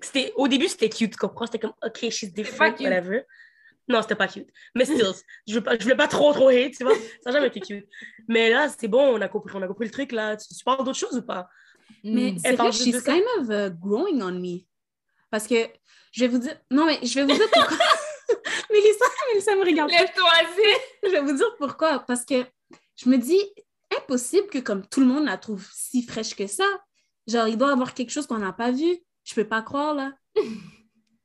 C'était... 0.02 0.32
Au 0.36 0.46
début, 0.46 0.68
c'était 0.68 0.90
cute, 0.90 1.12
tu 1.12 1.16
comprends? 1.18 1.46
C'était 1.46 1.58
comme, 1.58 1.72
OK, 1.82 2.10
she's 2.10 2.32
different, 2.32 2.74
cute. 2.74 2.86
whatever. 2.86 3.22
Non, 3.88 4.02
c'était 4.02 4.14
pas 4.16 4.28
cute. 4.28 4.48
Mais 4.74 4.84
still, 4.84 5.12
je, 5.46 5.54
veux 5.54 5.62
pas, 5.62 5.78
je 5.78 5.82
voulais 5.84 5.96
pas 5.96 6.08
trop, 6.08 6.32
trop 6.32 6.48
hate, 6.48 6.72
tu 6.76 6.84
vois? 6.84 6.94
Ça 7.22 7.30
n'a 7.30 7.32
jamais 7.32 7.46
été 7.46 7.60
cute. 7.60 7.86
Mais 8.28 8.50
là, 8.50 8.68
c'est 8.68 8.88
bon, 8.88 9.16
on 9.16 9.20
a 9.20 9.28
compris, 9.28 9.56
on 9.56 9.62
a 9.62 9.68
compris 9.68 9.86
le 9.86 9.92
truc, 9.92 10.12
là. 10.12 10.36
Tu, 10.36 10.54
tu 10.54 10.64
parles 10.64 10.84
d'autre 10.84 10.98
chose 10.98 11.16
ou 11.16 11.22
pas? 11.22 11.48
Mais 12.02 12.32
Mm. 12.32 12.38
c'est 12.38 12.56
vrai, 12.56 12.72
she's 12.72 13.02
kind 13.02 13.22
of 13.38 13.48
uh, 13.48 13.70
growing 13.80 14.20
on 14.22 14.32
me. 14.32 14.58
Parce 15.30 15.46
que 15.46 15.54
je 16.12 16.20
vais 16.24 16.28
vous 16.28 16.38
dire. 16.38 16.58
Non, 16.70 16.84
mais 16.86 16.98
je 17.02 17.14
vais 17.14 17.22
vous 17.22 17.38
dire 17.38 17.48
pourquoi. 17.52 17.76
Mélissa, 18.70 19.04
Mélissa 19.28 19.54
me 19.54 19.64
regarde. 19.64 19.90
Lève-toi. 19.90 20.30
Je 21.04 21.08
vais 21.10 21.20
vous 21.20 21.36
dire 21.36 21.54
pourquoi. 21.58 22.00
Parce 22.00 22.24
que 22.24 22.44
je 22.96 23.08
me 23.08 23.18
dis, 23.18 23.40
impossible 23.96 24.48
que 24.48 24.58
comme 24.58 24.86
tout 24.86 25.00
le 25.00 25.06
monde 25.06 25.24
la 25.26 25.36
trouve 25.36 25.66
si 25.72 26.02
fraîche 26.02 26.34
que 26.34 26.46
ça. 26.46 26.64
Genre, 27.26 27.48
il 27.48 27.56
doit 27.58 27.68
y 27.68 27.72
avoir 27.72 27.92
quelque 27.94 28.10
chose 28.10 28.26
qu'on 28.26 28.38
n'a 28.38 28.52
pas 28.52 28.70
vu. 28.70 28.98
Je 29.24 29.34
peux 29.34 29.46
pas 29.46 29.62
croire, 29.62 29.94
là. 29.94 30.12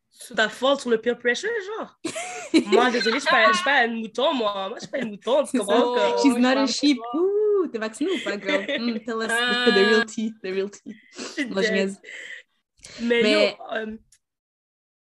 Sous 0.10 0.36
ta 0.36 0.50
faute 0.50 0.82
sur 0.82 0.90
le 0.90 1.00
peer 1.00 1.18
pressure, 1.18 1.50
genre. 1.78 2.00
moi, 2.68 2.92
désolée, 2.92 3.16
je 3.20 3.22
suis 3.22 3.30
pas, 3.30 3.52
pas 3.64 3.80
un 3.84 3.88
mouton, 3.88 4.34
moi. 4.34 4.70
Moi, 4.70 4.78
je 4.78 4.82
suis 4.82 4.92
pas 4.92 5.00
un 5.00 5.06
mouton, 5.06 5.44
tu 5.46 5.58
comprends? 5.58 5.94
que- 5.96 6.22
She's 6.22 6.34
je 6.36 6.40
not 6.40 6.58
a 6.58 6.68
sheep. 6.68 6.98
Ouh, 7.16 7.68
t'es 7.72 7.80
vacciné 7.80 8.12
ou 8.12 8.24
pas, 8.24 8.40
girl? 8.40 8.66
Mm, 8.80 9.00
tell 9.06 9.18
us 9.18 9.28
Ah. 9.32 9.66
the 9.68 9.74
real 9.76 10.06
tea. 10.06 10.34
The 10.44 10.48
real 10.48 10.70
tea. 10.70 10.96
Moi, 11.50 11.62
je 11.64 11.72
niaise. 11.72 12.02
Mais, 13.02 13.22
Mais- 13.24 13.58
euh, 13.74 13.98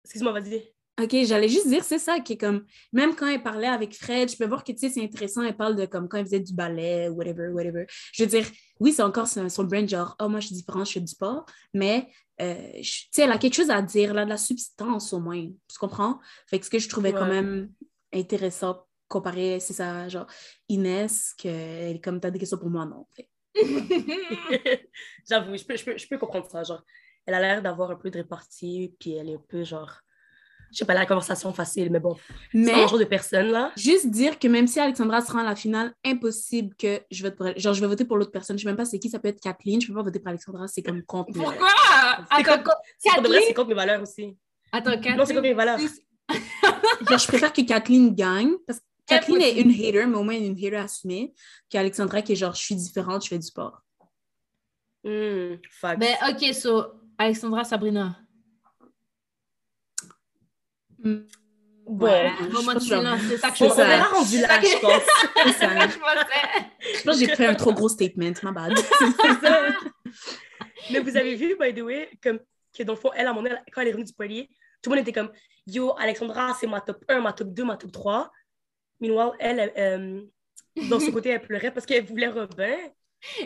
excuse-moi, 0.04 0.32
vas-y. 0.32 0.70
OK, 1.00 1.14
j'allais 1.24 1.48
juste 1.48 1.68
dire, 1.68 1.84
c'est 1.84 1.98
ça, 1.98 2.20
qui 2.20 2.34
est 2.34 2.36
comme, 2.38 2.64
même 2.92 3.14
quand 3.14 3.26
elle 3.26 3.42
parlait 3.42 3.66
avec 3.66 3.94
Fred, 3.94 4.30
je 4.30 4.36
peux 4.36 4.46
voir 4.46 4.64
que, 4.64 4.72
tu 4.72 4.78
sais, 4.78 4.88
c'est 4.88 5.02
intéressant, 5.02 5.42
elle 5.42 5.56
parle 5.56 5.76
de 5.76 5.84
comme 5.84 6.08
quand 6.08 6.16
elle 6.16 6.24
faisait 6.24 6.40
du 6.40 6.54
ballet, 6.54 7.08
whatever, 7.08 7.48
whatever. 7.48 7.86
Je 8.12 8.22
veux 8.22 8.28
dire, 8.28 8.46
oui, 8.80 8.92
c'est 8.92 9.02
encore 9.02 9.26
son, 9.26 9.48
son 9.50 9.64
brand, 9.64 9.86
genre, 9.86 10.16
oh, 10.20 10.28
moi, 10.28 10.40
je 10.40 10.46
suis 10.46 10.56
différente, 10.56 10.86
je 10.86 10.92
fais 10.92 11.00
du 11.00 11.08
sport, 11.08 11.44
mais, 11.74 12.08
euh, 12.40 12.72
tu 12.76 13.08
sais, 13.12 13.22
elle 13.22 13.32
a 13.32 13.38
quelque 13.38 13.54
chose 13.54 13.70
à 13.70 13.82
dire, 13.82 14.10
elle 14.12 14.18
a 14.18 14.24
de 14.24 14.30
la 14.30 14.38
substance 14.38 15.12
au 15.12 15.20
moins, 15.20 15.42
tu 15.44 15.78
comprends? 15.78 16.18
Fait 16.46 16.58
que 16.58 16.64
ce 16.64 16.70
que 16.70 16.78
je 16.78 16.88
trouvais 16.88 17.12
quand 17.12 17.26
même 17.26 17.70
intéressant, 18.14 18.86
comparé, 19.08 19.60
c'est 19.60 19.74
ça, 19.74 20.08
genre, 20.08 20.26
Inès, 20.70 21.34
que, 21.38 21.48
elle 21.48 21.96
est 21.96 22.00
comme, 22.00 22.20
t'as 22.20 22.30
des 22.30 22.38
questions 22.38 22.58
pour 22.58 22.70
moi, 22.70 22.86
non. 22.86 23.06
Fait. 23.14 23.28
J'avoue, 25.28 25.56
je 25.56 25.64
peux, 25.64 25.76
je, 25.76 25.84
peux, 25.84 25.98
je 25.98 26.08
peux 26.08 26.18
comprendre 26.18 26.48
ça. 26.50 26.62
Genre, 26.62 26.82
elle 27.24 27.34
a 27.34 27.40
l'air 27.40 27.62
d'avoir 27.62 27.90
un 27.90 27.96
peu 27.96 28.10
de 28.10 28.18
répartie, 28.18 28.94
puis 28.98 29.12
elle 29.12 29.30
est 29.30 29.34
un 29.34 29.44
peu 29.48 29.64
genre. 29.64 30.00
Je 30.72 30.78
sais 30.78 30.84
pas, 30.84 30.94
la 30.94 31.06
conversation 31.06 31.52
facile, 31.52 31.90
mais 31.90 32.00
bon. 32.00 32.16
C'est 32.52 32.58
Mais, 32.58 32.72
un 32.72 32.86
genre 32.86 32.98
de 32.98 33.04
personne, 33.04 33.46
là. 33.48 33.72
juste 33.76 34.08
dire 34.10 34.38
que 34.38 34.48
même 34.48 34.66
si 34.66 34.78
Alexandra 34.80 35.20
se 35.20 35.32
rend 35.32 35.38
à 35.38 35.44
la 35.44 35.56
finale, 35.56 35.94
impossible 36.04 36.74
que 36.76 37.00
je 37.10 37.22
vote 37.22 37.36
pour 37.36 37.46
elle. 37.46 37.58
Genre, 37.58 37.72
je 37.74 37.80
vais 37.80 37.86
voter 37.86 38.04
pour 38.04 38.16
l'autre 38.16 38.32
personne. 38.32 38.58
Je 38.58 38.62
sais 38.64 38.68
même 38.68 38.76
pas 38.76 38.84
c'est 38.84 38.98
qui, 38.98 39.08
ça 39.08 39.18
peut 39.18 39.28
être 39.28 39.40
Kathleen. 39.40 39.80
Je 39.80 39.86
peux 39.88 39.94
pas 39.94 40.02
voter 40.02 40.18
pour 40.18 40.28
Alexandra, 40.28 40.66
c'est 40.68 40.82
comme 40.82 41.02
contre. 41.02 41.32
Pourquoi? 41.32 41.66
C'est 42.30 42.48
Attends, 42.48 42.72
C'est 42.98 43.08
vrai, 43.10 43.22
Kathleen? 43.22 43.42
c'est 43.46 43.54
contre 43.54 43.68
mes 43.68 43.74
valeurs 43.74 44.02
aussi. 44.02 44.36
Attends, 44.72 44.90
Kathleen. 44.92 45.16
Non, 45.16 45.24
c'est 45.24 45.32
contre 45.34 45.42
mes 45.48 45.54
valeurs. 45.54 45.78
Genre, 47.08 47.18
je 47.18 47.26
préfère 47.28 47.52
que 47.52 47.62
Kathleen 47.62 48.14
gagne 48.14 48.52
parce 48.66 48.80
que 48.80 48.84
Kathleen 49.06 49.40
est 49.40 49.60
une 49.60 49.70
hater, 49.70 50.06
mais 50.06 50.16
au 50.16 50.24
moins 50.24 50.34
une 50.34 50.52
hater 50.56 50.76
assumée, 50.76 51.32
qu'Alexandra 51.70 52.22
qui 52.22 52.32
est 52.32 52.36
genre, 52.36 52.54
je 52.54 52.60
suis 52.62 52.74
différente, 52.74 53.22
je 53.22 53.28
fais 53.28 53.38
du 53.38 53.46
sport. 53.46 53.80
Hmm, 55.04 55.54
fact. 55.70 56.00
Ben, 56.00 56.16
ok, 56.28 56.52
so, 56.52 56.84
Alexandra 57.16 57.62
Sabrina. 57.62 58.18
Bon, 61.88 62.06
Ouais, 62.06 62.32
je 62.40 62.94
là, 63.00 63.16
c'est 63.28 63.36
ça 63.38 63.50
que 63.52 63.58
je 63.58 63.64
on 63.64 63.70
ça. 63.70 63.84
verra 63.84 64.08
rendu 64.08 64.40
là, 64.40 64.60
je 64.60 64.80
pense. 64.80 65.02
c'est 65.44 65.52
ça. 65.52 65.68
Je 65.88 65.98
pensais. 65.98 66.98
Je 66.98 67.02
pense 67.04 67.20
que 67.20 67.26
j'ai 67.26 67.34
fait 67.36 67.46
un 67.46 67.54
trop 67.54 67.72
gros 67.72 67.88
statement, 67.88 68.32
ma 68.42 68.50
bad. 68.52 68.72
Mais 70.90 70.98
vous 71.00 71.16
avez 71.16 71.34
vu, 71.36 71.56
by 71.60 71.74
the 71.74 71.82
way, 71.82 72.08
comme, 72.22 72.38
que 72.76 72.82
dans 72.82 72.94
le 72.94 72.98
fond, 72.98 73.10
elle, 73.14 73.26
à 73.26 73.32
mon 73.32 73.44
avis, 73.44 73.56
quand 73.72 73.80
elle 73.82 73.88
est 73.88 73.92
revenue 73.92 74.04
du 74.06 74.12
poilier, 74.12 74.48
tout 74.82 74.90
le 74.90 74.96
monde 74.96 75.02
était 75.06 75.12
comme 75.18 75.30
Yo, 75.66 75.94
Alexandra, 75.98 76.54
c'est 76.58 76.66
ma 76.66 76.80
top 76.80 77.04
1, 77.08 77.20
ma 77.20 77.32
top 77.32 77.48
2, 77.48 77.64
ma 77.64 77.76
top 77.76 77.92
3. 77.92 78.30
Meanwhile, 79.00 79.32
elle, 79.38 79.72
elle, 79.74 80.26
euh, 80.76 80.88
dans 80.88 81.00
son 81.00 81.12
côté, 81.12 81.30
elle 81.30 81.42
pleurait 81.42 81.72
parce 81.72 81.86
qu'elle 81.86 82.04
voulait 82.04 82.28
Robin. 82.28 82.76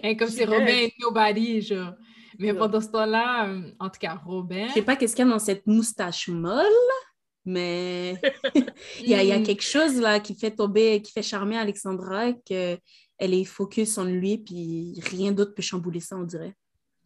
Et 0.03 0.17
comme 0.17 0.29
c'est. 0.29 0.45
Robin 0.45 0.67
et 0.67 0.93
nobody, 1.01 1.63
genre. 1.63 1.93
Mais 2.39 2.53
Ouais. 2.53 2.59
pendant 2.59 2.81
ce 2.81 2.89
temps-là, 2.89 3.49
euh, 3.49 3.71
en 3.79 3.91
tout 3.91 3.99
cas, 4.01 4.19
Robin. 4.25 4.67
Je 4.69 4.75
sais 4.75 4.83
pas 4.83 4.97
qu'est-ce 4.97 5.15
qu'il 5.15 5.27
y 5.27 5.29
a 5.29 5.31
dans 5.31 5.39
cette 5.39 5.67
moustache 5.67 6.29
molle, 6.29 6.65
mais 7.45 8.15
il 9.01 9.07
y, 9.07 9.11
y 9.11 9.33
a 9.33 9.39
Hmm. 9.39 9.43
quelque 9.43 9.63
chose 9.63 10.01
là 10.01 10.21
qui 10.21 10.35
fait 10.35 10.51
tomber, 10.51 11.01
qui 11.03 11.13
fait 11.13 11.23
charmer 11.23 11.57
Alexandra, 11.59 12.33
qu'elle 12.45 12.79
est 13.19 13.45
focus 13.45 13.95
sur 13.95 14.05
lui, 14.05 14.39
puis 14.39 15.01
rien 15.11 15.33
d'autre 15.33 15.55
peut 15.55 15.63
chambouler 15.63 16.01
ça, 16.01 16.17
on 16.17 16.23
dirait. 16.25 16.55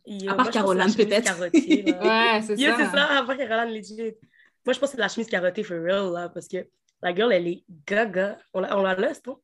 Yo, 0.07 0.31
À 0.31 0.35
part 0.35 0.45
moi, 0.47 0.53
Caroline, 0.53 0.95
peut-être. 0.95 1.39
Ouais, 1.41 2.43
c'est 2.43 2.57
ça. 2.57 2.77
c'est 2.77 2.85
ça, 2.97 3.19
à 3.19 3.23
part 3.25 3.37
Caroline, 3.37 3.75
legit. 3.75 3.97
Moi, 4.67 4.73
je 4.73 4.79
pense 4.79 4.91
que 4.91 4.97
c'est 4.97 4.99
la 4.99 5.09
chemise 5.09 5.29
carottée 5.29 5.63
for 5.63 5.77
real, 5.79 6.13
là, 6.13 6.29
parce 6.29 6.49
que 6.49 6.67
la 7.03 7.15
girl, 7.15 7.33
elle 7.33 7.47
est 7.49 7.65
gaga. 7.87 8.39
On 8.53 8.61
la, 8.61 8.79
on 8.79 8.83
la 8.83 8.95
laisse, 8.95 9.23
non? 9.27 9.39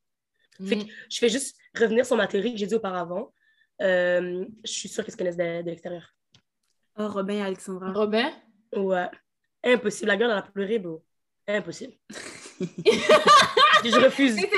Fait 0.66 0.76
que 0.76 0.84
Mm. 0.84 0.88
je 1.10 1.18
fais 1.18 1.28
juste 1.30 1.56
revenir 1.78 2.04
sur 2.04 2.16
ma 2.16 2.26
théorie 2.26 2.52
que 2.52 2.58
j'ai 2.58 2.66
dit 2.66 2.74
auparavant. 2.74 3.32
Euh, 3.80 4.44
je 4.64 4.70
suis 4.70 4.88
sûre 4.90 5.02
qu'ils 5.04 5.12
se 5.12 5.16
connaissent 5.16 5.36
de, 5.38 5.62
de 5.62 5.70
l'extérieur. 5.70 6.14
Oh, 6.98 7.08
Robin 7.08 7.34
et 7.36 7.42
Alexandra. 7.42 7.92
Robin? 7.92 8.30
Ouais. 8.76 9.08
Impossible. 9.64 10.08
La 10.08 10.16
gueule, 10.16 10.30
elle 10.30 10.38
a 10.38 10.42
pleuré, 10.42 10.78
bro. 10.78 11.02
Impossible. 11.46 11.94
je 12.60 14.04
refuse. 14.04 14.36
Mais 14.36 14.48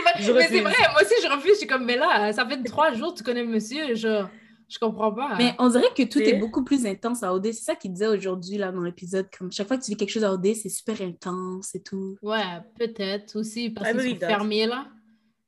c'est 0.48 0.60
vrai, 0.60 0.74
moi 0.92 1.02
aussi 1.02 1.14
je 1.22 1.28
refuse. 1.28 1.52
Je 1.52 1.58
suis 1.58 1.66
comme, 1.66 1.84
mais 1.84 1.96
là, 1.96 2.32
ça 2.32 2.46
fait 2.46 2.62
trois 2.64 2.92
jours 2.92 3.12
que 3.12 3.18
tu 3.18 3.24
connais 3.24 3.44
monsieur. 3.44 3.94
Genre, 3.94 4.28
je 4.68 4.78
comprends 4.78 5.12
pas. 5.12 5.36
Mais 5.38 5.54
on 5.58 5.68
dirait 5.68 5.92
que 5.96 6.02
tout 6.02 6.18
est 6.18 6.34
beaucoup 6.34 6.64
plus 6.64 6.84
intense 6.86 7.22
à 7.22 7.32
OD. 7.32 7.46
C'est 7.52 7.64
ça 7.64 7.74
qu'il 7.76 7.92
disait 7.92 8.06
aujourd'hui 8.08 8.58
là 8.58 8.72
dans 8.72 8.82
l'épisode. 8.82 9.28
Comme 9.36 9.50
chaque 9.52 9.68
fois 9.68 9.76
que 9.78 9.84
tu 9.84 9.90
vis 9.92 9.96
quelque 9.96 10.10
chose 10.10 10.24
à 10.24 10.32
OD, 10.32 10.54
c'est 10.54 10.68
super 10.68 11.00
intense 11.00 11.74
et 11.74 11.82
tout. 11.82 12.16
Ouais, 12.22 12.42
peut-être 12.78 13.36
aussi 13.38 13.70
parce 13.70 13.88
qu'ils 13.88 13.96
believe 13.96 14.12
sont 14.14 14.20
that. 14.20 14.28
fermés 14.28 14.66
là. 14.66 14.86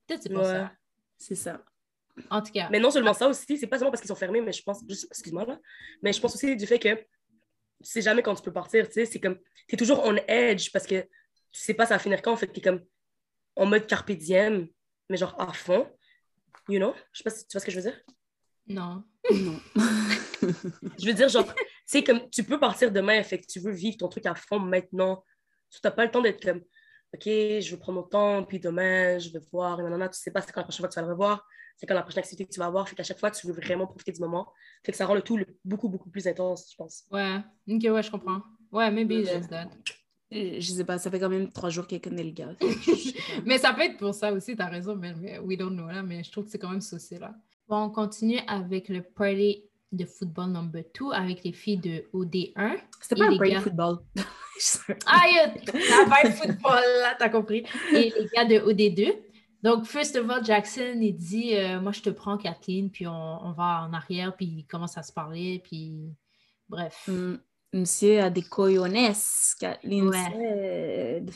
Peut-être 0.07 0.23
c'est 0.23 0.31
pour 0.33 0.43
Ouais. 0.43 0.49
ça. 0.53 0.73
C'est 1.19 1.35
ça. 1.35 1.61
En 2.31 2.43
tout 2.43 2.53
cas. 2.53 2.69
Mais 2.71 2.79
non 2.79 2.91
seulement 2.91 3.15
ça 3.15 3.29
aussi, 3.29 3.59
c'est 3.59 3.67
pas 3.67 3.77
seulement 3.79 3.91
parce 3.91 4.01
qu'ils 4.01 4.09
sont 4.09 4.15
fermés, 4.15 4.41
mais 4.41 4.53
je 4.53 4.63
pense, 4.63 4.81
excuse-moi 5.11 5.45
là, 5.47 5.59
mais 6.01 6.13
je 6.13 6.21
pense 6.21 6.35
aussi 6.35 6.55
du 6.55 6.65
fait 6.67 6.79
que 6.79 6.89
tu 7.85 7.91
sais 7.91 8.03
jamais 8.03 8.23
quand 8.23 8.35
tu 8.35 8.43
peux 8.43 8.53
partir, 8.53 8.87
tu 8.87 8.95
sais, 8.95 9.07
c'est 9.07 9.21
comme, 9.21 9.39
t'es 9.69 9.77
toujours 9.77 10.03
on 10.05 10.17
edge 10.29 10.71
parce 10.73 10.87
que 10.87 11.01
tu 11.03 11.61
sais 11.61 11.75
pas 11.75 11.87
ça 11.87 11.95
va 11.95 11.99
finir 11.99 12.23
quand, 12.23 12.33
en 12.33 12.37
fait, 12.37 12.49
t'es 12.49 12.61
comme 12.61 12.81
en 13.57 13.67
mode 13.67 13.87
carpe 13.87 14.13
diem, 14.13 14.69
mais 15.09 15.17
genre 15.17 15.41
à 15.41 15.53
fond, 15.53 15.89
you 16.69 16.79
know? 16.79 16.95
Je 17.13 17.19
sais 17.19 17.25
pas 17.25 17.31
si 17.31 17.47
tu 17.47 17.53
vois 17.53 17.61
ce 17.61 17.67
que 17.67 17.73
je 17.73 17.77
veux 17.81 17.91
dire. 17.91 18.01
Non. 18.67 19.05
Non. 19.31 19.61
Je 20.99 21.07
veux 21.07 21.15
dire, 21.15 21.29
genre, 21.29 21.47
tu 21.47 21.63
sais, 21.87 22.05
comme 22.05 22.29
tu 22.31 22.45
peux 22.45 22.59
partir 22.59 22.93
demain, 22.93 23.23
fait 23.23 23.39
que 23.39 23.47
tu 23.47 23.61
veux 23.61 23.73
vivre 23.73 23.97
ton 23.97 24.09
truc 24.09 24.27
à 24.27 24.35
fond 24.35 24.59
maintenant. 24.59 25.25
Tu 25.71 25.79
n'as 25.83 25.91
pas 25.91 26.05
le 26.05 26.11
temps 26.11 26.21
d'être 26.21 26.43
comme, 26.43 26.61
OK, 27.15 27.25
je 27.25 27.71
vais 27.71 27.77
prendre 27.79 28.01
mon 28.01 28.07
temps, 28.07 28.45
puis 28.45 28.61
demain, 28.61 29.19
je 29.19 29.31
vais 29.31 29.41
voir, 29.51 29.81
et 29.81 29.83
nanana, 29.83 30.09
tu 30.09 30.19
sais 30.19 30.31
pas 30.31 30.43
c'est 30.43 30.53
quand 30.53 30.61
la 30.61 30.65
prochaine 30.65 30.81
fois 30.81 30.89
que 30.89 30.95
tu 30.95 31.01
vas 31.01 31.07
le 31.07 31.13
revoir, 31.13 31.47
c'est 31.77 31.87
quand 31.87 31.95
la 31.95 32.03
prochaine 32.03 32.21
activité 32.21 32.45
que 32.45 32.53
tu 32.53 32.59
vas 32.61 32.67
avoir, 32.67 32.89
fait 32.89 32.95
qu'à 32.97 33.03
chaque 33.03 33.19
fois, 33.19 33.31
tu 33.31 33.47
veux 33.47 33.53
vraiment 33.53 33.87
profiter 33.87 34.13
du 34.13 34.21
moment. 34.21 34.53
Fait 34.85 34.93
que 34.93 34.99
ça 34.99 35.07
rend 35.07 35.15
le 35.15 35.23
tout 35.23 35.37
le- 35.37 35.47
beaucoup, 35.65 35.89
beaucoup 35.89 36.09
plus 36.11 36.27
intense, 36.27 36.69
je 36.71 36.77
pense. 36.77 37.05
Ouais. 37.11 37.37
Ok, 37.69 37.83
ouais, 37.93 38.03
je 38.03 38.11
comprends. 38.11 38.43
Ouais, 38.73 38.91
maybe 38.91 39.25
just 39.25 39.49
that. 39.51 39.69
je 40.31 40.61
sais 40.61 40.85
pas, 40.85 40.99
ça 40.99 41.11
fait 41.11 41.21
quand 41.21 41.29
même 41.29 41.51
trois 41.53 41.71
jours 41.71 41.87
qu'elle 41.87 42.01
connaît 42.01 42.25
le 42.25 42.31
gars. 42.33 42.55
Mais 43.45 43.59
ça 43.59 43.73
peut 43.73 43.83
être 43.83 43.99
pour 43.99 44.15
ça 44.15 44.33
aussi, 44.33 44.57
t'as 44.57 44.69
raison, 44.69 44.97
mais, 44.97 45.15
mais 45.15 45.39
we 45.39 45.57
don't 45.57 45.73
know 45.75 45.87
là, 45.87 46.03
mais 46.03 46.23
je 46.25 46.31
trouve 46.33 46.45
que 46.45 46.51
c'est 46.51 46.59
quand 46.59 46.71
même 46.71 46.81
saucé 46.81 47.19
là. 47.19 47.35
Bon, 47.69 47.77
on 47.85 47.91
continue 47.91 48.39
avec 48.47 48.89
le 48.89 49.03
party 49.03 49.65
de 49.93 50.05
football 50.05 50.51
number 50.51 50.83
2 50.99 51.13
avec 51.13 51.45
les 51.45 51.53
filles 51.53 51.79
de 51.79 52.05
OD1. 52.13 52.77
C'était 53.01 53.17
pas 53.17 53.27
un 53.27 53.37
break 53.37 53.53
gars. 53.53 53.61
football. 53.61 53.99
Aïe, 55.07 55.35
la 55.73 56.05
vibe 56.23 56.33
football 56.37 56.81
là, 57.01 57.15
t'as 57.19 57.29
compris. 57.29 57.65
Et 57.93 58.13
les 58.17 58.27
gars 58.35 58.45
de 58.45 58.57
OD2. 58.57 59.15
Donc, 59.65 59.87
first 59.87 60.15
of 60.17 60.29
all, 60.31 60.45
Jackson, 60.45 60.99
il 61.01 61.15
dit 61.17 61.57
euh, 61.57 61.81
Moi, 61.81 61.91
je 61.93 62.03
te 62.03 62.11
prends, 62.11 62.37
Kathleen, 62.37 62.91
puis 62.91 63.07
on, 63.07 63.13
on 63.47 63.53
va 63.53 63.87
en 63.89 63.93
arrière, 63.95 64.37
puis 64.37 64.45
il 64.47 64.67
commence 64.67 64.97
à 64.99 65.03
se 65.03 65.11
parler, 65.13 65.61
puis 65.65 66.13
bref. 66.69 67.05
Hum, 67.09 67.39
Monsieur 67.73 68.21
a 68.21 68.31
des 68.31 68.43
coyones, 68.43 69.13
Kathleen 69.59 70.07
Ouais. 70.09 71.25
said. 71.25 71.31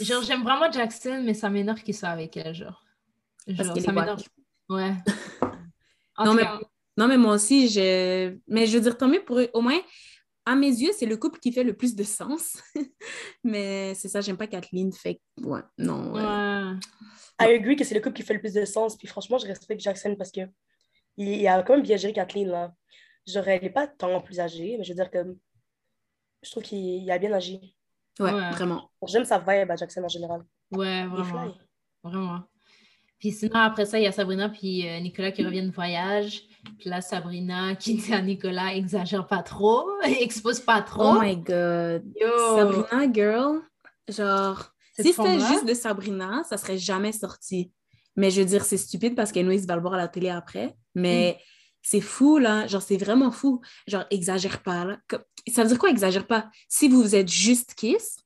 Genre, 0.00 0.22
j'aime 0.22 0.42
vraiment 0.44 0.70
Jackson, 0.70 1.22
mais 1.24 1.34
ça 1.34 1.48
m'énerve 1.50 1.82
qu'il 1.82 1.94
soit 1.96 2.10
avec 2.10 2.36
elle, 2.36 2.54
genre. 2.54 2.84
Parce 3.46 3.64
Genre, 3.66 3.74
qu'elle 3.74 3.84
ça 3.84 3.92
m'énerve. 3.92 4.22
Ouais. 4.68 4.92
Non, 6.24 6.34
mais- 6.34 6.44
Non, 6.98 7.08
mais 7.08 7.16
moi 7.16 7.34
aussi, 7.34 7.68
je. 7.70 8.36
Mais 8.46 8.66
je 8.66 8.76
veux 8.76 8.82
dire, 8.82 8.98
tant 8.98 9.08
mieux 9.08 9.24
pour 9.24 9.38
eux. 9.40 9.48
Au 9.54 9.62
moins, 9.62 9.80
à 10.44 10.54
mes 10.54 10.68
yeux, 10.68 10.90
c'est 10.96 11.06
le 11.06 11.16
couple 11.16 11.38
qui 11.38 11.52
fait 11.52 11.64
le 11.64 11.76
plus 11.76 11.94
de 11.94 12.02
sens. 12.02 12.60
mais 13.44 13.94
c'est 13.94 14.08
ça, 14.08 14.20
j'aime 14.20 14.36
pas 14.36 14.46
Kathleen. 14.46 14.92
Fait 14.92 15.16
que, 15.16 15.46
ouais, 15.46 15.60
non. 15.78 16.12
ouais. 16.12 16.22
ouais. 16.22 16.78
I 17.40 17.54
agree 17.54 17.76
que 17.76 17.84
c'est 17.84 17.94
le 17.94 18.00
couple 18.00 18.16
qui 18.16 18.22
fait 18.22 18.34
le 18.34 18.40
plus 18.40 18.54
de 18.54 18.64
sens, 18.64 18.96
puis 18.96 19.08
franchement, 19.08 19.38
je 19.38 19.46
respecte 19.46 19.80
Jackson 19.80 20.14
parce 20.16 20.30
que 20.30 20.40
il, 21.16 21.46
a 21.46 21.62
quand 21.62 21.74
même 21.74 21.82
bien 21.82 21.96
géré 21.96 22.12
Kathleen, 22.12 22.48
là. 22.48 22.72
Genre, 23.26 23.46
elle 23.46 23.62
n'est 23.62 23.70
pas 23.70 23.86
tant 23.86 24.20
plus 24.20 24.40
âgée, 24.40 24.76
mais 24.78 24.84
je 24.84 24.90
veux 24.90 24.96
dire 24.96 25.10
que 25.10 25.36
je 26.42 26.50
trouve 26.50 26.62
qu'il 26.62 26.78
il 26.78 27.10
a 27.10 27.18
bien 27.18 27.32
agi. 27.32 27.76
Ouais, 28.18 28.32
Ouais. 28.32 28.50
vraiment. 28.50 28.90
J'aime 29.06 29.24
sa 29.24 29.38
vibe 29.38 29.70
à 29.70 29.76
Jackson 29.76 30.02
en 30.02 30.08
général. 30.08 30.42
Ouais, 30.72 31.06
vraiment. 31.06 31.54
Vraiment. 32.02 32.42
Puis 33.22 33.30
sinon, 33.30 33.54
après 33.54 33.86
ça, 33.86 34.00
il 34.00 34.02
y 34.02 34.06
a 34.08 34.10
Sabrina 34.10 34.48
puis 34.48 34.88
euh, 34.88 34.98
Nicolas 34.98 35.30
qui 35.30 35.44
reviennent 35.44 35.70
de 35.70 35.74
voyage. 35.74 36.42
Puis 36.80 36.90
là, 36.90 37.00
Sabrina 37.00 37.76
qui 37.76 37.94
dit 37.94 38.12
à 38.12 38.20
Nicolas, 38.20 38.74
exagère 38.74 39.28
pas 39.28 39.44
trop, 39.44 39.86
expose 40.20 40.58
pas 40.58 40.82
trop. 40.82 41.04
Oh 41.14 41.20
my 41.22 41.36
god. 41.36 42.02
Yo. 42.20 42.56
Sabrina, 42.56 43.12
girl, 43.12 43.60
genre, 44.08 44.72
cette 44.96 45.06
Si 45.06 45.12
c'était 45.12 45.38
juste 45.38 45.64
de 45.68 45.72
Sabrina, 45.74 46.42
ça 46.48 46.56
serait 46.56 46.78
jamais 46.78 47.12
sorti. 47.12 47.70
Mais 48.16 48.32
je 48.32 48.40
veux 48.40 48.46
dire, 48.46 48.64
c'est 48.64 48.76
stupide 48.76 49.14
parce 49.14 49.30
qu'Enoïs 49.30 49.66
va 49.66 49.76
le 49.76 49.82
voir 49.82 49.94
à 49.94 49.98
la 49.98 50.08
télé 50.08 50.28
après. 50.28 50.74
Mais 50.96 51.36
Mm. 51.38 51.42
c'est 51.82 52.00
fou, 52.00 52.38
là. 52.38 52.66
Genre, 52.66 52.82
c'est 52.82 52.96
vraiment 52.96 53.30
fou. 53.30 53.60
Genre, 53.86 54.04
exagère 54.10 54.64
pas, 54.64 54.84
là. 54.84 54.98
Ça 55.48 55.62
veut 55.62 55.68
dire 55.68 55.78
quoi, 55.78 55.90
exagère 55.90 56.26
pas? 56.26 56.50
Si 56.68 56.88
vous 56.88 57.14
êtes 57.14 57.30
juste 57.30 57.74
kiss, 57.74 58.16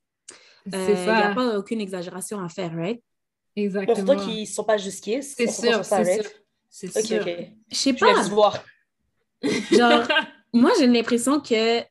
il 0.65 0.75
n'y 0.75 0.83
a 1.07 1.29
ça. 1.29 1.35
pas 1.35 1.55
aucune 1.59 1.81
exagération 1.81 2.43
à 2.43 2.49
faire, 2.49 2.75
right? 2.75 2.99
Exactement. 3.57 4.05
surtout 4.05 4.25
qu'ils 4.25 4.41
ne 4.41 4.45
sont 4.45 4.63
pas 4.63 4.77
kiss. 4.77 5.01
C'est 5.35 5.47
sûr, 5.47 5.83
c'est 5.83 6.21
sûr. 6.21 6.31
C'est 6.69 6.97
Ok, 6.97 7.05
sûr. 7.05 7.21
ok. 7.21 7.47
Je 7.71 7.75
sais 7.75 7.93
pas. 7.93 8.21
voir. 8.29 8.63
Genre, 9.71 10.07
moi, 10.53 10.71
j'ai 10.79 10.87
l'impression 10.87 11.39
que. 11.39 11.81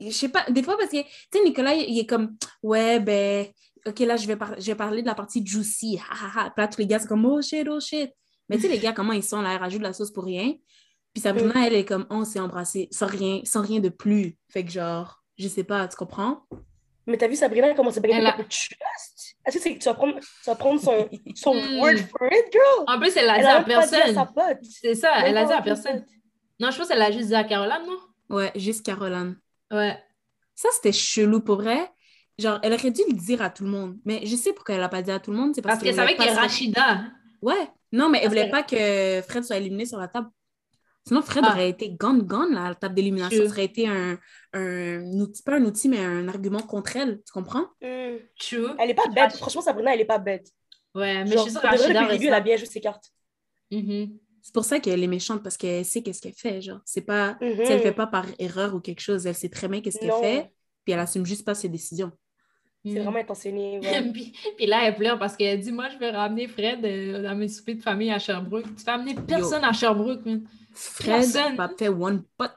Je 0.00 0.10
sais 0.10 0.28
pas, 0.28 0.44
des 0.50 0.62
fois, 0.62 0.76
parce 0.76 0.90
que, 0.90 1.00
tu 1.02 1.08
sais, 1.32 1.44
Nicolas, 1.44 1.74
il 1.74 1.96
est 1.98 2.06
comme, 2.06 2.36
ouais, 2.62 2.98
ben, 2.98 3.46
OK, 3.86 4.00
là, 4.00 4.16
je 4.16 4.26
vais, 4.26 4.36
par- 4.36 4.60
je 4.60 4.66
vais 4.66 4.74
parler 4.74 5.00
de 5.02 5.06
la 5.06 5.14
partie 5.14 5.46
juicy. 5.46 5.98
Ha, 5.98 6.12
ha, 6.12 6.40
ha. 6.46 6.50
Puis 6.50 6.60
là, 6.62 6.68
tous 6.68 6.78
les 6.78 6.86
gars, 6.86 6.98
c'est 6.98 7.06
comme, 7.06 7.24
oh 7.24 7.40
shit, 7.40 7.66
oh 7.70 7.78
shit. 7.78 8.10
Mais 8.48 8.56
tu 8.56 8.62
sais, 8.62 8.68
les 8.68 8.78
gars, 8.80 8.92
comment 8.92 9.12
ils 9.12 9.22
sont 9.22 9.40
là, 9.40 9.54
ils 9.54 9.58
rajoutent 9.58 9.78
de 9.80 9.86
la 9.86 9.92
sauce 9.92 10.10
pour 10.10 10.24
rien. 10.24 10.54
Puis 11.14 11.22
Sabrina, 11.22 11.66
elle 11.66 11.74
est 11.74 11.84
comme, 11.84 12.06
oh, 12.10 12.16
on 12.16 12.24
s'est 12.24 12.40
embrassé, 12.40 12.88
sans 12.90 13.06
rien, 13.06 13.40
sans 13.44 13.62
rien 13.62 13.78
de 13.80 13.88
plus. 13.90 14.36
Fait 14.48 14.64
que, 14.64 14.70
genre, 14.72 15.22
je 15.38 15.46
sais 15.46 15.62
pas, 15.64 15.86
tu 15.86 15.96
comprends? 15.96 16.46
Mais 17.06 17.16
t'as 17.16 17.26
vu 17.28 17.34
Sabrina 17.36 17.74
comment 17.74 17.90
c'est 17.90 18.00
pas 18.00 18.08
Elle 18.12 18.26
a- 18.26 18.32
trust? 18.32 19.36
Est-ce 19.44 19.56
que 19.56 19.62
c'est 19.62 19.74
que 19.74 19.78
tu 19.80 19.84
vas 19.88 19.94
prendre, 19.94 20.18
tu 20.20 20.26
vas 20.46 20.54
prendre 20.54 20.80
son, 20.80 21.08
son 21.34 21.54
Hmm. 21.54 21.78
word 21.80 21.96
for 22.10 22.28
it, 22.30 22.52
girl? 22.52 22.84
En 22.86 22.98
plus, 23.00 23.16
elle 23.16 23.26
l'a 23.26 23.38
dit 23.38 23.44
a 23.44 23.56
à 23.58 23.62
personne. 23.64 24.14
sa 24.14 24.26
pote. 24.26 24.58
C'est 24.62 24.94
ça, 24.94 25.12
elle 25.26 25.34
l'a 25.34 25.44
dit 25.44 25.52
à 25.52 25.62
personne. 25.62 26.04
Non, 26.60 26.70
je 26.70 26.78
pense 26.78 26.88
qu'elle 26.88 26.98
l'a 26.98 27.10
juste 27.10 27.28
dit 27.28 27.34
à 27.34 27.42
Caroline, 27.44 27.84
non? 27.86 28.36
Ouais, 28.36 28.52
juste 28.54 28.84
Caroline. 28.86 29.36
Ouais. 29.72 29.98
Ça, 30.54 30.68
c'était 30.72 30.92
chelou 30.92 31.40
pour 31.40 31.56
vrai. 31.56 31.90
Genre, 32.38 32.58
elle 32.62 32.72
aurait 32.72 32.90
dû 32.90 33.02
le 33.08 33.14
dire 33.14 33.42
à 33.42 33.50
tout 33.50 33.64
le 33.64 33.70
monde. 33.70 33.96
Mais 34.04 34.24
je 34.24 34.36
sais 34.36 34.52
pourquoi 34.52 34.76
elle 34.76 34.80
l'a 34.80 34.88
pas 34.88 35.02
dit 35.02 35.10
à 35.10 35.18
tout 35.18 35.32
le 35.32 35.36
monde. 35.36 35.54
C'est 35.54 35.60
parce, 35.62 35.74
Parce 35.74 35.84
qu'elle 35.84 35.94
savait 35.96 36.14
qu'il 36.14 36.24
y 36.24 36.28
a 36.28 36.34
Rachida. 36.34 37.00
Ouais. 37.42 37.68
Non, 37.90 38.08
mais 38.08 38.18
elle 38.18 38.24
Parce 38.30 38.34
voulait 38.34 38.50
pas 38.50 38.62
que 38.62 39.22
Fred 39.28 39.44
soit 39.44 39.56
éliminé 39.56 39.84
sur 39.86 39.98
la 39.98 40.08
table. 40.08 40.28
Sinon, 41.06 41.20
Fred 41.22 41.44
Ah. 41.46 41.50
aurait 41.52 41.68
été 41.68 41.90
gone, 41.90 42.22
gone, 42.22 42.54
là, 42.54 42.66
à 42.66 42.68
la 42.70 42.74
table 42.76 42.94
d'élimination. 42.94 43.44
Ça 43.44 43.50
aurait 43.50 43.64
été 43.64 43.88
un, 43.88 44.18
un 44.52 45.02
outil, 45.20 45.42
pas 45.42 45.56
un 45.56 45.64
outil, 45.64 45.88
mais 45.88 45.98
un 46.04 46.28
argument 46.28 46.60
contre 46.60 46.96
elle. 46.96 47.22
Tu 47.26 47.32
comprends? 47.32 47.66
Hmm. 47.80 48.16
True. 48.38 48.68
Elle 48.78 48.90
est 48.90 48.94
pas 48.94 49.08
bête. 49.14 49.32
Franchement, 49.36 49.62
Sabrina, 49.62 49.94
elle 49.94 50.00
est 50.00 50.04
pas 50.06 50.18
bête. 50.18 50.50
Ouais, 50.94 51.24
mais 51.24 51.30
Genre, 51.32 51.46
je 51.46 51.50
suis 51.50 51.58
sûre 51.58 51.88
le 51.88 52.12
début, 52.12 52.26
elle 52.26 52.34
a 52.34 52.40
bien 52.40 52.56
joué 52.56 52.66
ses 52.66 52.80
cartes. 52.80 53.10
Mhm. 53.70 54.18
C'est 54.42 54.52
pour 54.52 54.64
ça 54.64 54.80
qu'elle 54.80 55.02
est 55.02 55.06
méchante, 55.06 55.42
parce 55.42 55.56
qu'elle 55.56 55.84
sait 55.84 56.02
qu'est-ce 56.02 56.20
qu'elle 56.20 56.34
fait. 56.34 56.60
Genre, 56.60 56.80
c'est 56.84 57.00
pas. 57.02 57.36
Tu 57.40 57.46
sais, 57.56 57.72
Elle 57.74 57.80
fait 57.80 57.92
pas 57.92 58.06
par 58.08 58.26
erreur 58.38 58.74
ou 58.74 58.80
quelque 58.80 59.00
chose. 59.00 59.26
Elle 59.26 59.34
sait 59.36 59.48
très 59.48 59.68
bien 59.68 59.80
qu'est-ce 59.80 59.98
qu'elle 60.00 60.12
fait, 60.20 60.50
puis 60.84 60.92
elle 60.92 60.98
assume 61.00 61.24
juste 61.24 61.44
pas 61.44 61.54
ses 61.54 61.68
décisions. 61.68 62.10
C'est 62.84 62.90
Mhm. 62.94 63.02
vraiment 63.04 63.18
intentionné. 63.20 63.78
ouais. 63.82 64.12
puis, 64.12 64.32
puis 64.56 64.66
là, 64.66 64.80
elle 64.88 64.96
pleure 64.96 65.16
parce 65.18 65.36
qu'elle 65.36 65.60
dit 65.60 65.70
Moi, 65.70 65.88
je 65.90 65.98
vais 65.98 66.10
ramener 66.10 66.48
Fred 66.48 66.84
euh, 66.84 67.22
dans 67.22 67.36
mes 67.36 67.46
soupers 67.48 67.76
de 67.76 67.80
famille 67.80 68.10
à 68.10 68.18
Sherbrooke. 68.18 68.64
Tu 68.76 68.82
fais 68.84 68.90
amener 68.90 69.14
personne 69.14 69.62
à 69.64 69.72
Sherbrooke, 69.72 70.26
man. 70.26 70.42
Fred 70.74 71.20
Personne. 71.20 71.56
va 71.56 71.70
fait 71.78 71.88
one 71.88 72.24
pot. 72.36 72.50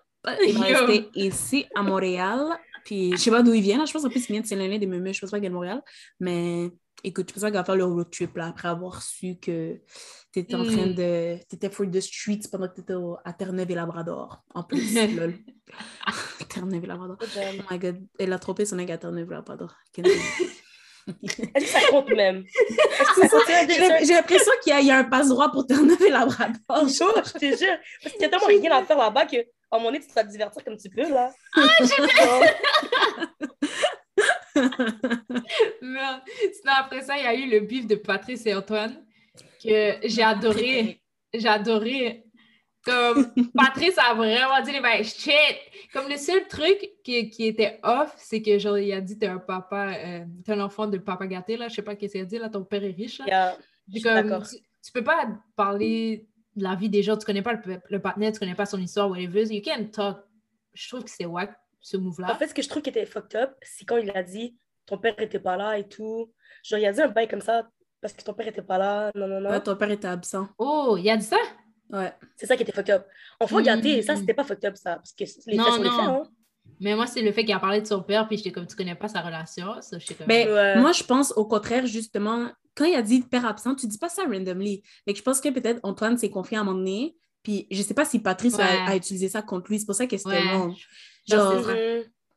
Il 0.48 0.58
va 0.58 0.66
rester 0.86 1.10
ici 1.16 1.66
à 1.76 1.82
Montréal. 1.84 2.40
Puis 2.84 3.12
je 3.14 3.18
sais 3.18 3.32
pas 3.32 3.42
d'où 3.42 3.54
il 3.54 3.62
vient. 3.64 3.78
Là. 3.80 3.86
Je 3.86 3.94
pense 3.94 4.06
en 4.06 4.10
plus 4.10 4.26
qu'il 4.26 4.34
vient 4.34 4.42
de 4.42 4.48
Saint-Léonard 4.48 4.80
des 4.80 4.86
Meumeux. 4.88 5.12
Je 5.14 5.20
pense 5.22 5.32
pas 5.32 5.38
qu'il 5.38 5.42
vient 5.42 5.50
de 5.50 5.56
Montréal. 5.56 5.82
Mais 6.20 6.70
écoute, 7.04 7.28
je 7.30 7.34
pense 7.34 7.42
pas 7.42 7.48
qu'il 7.50 7.58
va 7.58 7.64
faire 7.64 7.76
le 7.76 7.86
road 7.86 8.10
trip 8.12 8.36
là, 8.38 8.48
après 8.48 8.68
avoir 8.68 9.02
su 9.02 9.38
que 9.42 9.80
tu 10.32 10.40
étais 10.40 10.54
en 10.56 10.64
Mm. 10.64 10.68
train 10.72 10.88
de. 10.88 11.38
Tu 11.50 11.56
étais 11.56 11.70
for 11.70 11.90
the 11.90 12.00
streets 12.00 12.48
pendant 12.52 12.68
que 12.68 12.76
tu 12.76 12.82
étais 12.82 12.94
à 13.24 13.34
Terre-Neuve 13.34 13.72
et 13.72 13.76
Labrador. 13.76 14.44
En 14.54 14.64
plus, 14.64 14.94
lol. 15.18 15.34
Terre-Neuve 16.50 16.84
et 16.84 16.88
Labrador. 16.88 17.18
Oh 17.22 17.62
my 17.72 17.80
god, 17.80 18.06
elle 18.20 18.34
a 18.34 18.40
trompé 18.40 18.66
son 18.66 18.76
nec 18.76 18.90
à 18.92 18.98
Terre-Neuve 19.00 19.28
et 19.32 19.34
Labrador. 19.36 19.74
Est-ce 21.08 21.66
que 21.66 21.80
ça 21.80 21.80
compte 21.90 22.10
même? 22.10 22.44
Compte? 23.16 23.44
J'ai 23.70 24.14
l'impression 24.14 24.52
qu'il 24.64 24.74
y, 24.74 24.76
a- 24.76 24.80
il 24.82 24.88
y 24.88 24.92
a 24.92 24.98
un 24.98 25.04
passe-droit 25.04 25.52
pour 25.52 25.66
Terre-Neuve 25.68 26.02
et 26.02 26.10
Labrador. 26.10 26.56
Bonjour, 26.68 27.14
je 27.26 27.34
te 27.34 27.46
jure. 27.58 27.78
Parce 28.02 28.14
qu'il 28.14 28.22
y 28.22 28.26
a 28.26 28.30
tellement 28.30 28.48
rien 28.48 28.72
à 28.72 28.84
faire 28.84 28.98
là-bas 28.98 29.26
que, 29.26 29.38
à 29.38 29.42
un 29.74 29.78
moment 29.78 29.92
donné, 29.92 30.00
tu 30.02 30.08
te 30.08 30.14
vas 30.14 30.24
te 30.24 30.30
divertir 30.32 30.64
comme 30.64 30.78
tu 30.78 30.90
peux, 30.90 31.08
là. 31.10 31.32
Merde. 35.82 36.22
Sinon, 36.54 36.74
après 36.78 37.02
ça, 37.02 37.18
il 37.18 37.24
y 37.24 37.28
a 37.28 37.34
eu 37.36 37.50
le 37.50 37.60
bif 37.62 37.88
de 37.88 37.96
Patrice 37.96 38.46
et 38.46 38.54
Antoine 38.54 39.04
que 39.64 39.96
j'ai 40.04 40.24
adoré. 40.24 41.02
J'ai 41.34 41.48
adoré. 41.48 42.25
Comme 42.86 43.34
Patrice 43.56 43.98
a 43.98 44.14
vraiment 44.14 44.62
dit, 44.64 44.80
ben, 44.80 45.04
shit! 45.04 45.58
Comme 45.92 46.08
le 46.08 46.18
seul 46.18 46.48
truc 46.48 46.78
qui, 47.04 47.30
qui 47.30 47.48
était 47.48 47.80
off, 47.84 48.14
c'est 48.18 48.42
que 48.42 48.60
genre, 48.60 48.78
il 48.78 48.94
a 48.94 49.02
dit, 49.02 49.18
t'es 49.18 49.28
un 49.28 49.40
papa, 49.40 49.94
euh, 49.96 50.26
t'es 50.46 50.52
un 50.52 50.60
enfant 50.60 50.86
de 50.86 50.98
papa 51.00 51.26
gâté, 51.26 51.58
là. 51.58 51.68
Je 51.68 51.76
sais 51.76 51.82
pas 51.82 51.96
qu'est-ce 51.96 52.14
qu'il 52.14 52.22
a 52.22 52.26
dit, 52.26 52.38
là, 52.38 52.50
ton 52.50 52.64
père 52.64 52.84
est 52.84 52.92
riche, 52.92 53.20
là. 53.20 53.26
Yeah, 53.26 53.58
je 53.94 54.04
comme, 54.04 54.14
d'accord. 54.14 54.48
tu, 54.48 54.58
tu 54.58 54.92
peux 54.92 55.04
pas 55.04 55.28
parler 55.56 56.28
de 56.56 56.64
la 56.64 56.76
vie 56.76 56.90
des 56.90 57.02
gens, 57.02 57.18
tu 57.18 57.26
connais 57.26 57.42
pas 57.42 57.54
le, 57.54 57.82
le 57.90 58.00
partenaire, 58.00 58.32
tu 58.32 58.40
connais 58.40 58.56
pas 58.56 58.66
son 58.66 58.80
histoire, 58.80 59.10
whatever. 59.10 59.44
You 59.44 59.62
can't 59.64 59.90
talk. 59.92 60.18
Je 60.74 60.88
trouve 60.88 61.04
que 61.04 61.10
c'était 61.10 61.26
wack, 61.26 61.58
ce 61.82 61.98
move-là. 61.98 62.32
En 62.32 62.36
fait, 62.36 62.48
ce 62.48 62.54
que 62.54 62.62
je 62.62 62.70
trouve 62.70 62.82
qui 62.84 62.90
était 62.90 63.06
fucked 63.06 63.36
up, 63.36 63.56
c'est 63.62 63.86
quand 63.86 63.98
il 63.98 64.12
a 64.12 64.22
dit 64.24 64.56
ton 64.86 64.98
père 64.98 65.20
était 65.20 65.40
pas 65.40 65.58
là 65.58 65.78
et 65.78 65.88
tout. 65.88 66.32
Genre, 66.64 66.80
il 66.80 66.86
a 66.86 66.92
dit 66.92 67.02
un 67.02 67.08
bail 67.08 67.28
comme 67.28 67.42
ça 67.42 67.68
parce 68.00 68.14
que 68.14 68.24
ton 68.24 68.34
père 68.34 68.48
était 68.48 68.62
pas 68.62 68.78
là. 68.78 69.12
Non, 69.16 69.28
non, 69.28 69.42
non. 69.42 69.50
Ouais, 69.50 69.62
ton 69.62 69.76
père 69.76 69.90
était 69.90 70.08
absent. 70.08 70.48
Oh, 70.58 70.96
il 71.00 71.10
a 71.10 71.18
dit 71.18 71.26
ça? 71.26 71.38
Ouais. 71.92 72.14
C'est 72.36 72.46
ça 72.46 72.56
qui 72.56 72.64
était 72.64 72.72
fucked 72.72 72.94
up. 72.96 73.06
Enfant 73.40 73.60
Mm. 73.60 73.64
gâté, 73.64 74.02
ça, 74.02 74.16
c'était 74.16 74.34
pas 74.34 74.44
fucked 74.44 74.66
up, 74.66 74.76
ça. 74.78 74.96
Parce 74.96 75.14
que 75.14 75.24
les 75.48 75.58
Non, 75.58 75.66
faits 75.66 75.74
sont 75.76 75.82
les 75.84 75.90
non. 75.90 75.96
faits, 75.98 76.06
hein. 76.08 76.24
Mais 76.80 76.96
moi, 76.96 77.06
c'est 77.08 77.22
le 77.22 77.32
fait 77.32 77.46
qu'il 77.46 77.54
a 77.54 77.60
parlé 77.60 77.80
de 77.82 77.86
son 77.88 78.02
père, 78.02 78.28
puis 78.28 78.38
j'étais 78.38 78.52
comme, 78.52 78.66
tu 78.68 78.76
connais 78.76 78.96
pas 78.96 79.08
sa 79.08 79.22
relation. 79.22 79.68
Ça, 79.82 79.98
comme, 80.18 80.28
Ben, 80.28 80.48
Ouais. 80.50 80.80
Moi, 80.82 80.92
je 80.94 81.04
pense 81.04 81.32
au 81.36 81.46
contraire, 81.46 81.86
justement, 81.86 82.50
quand 82.76 82.86
il 82.86 82.96
a 82.96 83.02
dit 83.02 83.22
père 83.22 83.46
absent, 83.46 83.76
tu 83.76 83.88
dis 83.88 83.98
pas 84.00 84.10
ça 84.10 84.24
randomly. 84.24 84.82
Que 85.08 85.16
je 85.16 85.22
pense 85.22 85.40
que 85.40 85.50
peut-être 85.50 85.80
Antoine 85.84 86.18
s'est 86.18 86.30
confié 86.32 86.58
à 86.58 86.62
un 86.62 86.64
moment 86.64 86.78
donné, 86.80 87.16
puis 87.44 87.68
je 87.72 87.82
sais 87.84 87.94
pas 87.94 88.04
si 88.04 88.20
Patrice 88.20 88.56
a, 88.56 88.64
Ouais. 88.64 88.80
a 88.88 88.96
utilisé 88.96 89.30
ça 89.30 89.42
contre 89.44 89.70
lui. 89.70 89.80
C'est 89.80 89.86
pour 89.86 89.96
ça 89.96 90.08
que 90.08 90.18
c'était 90.18 90.30
Ouais. 90.30 90.52
long. 90.52 90.68
Non, 90.70 90.76
Genre, 91.28 91.66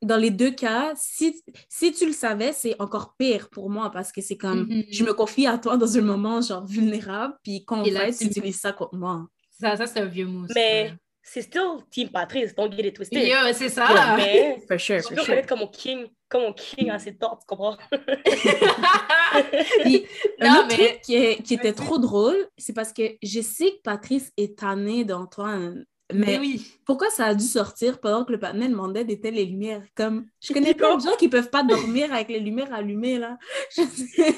dans 0.03 0.17
les 0.17 0.31
deux 0.31 0.53
cas, 0.53 0.93
si, 0.95 1.43
si 1.69 1.93
tu 1.93 2.07
le 2.07 2.13
savais, 2.13 2.53
c'est 2.53 2.77
encore 2.81 3.17
pire 3.19 3.49
pour 3.51 3.69
moi 3.71 3.91
parce 3.91 4.13
que 4.13 4.21
c'est 4.21 4.37
comme, 4.37 4.67
Mhm. 4.69 4.85
je 4.91 5.05
me 5.05 5.13
confie 5.15 5.47
à 5.47 5.59
toi 5.59 5.77
dans 5.77 5.97
un 5.99 6.03
moment, 6.03 6.41
genre, 6.41 6.65
vulnérable, 6.65 7.35
puis 7.43 7.65
quand 7.65 7.81
on 7.81 7.91
là, 7.91 8.05
fait, 8.07 8.13
tu- 8.13 8.19
tu 8.19 8.27
utilises 8.27 8.61
ça 8.61 8.73
contre 8.73 8.95
moi. 8.95 9.27
Ça, 9.61 9.77
ça 9.77 9.87
c'est 9.87 10.01
un 10.01 10.05
vieux 10.07 10.27
mousse. 10.27 10.51
Mais 10.55 10.93
c'est 11.23 11.43
still 11.43 11.79
Team 11.91 12.09
Patrice, 12.11 12.55
don't 12.55 12.73
get 12.73 12.87
it 12.87 12.95
twisted. 12.97 13.27
Yo, 13.27 13.37
c'est 13.53 13.69
ça! 13.69 14.15
Mais 14.17 14.59
For 14.69 14.79
sure, 14.79 15.01
je 15.01 15.15
peux 15.15 15.23
sure. 15.23 15.47
comme 15.47 15.61
mon 15.61 15.69
king, 15.69 16.07
comme 16.29 16.43
mon 16.43 16.53
king 16.53 16.91
a 16.91 16.99
ses 16.99 17.17
torts, 17.17 17.39
tu 17.41 17.47
comprends? 17.47 17.77
Puis, 19.83 20.07
un 20.41 20.47
Non, 20.55 20.61
autre 20.61 20.69
mais- 20.69 20.75
truc 20.89 21.01
qui, 21.03 21.15
est- 21.17 21.43
qui 21.43 21.55
était 21.55 21.73
trop 21.73 21.99
drôle, 21.99 22.37
c'est 22.57 22.73
parce 22.73 22.93
que 22.93 23.03
je 23.23 23.41
sais 23.41 23.73
que 23.73 23.81
Patrice 23.83 24.33
est 24.37 24.59
tanné 24.59 25.05
d'Antoine, 25.05 25.85
mais 26.13 26.27
Mais 26.27 26.39
oui. 26.39 26.67
pourquoi 26.87 27.11
ça 27.11 27.27
a 27.27 27.35
dû 27.35 27.45
sortir 27.45 28.01
pendant 28.01 28.25
que 28.25 28.33
le 28.33 28.39
partenaire 28.39 28.69
demandait 28.71 29.05
d'éteindre 29.05 29.37
les 29.37 29.45
lumières? 29.45 29.83
Comme, 29.95 30.27
je 30.41 30.53
connais 30.53 30.75
plein 30.75 30.97
de 30.97 31.03
gens 31.03 31.17
qui 31.19 31.29
peuvent 31.29 31.51
pas 31.51 31.63
dormir 31.63 32.13
avec 32.13 32.29
les 32.29 32.41
lumières 32.41 32.73
allumées, 32.73 33.19
là. 33.19 33.37
Je 33.77 33.83
sais- 33.83 34.35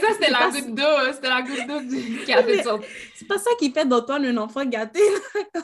ça, 0.00 0.08
c'était 0.12 0.30
la 0.30 0.38
pas- 0.38 0.50
goutte 0.50 0.74
d'eau. 0.74 1.12
C'était 1.12 1.28
la 1.28 1.42
goutte 1.42 1.66
d'eau 1.66 1.80
du- 1.80 2.18
qui 2.24 2.32
a 2.32 2.42
fait 2.42 2.62
sortir. 2.62 2.88
C'est 3.14 3.26
pas 3.28 3.38
ça 3.38 3.50
qui 3.58 3.70
fait 3.72 3.84
d'Antoine 3.86 4.24
un 4.24 4.36
enfant 4.38 4.64
gâté, 4.64 5.00
là. 5.54 5.60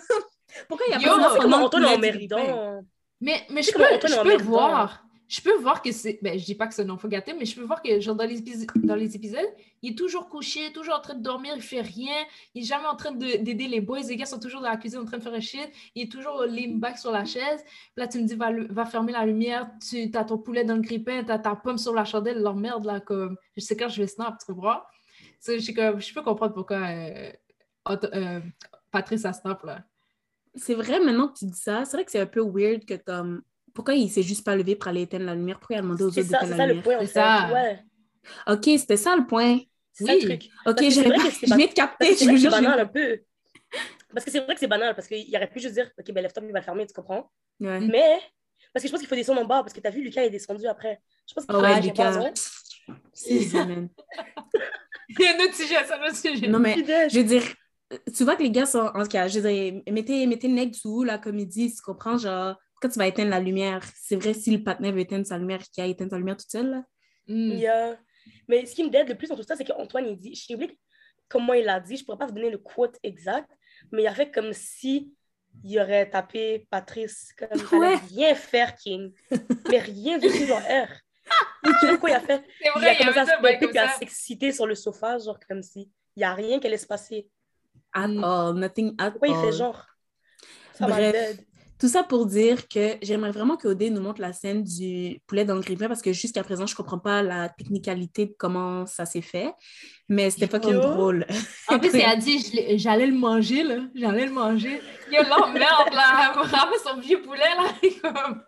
Pourquoi 0.69 0.87
il 0.89 0.93
y 0.93 0.95
a 0.97 0.99
Yo, 1.01 1.17
pas 1.17 1.23
d'enfant 1.23 1.41
Comme 1.41 1.51
dans 1.51 1.59
le 1.59 1.65
Antoine 1.65 1.85
Ripin? 1.85 2.37
emmerdant. 2.37 2.81
Mais, 3.21 3.47
mais 3.51 3.63
je 3.63 3.73
comme 3.73 3.83
peux, 4.01 4.09
je 4.09 4.15
en 4.15 4.23
peux 4.23 4.43
voir. 4.43 5.05
Je 5.29 5.43
peux 5.43 5.57
voir 5.59 5.83
que 5.83 5.93
c'est. 5.93 6.19
Ben, 6.23 6.39
je 6.39 6.45
dis 6.47 6.55
pas 6.55 6.67
que 6.67 6.73
c'est 6.73 6.89
enfant 6.89 7.07
gâté, 7.07 7.35
mais 7.35 7.45
je 7.45 7.55
peux 7.55 7.63
voir 7.63 7.83
que, 7.83 8.01
genre, 8.01 8.17
dans 8.17 8.25
les, 8.25 8.41
dans 8.77 8.95
les 8.95 9.15
épisodes, 9.15 9.49
il 9.83 9.93
est 9.93 9.95
toujours 9.95 10.31
couché, 10.31 10.73
toujours 10.73 10.95
en 10.95 11.01
train 11.01 11.15
de 11.15 11.23
dormir, 11.23 11.53
il 11.55 11.61
fait 11.61 11.83
rien. 11.83 12.25
Il 12.55 12.63
est 12.63 12.65
jamais 12.65 12.87
en 12.87 12.97
train 12.97 13.13
de- 13.13 13.37
d'aider 13.37 13.69
les 13.69 13.83
boys. 13.83 14.01
Les 14.09 14.17
gars 14.17 14.25
sont 14.25 14.41
toujours 14.41 14.63
dans 14.63 14.71
la 14.71 14.79
cuisine 14.79 15.01
en 15.01 15.05
train 15.05 15.19
de 15.19 15.23
faire 15.23 15.35
un 15.35 15.41
shit. 15.41 15.69
Il 15.95 16.05
est 16.05 16.11
toujours 16.11 16.45
lean 16.45 16.77
back 16.77 16.97
sur 16.97 17.13
la 17.13 17.27
chaise. 17.27 17.63
Puis 17.63 17.93
là, 17.99 18.09
tu 18.09 18.19
me 18.19 18.25
dis, 18.27 18.37
va, 18.37 18.51
va 18.71 18.87
fermer 18.87 19.13
la 19.13 19.27
lumière. 19.27 19.71
Tu 19.87 20.11
as 20.15 20.25
ton 20.25 20.39
poulet 20.39 20.65
dans 20.65 20.77
le 20.77 20.81
grippin, 20.81 21.23
tu 21.23 21.31
as 21.31 21.39
ta 21.39 21.55
pomme 21.55 21.77
sur 21.77 21.93
la 21.93 22.07
chandelle, 22.07 22.41
leur 22.41 22.57
merde, 22.57 22.87
là, 22.87 23.01
comme. 23.01 23.37
Je 23.55 23.61
sais 23.61 23.77
quand 23.77 23.91
je 23.91 24.01
vais 24.01 24.09
snap, 24.09 24.39
tu 24.39 24.51
comprends? 24.51 24.81
Je, 25.47 25.73
comme, 25.75 26.01
je 26.01 26.15
peux 26.15 26.23
comprendre 26.23 26.55
pourquoi 26.55 26.79
euh, 26.79 27.31
euh, 27.91 28.41
Patrice 28.91 29.27
a 29.27 29.35
snap, 29.35 29.63
là. 29.63 29.85
C'est 30.55 30.75
vrai, 30.75 30.99
maintenant 31.01 31.29
que 31.29 31.39
tu 31.39 31.45
dis 31.45 31.59
ça, 31.59 31.85
c'est 31.85 31.99
vrai 31.99 32.05
que 32.07 32.11
c'est 32.11 32.21
un 32.21 32.27
peu 32.27 32.41
weird 32.41 32.87
que 32.87 32.95
comme... 32.95 33.43
Pourquoi 33.79 33.95
il 33.95 34.11
s'est 34.11 34.25
juste 34.25 34.45
pas 34.45 34.57
levé 34.57 34.75
pour 34.75 34.89
aller 34.89 35.03
éteindre 35.03 35.27
la 35.27 35.37
lumière? 35.37 35.61
Pourquoi 35.61 35.77
il 35.77 35.79
a 35.79 35.83
demandé 35.83 36.03
aux 36.03 36.09
autres 36.09 36.15
C'est 36.17 36.25
ça, 36.25 36.41
d'éteindre 36.41 36.47
c'est 36.47 36.51
la 36.51 36.57
ça 36.57 36.67
le 36.67 36.73
lumière? 36.73 36.83
point, 36.83 36.97
en 36.99 37.07
C'est 37.07 37.13
fait. 37.13 37.53
Ouais, 37.53 37.85
OK, 38.49 38.65
c'était 38.65 38.97
ça 38.97 39.17
le 39.17 39.25
point. 39.25 39.59
c'est 39.93 40.05
ça 40.05 40.13
Oui. 40.15 40.21
le 40.23 40.29
truc. 40.39 40.51
OK, 40.67 40.77
c'est 40.81 40.91
c'est 40.91 41.47
je 41.47 41.49
pas- 41.49 41.57
viens 41.57 41.67
de 41.69 41.73
capter, 41.73 42.13
je 42.13 42.19
c'est 42.19 42.25
vous 42.27 42.31
c'est 42.33 42.39
jure. 42.39 42.51
viens 42.51 42.61
banal 42.63 42.81
un 42.81 42.87
peu. 42.87 43.21
Parce 44.13 44.25
que 44.25 44.31
c'est 44.33 44.41
vrai 44.41 44.55
que 44.55 44.61
c'est 44.61 44.67
banal, 44.67 44.95
parce 44.97 45.07
qu'il 45.07 45.37
aurait 45.37 45.49
pu 45.49 45.61
juste 45.61 45.75
dire, 45.75 45.91
OK, 45.99 46.13
ben 46.13 46.23
lève-toi, 46.23 46.43
il 46.45 46.53
va 46.53 46.59
le 46.59 46.65
fermer, 46.65 46.87
tu 46.87 46.93
comprends? 46.95 47.31
Ouais. 47.61 47.81
Mais, 47.81 48.19
parce 48.73 48.83
que 48.83 48.89
je 48.89 48.93
pense 48.93 49.01
qu'il 49.01 49.09
faut 49.09 49.15
descendre 49.15 49.41
en 49.43 49.45
bas, 49.45 49.63
parce 49.63 49.73
que 49.73 49.81
t'as 49.81 49.91
vu, 49.91 50.03
Lucas 50.03 50.23
est 50.25 50.31
descendu 50.31 50.67
après. 50.67 51.01
Je 51.29 51.35
pense 51.35 51.45
qu'il 51.47 51.55
faut 51.55 51.61
ouais, 51.61 51.73
aller 51.73 51.89
Lucas. 51.89 52.11
en 52.11 52.15
bas, 52.19 52.25
ouais. 52.25 52.33
C'est 53.13 53.43
ça. 53.43 53.67
Il 55.11 55.21
y 55.21 55.27
a 55.27 55.35
un 55.37 55.45
autre 55.45 55.55
sujet, 55.55 55.85
ça, 55.85 55.99
un 56.01 56.07
autre 56.07 56.17
sujet. 56.17 56.49
Non, 56.49 56.59
mais 56.59 56.77
je 57.11 57.19
veux 57.19 57.25
dire, 57.25 57.43
tu 58.15 58.25
vois 58.25 58.37
que 58.37 58.43
les 58.43 58.51
gars 58.51 58.67
sont. 58.67 58.91
En 58.95 59.03
tout 59.03 59.09
cas, 59.09 59.29
je 59.29 59.41
veux 59.41 59.49
dire, 59.51 59.83
mettez, 59.91 60.27
mettez 60.27 60.49
le 60.49 60.55
nec 60.55 60.71
dessous, 60.73 61.03
la 61.05 61.19
comédie, 61.19 61.73
tu 61.75 61.81
comprends? 61.83 62.19
Genre, 62.19 62.57
quand 62.81 62.89
tu 62.89 62.99
vas 62.99 63.07
éteindre 63.07 63.31
la 63.31 63.41
lumière, 63.41 63.83
c'est 63.97 64.17
vrai, 64.17 64.35
si 64.35 64.51
le 64.57 64.63
partenaire 64.63 64.93
veut 64.93 65.01
éteindre 65.01 65.27
sa 65.27 65.39
lumière, 65.39 65.63
qu'il 65.63 65.83
a 65.83 65.87
éteint 65.87 66.09
sa 66.09 66.17
lumière 66.19 66.37
toute 66.37 66.51
seule, 66.51 66.71
là. 66.71 66.85
Mm. 67.27 67.51
Yeah. 67.53 67.99
Mais 68.47 68.67
ce 68.67 68.75
qui 68.75 68.85
me 68.85 68.91
dérange 68.91 69.09
le 69.09 69.17
plus 69.17 69.29
dans 69.29 69.37
tout 69.37 69.43
ça, 69.43 69.57
c'est 69.57 69.65
qu'Antoine, 69.65 70.07
il 70.07 70.19
dit, 70.19 70.35
je 70.35 70.45
sais 70.45 70.55
oublié 70.55 70.79
comment 71.29 71.53
il 71.55 71.69
a 71.69 71.79
dit, 71.81 71.97
je 71.97 72.03
ne 72.03 72.07
pourrais 72.07 72.19
pas 72.19 72.27
vous 72.27 72.33
donner 72.33 72.51
le 72.51 72.59
quote 72.59 72.97
exact, 73.03 73.51
mais 73.93 74.03
il 74.03 74.07
a 74.07 74.15
fait 74.15 74.31
comme 74.31 74.53
si 74.53 75.13
il 75.65 75.79
aurait 75.81 76.09
tapé 76.09 76.67
Patrice, 76.71 77.33
comme 77.39 77.49
il 77.55 77.79
Ouais. 77.79 77.97
rien 78.15 78.35
faire, 78.35 78.75
King. 78.77 79.13
mais 79.71 79.79
rien 79.79 80.19
du 80.19 80.29
tout, 80.29 80.47
genre 80.47 80.61
R. 80.61 80.89
Tu 81.65 81.87
sais 81.87 81.99
quoi 81.99 82.11
il 82.11 82.15
a 82.15 82.21
fait? 82.21 82.45
Il 82.65 82.71
vrai, 82.77 82.89
a 82.89 82.93
il 82.93 82.97
y 82.97 82.99
commencé 83.01 83.19
à 83.19 83.27
se 83.27 83.33
pomper 83.37 83.69
puis 83.69 83.79
à 83.79 83.89
s'exciter 83.89 84.53
sur 84.53 84.67
le 84.67 84.75
sofa, 84.75 85.19
genre 85.19 85.39
comme 85.49 85.63
si 85.63 85.91
il 86.17 86.21
n'y 86.21 86.25
a 86.25 86.33
rien 86.35 86.59
qui 86.61 86.67
allait 86.67 86.79
se 86.79 86.87
passer. 86.87 87.29
At 87.93 88.09
Mm. 88.09 88.25
all, 88.25 88.55
nothing 88.55 88.95
at 88.99 89.11
Pourquoi 89.11 89.29
il 89.29 89.35
all. 89.35 89.45
fait 89.45 89.53
genre? 89.59 89.87
Ça 90.75 90.87
m'a 90.87 90.97
Bref. 90.97 91.39
Tout 91.79 91.89
ça 91.89 92.03
pour 92.03 92.27
dire 92.27 92.67
que 92.69 92.97
j'aimerais 93.03 93.31
vraiment 93.31 93.57
que 93.57 93.69
Odé 93.69 93.91
nous 93.91 94.01
montre 94.01 94.21
la 94.21 94.33
scène 94.33 94.65
du 94.65 95.21
poulet 95.27 95.45
dans 95.45 95.55
le 95.55 95.61
grille-pain 95.61 95.87
parce 95.87 96.03
que 96.03 96.13
jusqu'à 96.13 96.43
présent, 96.43 96.67
je 96.67 96.75
comprends 96.75 96.99
pas 96.99 97.23
la 97.23 97.49
technicalité 97.49 98.27
de 98.27 98.35
comment 98.37 98.85
ça 98.87 99.07
s'est 99.07 99.21
fait. 99.21 99.53
Mais 100.09 100.31
c'était 100.31 100.49
fucking 100.49 100.73
Yo. 100.75 100.81
drôle. 100.81 101.27
En 101.69 101.79
plus, 101.79 101.91
il 101.95 102.03
a 102.03 102.17
dit 102.27 102.79
j'allais 102.79 103.07
le 103.07 103.15
manger, 103.17 103.63
là. 103.63 103.77
J'allais 103.95 104.27
le 104.27 104.33
manger. 104.33 104.81
Yo, 105.13 105.23
l'emmerde, 105.23 105.93
là. 105.93 106.33
Vraiment, 106.35 106.73
son 106.85 107.01
vieux 107.01 107.21
poulet, 107.23 107.41
là. 107.57 107.91
comme- 108.03 108.43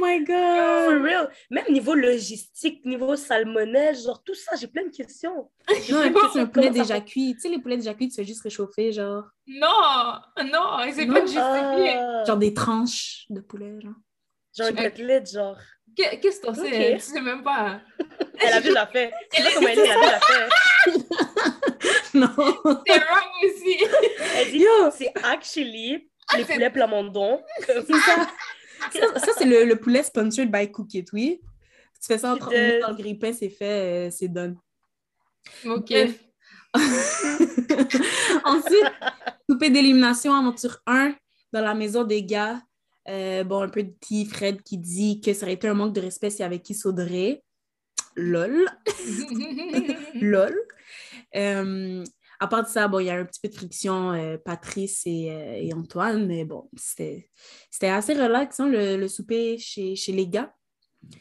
my 0.00 0.18
god! 0.24 0.84
For 0.86 1.02
real. 1.02 1.28
Même 1.50 1.64
niveau 1.70 1.94
logistique, 1.94 2.84
niveau 2.84 3.16
salmonelle, 3.16 3.96
genre 3.96 4.22
tout 4.24 4.34
ça, 4.34 4.56
j'ai 4.56 4.66
plein 4.66 4.84
de 4.84 4.90
questions. 4.94 5.50
Non, 5.90 6.02
et 6.02 6.10
puis 6.10 6.20
c'est 6.32 6.40
un 6.40 6.46
poulet 6.46 6.70
déjà 6.70 7.00
cuit. 7.00 7.34
Tu 7.34 7.40
sais, 7.40 7.48
les 7.48 7.58
poulets 7.60 7.76
déjà 7.76 7.94
cuits, 7.94 8.08
tu 8.08 8.16
fais 8.16 8.24
juste 8.24 8.42
réchauffer, 8.42 8.92
genre, 8.92 9.24
Non, 9.46 10.20
non, 10.38 10.44
Non? 10.44 10.76
pas 10.78 11.20
justifié. 11.20 11.94
Ah, 11.98 12.24
genre 12.26 12.36
des 12.38 12.54
tranches 12.54 13.26
de 13.30 13.40
poulet, 13.40 13.74
genre. 13.80 13.92
genre 14.56 14.68
une 14.68 14.76
côtelette, 14.76 15.30
genre. 15.32 15.56
Qu'est- 15.96 16.20
Qu'est-ce 16.20 16.40
que 16.40 16.46
t'en 16.46 16.54
sais? 16.54 16.94
Tu 16.94 17.00
sais 17.00 17.20
même 17.20 17.42
pas. 17.42 17.80
Elle 18.40 18.52
a 18.52 18.60
déjà 18.60 18.86
fait. 18.86 19.10
Tu 19.32 19.42
sais 19.42 19.52
comment 19.54 19.68
elle 19.68 19.78
est, 19.78 19.82
elle 19.82 19.90
a 19.90 20.00
déjà 20.00 20.20
fait. 20.20 20.48
Non! 22.14 22.28
C'est 22.86 22.98
wrong 22.98 23.44
aussi. 23.44 23.84
Elle 24.36 24.50
dit, 24.52 24.64
c'est 24.96 25.12
actually 25.24 26.08
les 26.36 26.44
c'est- 26.44 26.54
poulets 26.54 26.70
plamondon. 26.70 27.42
C'est 27.66 27.82
ça. 27.92 28.28
Ça, 28.92 29.18
ça, 29.18 29.32
c'est 29.36 29.44
le, 29.44 29.64
le 29.64 29.76
poulet 29.76 30.02
sponsored 30.02 30.50
by 30.50 30.70
Cook 30.70 30.94
It, 30.94 31.12
oui. 31.12 31.40
Tu 32.00 32.06
fais 32.06 32.18
ça 32.18 32.32
en 32.32 32.36
30 32.36 32.52
minutes 32.52 32.84
le 32.88 32.94
grille-pain, 32.94 33.32
c'est 33.32 33.48
fait, 33.48 34.08
euh, 34.08 34.10
c'est 34.10 34.28
done. 34.28 34.56
OK. 35.64 35.88
Bref. 35.88 36.24
Ensuite, 38.44 38.92
coupé 39.48 39.70
d'élimination, 39.70 40.34
aventure 40.34 40.80
1, 40.86 41.14
dans 41.52 41.60
la 41.60 41.74
maison 41.74 42.04
des 42.04 42.22
gars. 42.24 42.60
Euh, 43.08 43.42
bon, 43.42 43.62
un 43.62 43.68
peu 43.68 43.82
de 43.82 43.90
petit 43.90 44.26
Fred 44.26 44.62
qui 44.62 44.76
dit 44.76 45.20
que 45.20 45.32
ça 45.32 45.44
aurait 45.44 45.54
été 45.54 45.66
un 45.66 45.74
manque 45.74 45.94
de 45.94 46.00
respect 46.00 46.30
s'il 46.30 46.40
y 46.40 46.44
avait 46.44 46.60
qui 46.60 46.74
Saudrey. 46.74 47.42
Lol. 48.14 48.66
Lol. 50.14 50.54
Euh, 51.34 52.04
à 52.40 52.46
part 52.46 52.62
de 52.62 52.68
ça, 52.68 52.88
bon, 52.88 53.00
il 53.00 53.06
y 53.06 53.10
a 53.10 53.16
un 53.18 53.24
petit 53.24 53.40
peu 53.40 53.48
de 53.48 53.54
friction, 53.54 54.12
euh, 54.12 54.36
Patrice 54.38 55.02
et, 55.06 55.30
euh, 55.30 55.54
et 55.56 55.72
Antoine, 55.74 56.26
mais 56.26 56.44
bon, 56.44 56.68
c'était 56.76 57.30
c'était 57.70 57.88
assez 57.88 58.14
relax, 58.14 58.60
hein, 58.60 58.68
le, 58.68 58.96
le 58.96 59.08
souper 59.08 59.58
chez, 59.58 59.96
chez 59.96 60.12
les 60.12 60.28
gars. 60.28 60.54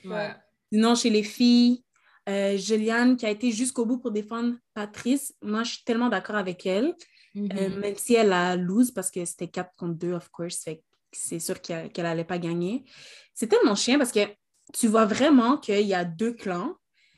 Ouais. 0.05 0.33
Sinon, 0.71 0.95
chez 0.95 1.09
les 1.09 1.23
filles, 1.23 1.83
euh, 2.29 2.57
Juliane 2.57 3.15
qui 3.17 3.25
a 3.25 3.29
été 3.29 3.51
jusqu'au 3.51 3.85
bout 3.85 3.99
pour 3.99 4.11
défendre 4.11 4.55
Patrice, 4.73 5.33
moi, 5.41 5.63
je 5.63 5.73
suis 5.75 5.83
tellement 5.83 6.09
d'accord 6.09 6.35
avec 6.35 6.65
elle, 6.65 6.93
Mhm. 7.35 7.49
euh, 7.57 7.79
même 7.79 7.95
si 7.95 8.15
elle 8.15 8.33
a 8.33 8.55
lose 8.55 8.89
parce 8.91 9.11
que 9.11 9.23
c'était 9.23 9.47
4 9.47 9.71
contre 9.77 9.93
2, 9.93 10.13
of 10.13 10.27
course, 10.29 10.63
fait 10.63 10.81
c'est 11.11 11.39
sûr 11.39 11.61
qu'elle 11.61 11.91
qu'elle 11.91 12.05
allait 12.07 12.23
pas 12.25 12.39
gagner. 12.39 12.83
C'est 13.35 13.47
tellement 13.47 13.75
chien 13.75 13.97
parce 13.99 14.11
que 14.11 14.21
tu 14.73 14.87
vois 14.87 15.05
vraiment 15.05 15.57
qu'il 15.57 15.85
y 15.85 15.93
a 15.93 16.03
deux 16.03 16.33
clans, 16.33 16.75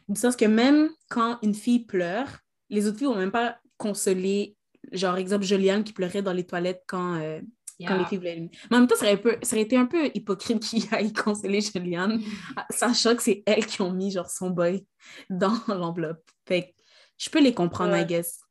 du 0.09 0.19
sens 0.19 0.35
que 0.35 0.45
même 0.45 0.89
quand 1.09 1.39
une 1.41 1.55
fille 1.55 1.85
pleure, 1.85 2.27
les 2.69 2.85
autres 2.87 2.97
filles 2.97 3.07
vont 3.07 3.15
même 3.15 3.31
pas 3.31 3.59
consoler, 3.79 4.55
genre, 4.91 5.17
exemple, 5.17 5.43
Juliane 5.45 5.83
qui 5.83 5.93
pleurait 5.93 6.21
dans 6.21 6.33
les 6.33 6.45
toilettes 6.45 6.83
quand, 6.85 7.15
euh, 7.15 7.41
quand 7.87 7.97
les 7.97 8.05
filles 8.05 8.17
voulaient. 8.19 8.49
Mais 8.69 8.75
en 8.77 8.79
même 8.81 8.87
temps, 8.87 8.95
ça 8.95 9.05
aurait, 9.05 9.19
peu- 9.21 9.37
ça 9.41 9.55
aurait 9.55 9.63
été 9.63 9.77
un 9.77 9.85
peu 9.87 10.11
hypocrite 10.13 10.59
qu'il 10.61 10.83
aille 10.93 11.13
consoler 11.13 11.61
Juliane, 11.61 12.21
sachant 12.69 13.15
que 13.15 13.23
c'est 13.23 13.41
elles 13.47 13.65
qui 13.65 13.81
ont 13.81 13.91
mis 13.91 14.11
genre 14.11 14.29
son 14.29 14.49
boy 14.51 14.85
dans 15.29 15.57
l'enveloppe. 15.67 16.23
Fait 16.47 16.63
que 16.63 16.67
je 17.17 17.29
peux 17.29 17.41
les 17.41 17.53
comprendre, 17.53 17.93
Ouais. 17.93 18.03
I 18.03 18.05
guess. 18.05 18.41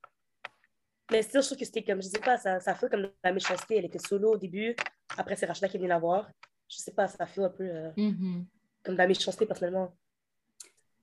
Mais 1.11 1.23
still, 1.23 1.41
je 1.41 1.47
trouve 1.47 1.59
que 1.59 1.65
c'était 1.65 1.85
comme, 1.85 2.03
je 2.03 2.09
sais 2.09 2.19
pas, 2.19 2.37
ça, 2.37 2.61
ça 2.61 2.75
fait 2.75 2.91
comme 2.91 3.09
la 3.25 3.33
méchanceté. 3.33 3.77
Elle 3.79 3.87
était 3.87 3.99
solo 3.99 4.33
au 4.35 4.37
début. 4.37 4.75
Après, 5.17 5.37
c'est 5.37 5.47
Rachida 5.47 5.69
qui 5.69 5.77
est 5.77 5.79
venue 5.79 5.89
la 5.89 5.99
voir. 5.99 6.29
Je 6.69 6.77
sais 6.77 6.93
pas, 6.93 7.07
ça 7.09 7.25
fait 7.27 7.43
un 7.43 7.49
peu 7.49 7.65
euh, 7.65 7.91
Mhm. 7.97 8.45
comme 8.85 8.95
de 8.95 8.99
la 8.99 9.07
méchanceté 9.07 9.47
personnellement. 9.47 9.95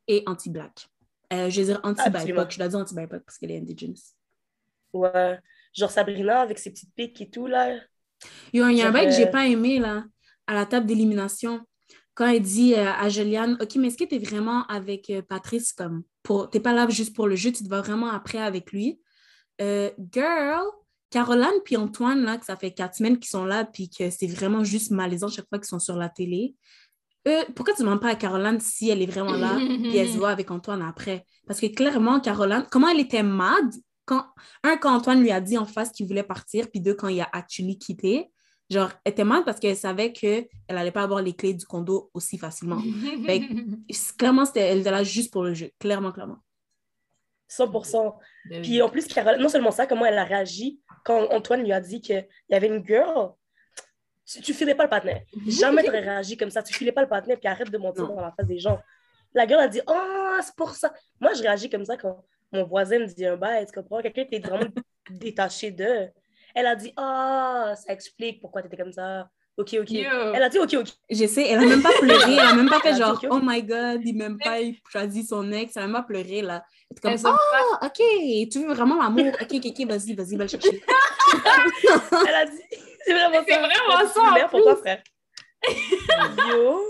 Et 0.07 0.21
anti-black. 0.27 0.87
Euh, 1.33 1.49
je 1.49 1.61
vais 1.61 1.65
dire 1.67 1.79
anti-BIPOC. 1.83 2.51
Je 2.51 2.57
dois 2.57 2.67
dire 2.67 2.79
anti-BIPOC 2.79 3.23
parce 3.23 3.37
qu'elle 3.37 3.51
est 3.51 3.57
indigenous. 3.57 4.13
Ouais. 4.93 5.39
Genre 5.73 5.91
Sabrina 5.91 6.41
avec 6.41 6.59
ses 6.59 6.71
petites 6.71 6.93
piques 6.95 7.21
et 7.21 7.29
tout, 7.29 7.47
là. 7.47 7.77
Il 8.53 8.59
y 8.59 8.81
a 8.81 8.87
un 8.87 8.91
bail 8.91 9.07
que 9.07 9.13
j'ai 9.13 9.27
euh, 9.27 9.31
pas 9.31 9.47
aimé, 9.47 9.79
là, 9.79 10.05
à 10.47 10.53
la 10.53 10.65
table 10.65 10.85
d'élimination. 10.85 11.61
Quand 12.13 12.27
elle 12.27 12.41
dit 12.41 12.73
euh, 12.73 12.91
à 12.91 13.09
Juliane, 13.09 13.57
OK, 13.61 13.75
mais 13.75 13.87
est-ce 13.87 13.97
que 13.97 14.05
tu 14.05 14.15
es 14.15 14.19
vraiment 14.19 14.65
avec 14.67 15.09
euh, 15.09 15.21
Patrice 15.21 15.73
comme 15.73 16.03
pour 16.23 16.49
t'es 16.49 16.61
pas 16.61 16.73
là 16.73 16.87
juste 16.89 17.15
pour 17.15 17.27
le 17.27 17.35
jeu, 17.35 17.51
tu 17.51 17.63
te 17.63 17.69
vas 17.69 17.81
vraiment 17.81 18.09
après 18.09 18.39
avec 18.39 18.71
lui? 18.71 18.99
Girl, 19.59 20.63
Caroline 21.09 21.61
puis 21.63 21.77
Antoine, 21.77 22.23
là, 22.23 22.37
que 22.37 22.45
ça 22.45 22.55
fait 22.55 22.71
quatre 22.71 22.95
semaines 22.95 23.19
qu'ils 23.19 23.29
sont 23.29 23.45
là, 23.45 23.63
puis 23.65 23.89
que 23.89 24.09
c'est 24.09 24.27
vraiment 24.27 24.63
juste 24.63 24.91
malaisant 24.91 25.29
chaque 25.29 25.47
fois 25.47 25.59
qu'ils 25.59 25.67
sont 25.67 25.79
sur 25.79 25.95
la 25.95 26.09
télé. 26.09 26.55
Euh, 27.27 27.43
pourquoi 27.55 27.73
tu 27.73 27.81
ne 27.81 27.87
demandes 27.87 28.01
pas 28.01 28.09
à 28.09 28.15
Caroline 28.15 28.59
si 28.59 28.89
elle 28.89 29.01
est 29.01 29.07
vraiment 29.07 29.33
là, 29.33 29.55
puis 29.89 29.97
elle 29.97 30.09
se 30.09 30.17
voit 30.17 30.29
avec 30.29 30.51
Antoine 30.51 30.81
après? 30.81 31.25
Parce 31.47 31.59
que 31.59 31.65
clairement, 31.67 32.19
Caroline, 32.19 32.65
comment 32.71 32.87
elle 32.89 32.99
était 32.99 33.23
mad 33.23 33.73
quand, 34.05 34.25
un, 34.63 34.77
quand 34.77 34.95
Antoine 34.95 35.21
lui 35.21 35.31
a 35.31 35.41
dit 35.41 35.57
en 35.57 35.65
face 35.65 35.91
qu'il 35.91 36.05
voulait 36.07 36.23
partir, 36.23 36.69
puis 36.69 36.79
deux, 36.81 36.93
quand 36.93 37.07
il 37.07 37.19
a 37.21 37.27
actually 37.33 37.79
quitté, 37.79 38.29
genre, 38.69 38.91
elle 39.03 39.11
était 39.13 39.23
mad 39.23 39.43
parce 39.45 39.59
qu'elle 39.59 39.75
savait 39.75 40.11
qu'elle 40.13 40.47
n'allait 40.69 40.91
pas 40.91 41.01
avoir 41.03 41.21
les 41.23 41.33
clés 41.33 41.55
du 41.55 41.65
condo 41.65 42.11
aussi 42.13 42.37
facilement. 42.37 42.79
Fait 43.25 43.41
que- 43.41 44.15
Clairement, 44.17 44.45
c'était, 44.45 44.61
elle 44.61 44.79
était 44.81 44.91
là 44.91 45.03
juste 45.03 45.31
pour 45.33 45.43
le 45.43 45.53
jeu. 45.55 45.71
Clairement, 45.79 46.11
clairement. 46.11 46.37
100%. 47.49 48.15
Ben 48.49 48.61
Puis 48.61 48.81
en 48.81 48.89
plus, 48.89 49.07
Caroline, 49.07 49.41
non 49.41 49.49
seulement 49.49 49.71
ça, 49.71 49.85
comment 49.87 50.05
elle 50.05 50.17
a 50.17 50.23
réagi 50.23 50.79
quand 51.03 51.27
Antoine 51.31 51.61
lui 51.63 51.71
a 51.71 51.79
dit 51.79 52.01
qu'il 52.01 52.27
y 52.49 52.55
avait 52.55 52.67
une 52.67 52.85
girl. 52.85 53.31
Tu, 54.25 54.41
tu 54.41 54.53
filais 54.53 54.75
pas 54.75 54.83
le 54.83 54.89
partenaire. 54.89 55.21
Jamais 55.47 55.83
tu 55.83 55.89
réagi 55.91 56.35
comme 56.37 56.49
ça. 56.49 56.63
Tu 56.63 56.73
filais 56.73 56.91
pas 56.91 57.01
le 57.01 57.07
partenaire, 57.07 57.37
puis 57.39 57.47
arrête 57.47 57.69
de 57.69 57.77
mentir 57.77 58.03
Non. 58.07 58.15
dans 58.15 58.21
la 58.21 58.31
face 58.31 58.47
des 58.47 58.59
gens. 58.59 58.79
La 59.33 59.47
girl 59.47 59.61
a 59.61 59.67
dit 59.67 59.81
Oh, 59.87 60.37
c'est 60.41 60.55
pour 60.55 60.71
ça. 60.71 60.93
Moi, 61.19 61.33
je 61.33 61.41
réagis 61.41 61.69
comme 61.69 61.85
ça 61.85 61.97
quand 61.97 62.23
mon 62.51 62.63
voisin 62.65 62.99
me 62.99 63.05
dit 63.05 63.25
un 63.25 63.37
bail. 63.37 63.65
Tu 63.65 63.73
comprends? 63.73 64.01
Quelqu'un 64.01 64.21
était 64.23 64.39
vraiment 64.39 64.65
détaché 65.09 65.71
d'eux. 65.71 66.07
Elle 66.55 66.65
a 66.67 66.75
dit 66.75 66.93
Ah, 66.97 67.73
ça 67.75 67.91
explique 67.93 68.39
pourquoi 68.41 68.61
tu 68.61 68.67
étais 68.67 68.77
comme 68.77 68.93
ça. 68.93 69.29
Ok, 69.57 69.73
ok. 69.79 69.89
Yo. 69.91 70.33
Elle 70.33 70.43
a 70.43 70.49
dit 70.49 70.59
Ok, 70.59 70.73
ok. 70.73 70.87
Je 71.09 71.25
sais, 71.27 71.47
elle 71.47 71.59
a 71.59 71.65
même 71.65 71.81
pas 71.81 71.91
pleuré, 71.99 72.33
elle 72.33 72.39
a 72.39 72.53
même 72.55 72.69
pas 72.69 72.79
fait 72.81 72.95
genre, 72.95 73.21
oh 73.29 73.39
my 73.41 73.61
god, 73.63 74.01
il 74.03 74.17
m'aime 74.17 74.37
pas, 74.37 74.59
il 74.59 74.77
choisit 74.89 75.27
son 75.29 75.49
ex, 75.53 75.77
elle 75.77 75.83
a 75.83 75.87
même 75.87 75.95
pas 75.95 76.03
pleuré 76.03 76.41
là. 76.41 76.63
Elle 76.91 76.97
était 76.97 77.01
comme, 77.09 77.21
pas- 77.21 77.37
ah, 77.81 77.85
ok, 77.85 78.49
tu 78.51 78.59
veux 78.65 78.73
vraiment 78.73 79.01
l'amour, 79.01 79.33
ok, 79.41 79.47
ok, 79.53 79.65
ok, 79.67 79.87
vas-y, 79.87 80.13
vas-y, 80.13 80.35
va 80.35 80.43
le 80.43 80.49
chercher. 80.49 80.81
Elle 82.27 82.35
a 82.35 82.45
dit 82.45 82.61
C'est 83.05 83.13
vraiment 83.13 83.35
ça. 83.35 83.43
C'est 83.47 83.59
vraiment 83.59 84.07
ça, 84.07 84.45
en 84.45 84.49
pour 84.49 84.61
toi, 84.63 84.75
frère. 84.77 85.03
Yo. 86.49 86.81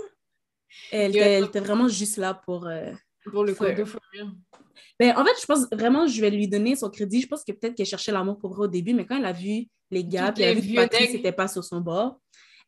Elle, 0.92 1.14
Yo. 1.14 1.20
était, 1.20 1.32
elle 1.32 1.44
était 1.44 1.60
vraiment 1.60 1.88
juste 1.88 2.16
là 2.16 2.34
pour. 2.34 2.66
euh, 2.66 2.92
Pour 3.24 3.44
le 3.44 3.52
real. 3.52 3.84
Ben, 4.98 5.12
en 5.16 5.24
fait, 5.24 5.32
je 5.40 5.46
pense 5.46 5.66
vraiment, 5.72 6.06
je 6.06 6.20
vais 6.20 6.30
lui 6.30 6.48
donner 6.48 6.74
son 6.76 6.88
crédit. 6.90 7.20
Je 7.20 7.26
pense 7.26 7.44
que 7.44 7.52
peut-être 7.52 7.74
qu'elle 7.74 7.86
cherchait 7.86 8.12
l'amour 8.12 8.38
pour 8.38 8.54
vrai 8.54 8.64
au 8.64 8.68
début, 8.68 8.94
mais 8.94 9.04
quand 9.04 9.18
elle 9.18 9.26
a 9.26 9.32
vu 9.32 9.66
les 9.90 10.04
gars, 10.04 10.32
puis 10.32 10.42
elle 10.44 10.56
a 10.56 10.60
vu 10.60 10.68
que 10.70 10.74
Patrice 10.76 11.12
n'était 11.12 11.32
pas 11.32 11.48
sur 11.48 11.62
son 11.62 11.80
bord, 11.80 12.18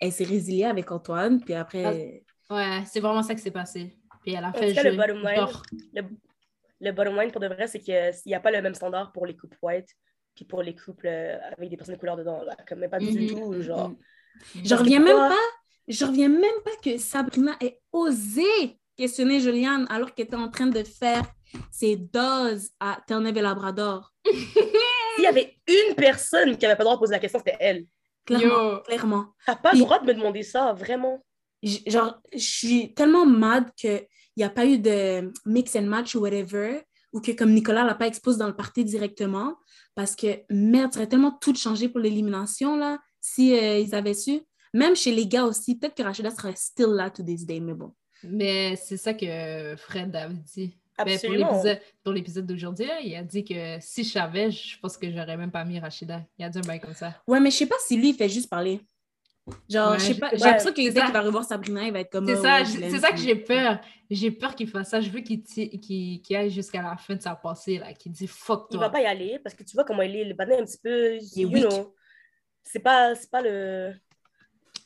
elle 0.01 0.12
s'est 0.12 0.24
résiliée 0.24 0.64
avec 0.66 0.90
Antoine, 0.92 1.40
puis 1.42 1.55
après. 1.55 2.22
Ouais, 2.51 2.82
c'est 2.86 3.01
vraiment 3.01 3.22
ça 3.22 3.34
qui 3.34 3.40
s'est 3.42 3.51
passé. 3.51 3.96
Puis 4.22 4.34
elle 4.34 4.44
a 4.44 4.49
En 4.49 4.53
fait 4.53 4.74
cas, 4.74 4.82
le 4.82 4.96
bottom 4.96 5.22
line, 5.22 5.46
le, 5.94 6.03
le 6.80 6.92
bottom 6.92 7.16
line 7.18 7.30
pour 7.30 7.40
de 7.40 7.46
vrai, 7.49 7.66
c'est 7.66 7.80
qu'il 7.80 8.12
n'y 8.26 8.34
a 8.34 8.40
pas 8.40 8.51
le 8.51 8.61
même 8.62 8.74
standard 8.74 9.11
pour 9.12 9.26
les 9.26 9.36
couples 9.36 9.57
white 9.62 9.88
puis 10.39 10.45
pour 10.45 10.62
les 10.62 10.76
couples 10.76 11.09
euh, 11.09 11.36
avec 11.57 11.68
des 11.68 11.76
personnes 11.76 11.97
de 11.97 11.99
couleur 12.01 12.16
dedans. 12.16 12.43
Là. 12.45 12.55
Comme, 12.68 12.78
mais 12.78 12.89
pas 12.89 13.01
du 13.01 13.07
Mhm. 13.11 13.28
tout. 13.30 13.61
Genre. 13.61 13.91
Je 14.55 14.61
Parce 14.61 14.68
que 14.68 14.84
reviens 14.84 15.01
même 15.01 15.16
pas, 15.16 15.34
je 15.89 16.05
reviens 16.05 16.28
même 16.28 16.61
pas 16.64 16.70
que 16.80 16.97
Sabrina 16.97 17.57
ait 17.61 17.80
osé 17.91 18.78
questionner 18.97 19.41
Juliane 19.41 19.84
alors 19.91 20.14
qu'elle 20.14 20.26
était 20.26 20.36
en 20.36 20.49
train 20.49 20.68
de 20.68 20.84
faire 20.84 21.24
ses 21.72 21.97
doses 21.97 22.70
à 22.78 23.01
Terre-Neuve 23.09 23.36
et 23.36 23.43
Labrador. 23.43 24.12
S'il 24.24 25.24
y 25.24 25.26
avait 25.26 25.57
une 25.66 25.97
personne 25.97 26.57
qui 26.57 26.64
n'avait 26.66 26.76
pas 26.76 26.84
le 26.84 26.84
droit 26.84 26.95
de 26.95 27.01
poser 27.01 27.14
la 27.14 27.18
question, 27.18 27.41
c'était 27.41 27.57
elle. 27.59 27.84
Clairement, 28.24 28.72
Yo. 28.74 28.80
clairement. 28.82 29.26
T'as 29.45 29.57
pas 29.57 29.72
le 29.72 29.78
droit 29.80 29.99
de 29.99 30.07
me 30.07 30.14
demander 30.14 30.45
ça, 30.45 30.72
vraiment. 30.72 31.24
Genre, 31.64 32.20
je 32.32 32.39
suis 32.39 32.95
tellement 32.95 33.26
mad 33.26 33.72
qu'il 33.74 34.07
n'y 34.36 34.45
a 34.45 34.51
pas 34.51 34.66
eu 34.66 34.78
de 34.78 35.32
mix 35.47 35.74
and 35.74 35.82
match 35.82 36.14
ou 36.14 36.20
whatever, 36.20 36.82
ou 37.13 37.21
que 37.21 37.33
comme 37.33 37.53
Nicolas 37.53 37.85
l'a 37.85 37.95
pas 37.95 38.07
exposé 38.07 38.39
dans 38.39 38.47
le 38.47 38.57
party 38.57 38.85
directement, 38.85 39.57
parce 39.95 40.15
que 40.15 40.43
merde, 40.51 40.93
ça 40.93 41.01
aurait 41.01 41.09
tellement 41.09 41.33
tout 41.33 41.55
changé 41.55 41.89
pour 41.89 42.01
l'élimination, 42.01 42.77
là, 42.77 42.99
si 43.21 43.55
euh, 43.55 43.79
ils 43.79 43.95
avaient 43.95 44.15
su. 44.15 44.41
Même 44.75 44.95
chez 44.95 45.13
les 45.13 45.27
gars 45.27 45.45
aussi, 45.45 45.79
peut-être 45.79 45.95
que 45.95 46.03
Rachida 46.03 46.31
serait 46.31 46.55
still 46.57 46.91
là 46.91 47.11
to 47.11 47.23
this 47.23 47.47
day, 47.47 47.61
mais 47.61 47.75
bon. 47.75 47.95
Mais 48.23 48.77
c'est 48.77 48.97
ça 48.97 49.15
que 49.15 49.75
Fred 49.77 50.15
avait 50.15 50.35
dit. 50.35 50.77
Ben, 50.99 51.15
Absolument. 51.15 51.63
pour 52.03 52.13
l'épisode 52.13 52.45
d'aujourd'hui, 52.45 52.87
il 53.05 53.15
a 53.15 53.23
dit 53.23 53.45
que 53.45 53.77
si 53.81 54.03
je 54.03 54.11
savais, 54.11 54.51
je 54.51 54.79
pense 54.81 54.97
que 54.97 55.09
j'aurais 55.11 55.37
même 55.37 55.53
pas 55.53 55.65
mis 55.65 55.79
Rachida. 55.79 56.25
Il 56.37 56.45
a 56.45 56.49
dit 56.49 56.59
un 56.59 56.63
bail 56.63 56.81
comme 56.81 56.95
ça. 56.95 57.15
Ouais, 57.27 57.39
mais 57.39 57.53
je 57.53 57.57
sais 57.57 57.67
pas 57.67 57.77
si 57.87 57.97
lui, 57.97 58.11
il 58.11 58.15
fait 58.15 58.29
juste 58.29 58.51
parler. 58.51 58.81
Genre, 59.68 59.90
Ouais, 59.92 59.99
je 59.99 60.05
sais 60.05 60.14
pas, 60.14 60.30
j'ai 60.32 60.44
l'impression 60.44 60.70
que 60.72 60.76
dès 60.76 60.90
ça. 60.92 61.05
qu'il 61.05 61.12
va 61.12 61.20
revoir 61.20 61.44
Sabrina, 61.44 61.84
il 61.84 61.92
va 61.92 62.01
être 62.01 62.11
comme. 62.11 62.26
C'est 62.26 62.38
oh, 62.38 62.42
ça, 62.42 62.59
ouais, 62.61 62.64
c'est 62.66 62.99
ça 62.99 63.11
que 63.12 63.18
j'ai 63.18 63.34
peur. 63.36 63.80
J'ai 64.11 64.30
peur 64.30 64.55
qu'il 64.55 64.68
fasse 64.68 64.90
ça. 64.90 65.01
Je 65.01 65.11
veux 65.11 65.20
qu'il 65.20 65.42
ti- 65.42 65.78
qu'il 65.80 66.20
qu'il 66.22 66.36
aille 66.36 66.51
jusqu'à 66.51 66.82
la 66.82 66.96
fin 66.96 67.14
de 67.14 67.22
sa 67.22 67.34
pensée, 67.34 67.78
là, 67.78 67.92
qu'il 67.92 68.12
dit 68.12 68.26
fuck 68.26 68.68
Il 68.70 68.78
va 68.78 68.86
toi. 68.86 68.92
pas 68.92 69.01
y 69.03 69.07
aller 69.07 69.38
parce 69.38 69.55
que 69.55 69.62
tu 69.64 69.74
vois 69.74 69.84
comment 69.84 70.03
il 70.03 70.16
est. 70.16 70.24
Le 70.24 70.34
badin 70.34 70.57
est 70.57 70.61
un 70.61 70.64
petit 70.64 70.78
peu. 70.82 71.16
Il 71.16 71.42
est 71.42 71.44
weak. 71.44 71.66
C'est 72.62 72.80
pas, 72.80 73.14
c'est 73.14 73.30
pas 73.30 73.40
le. 73.42 73.92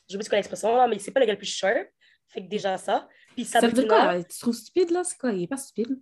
Je 0.09 0.17
sais 0.17 0.29
pas 0.29 0.35
l'expression 0.35 0.75
là, 0.75 0.87
mais 0.87 0.99
c'est 0.99 1.11
pas 1.11 1.19
le 1.19 1.25
gars 1.25 1.33
le 1.33 1.37
plus 1.37 1.47
sharp. 1.47 1.87
Fait 2.27 2.43
que 2.43 2.47
déjà 2.49 2.77
ça. 2.77 3.07
Puis 3.35 3.45
Ça 3.45 3.59
veut 3.61 3.71
dire 3.71 3.83
Sabrina, 3.83 4.13
quoi? 4.15 4.23
Tu 4.23 4.39
trouves 4.39 4.53
stupide 4.55 4.91
là? 4.91 5.03
C'est 5.03 5.17
quoi? 5.17 5.31
Il 5.31 5.43
est 5.43 5.47
pas 5.47 5.57
stupide? 5.57 5.99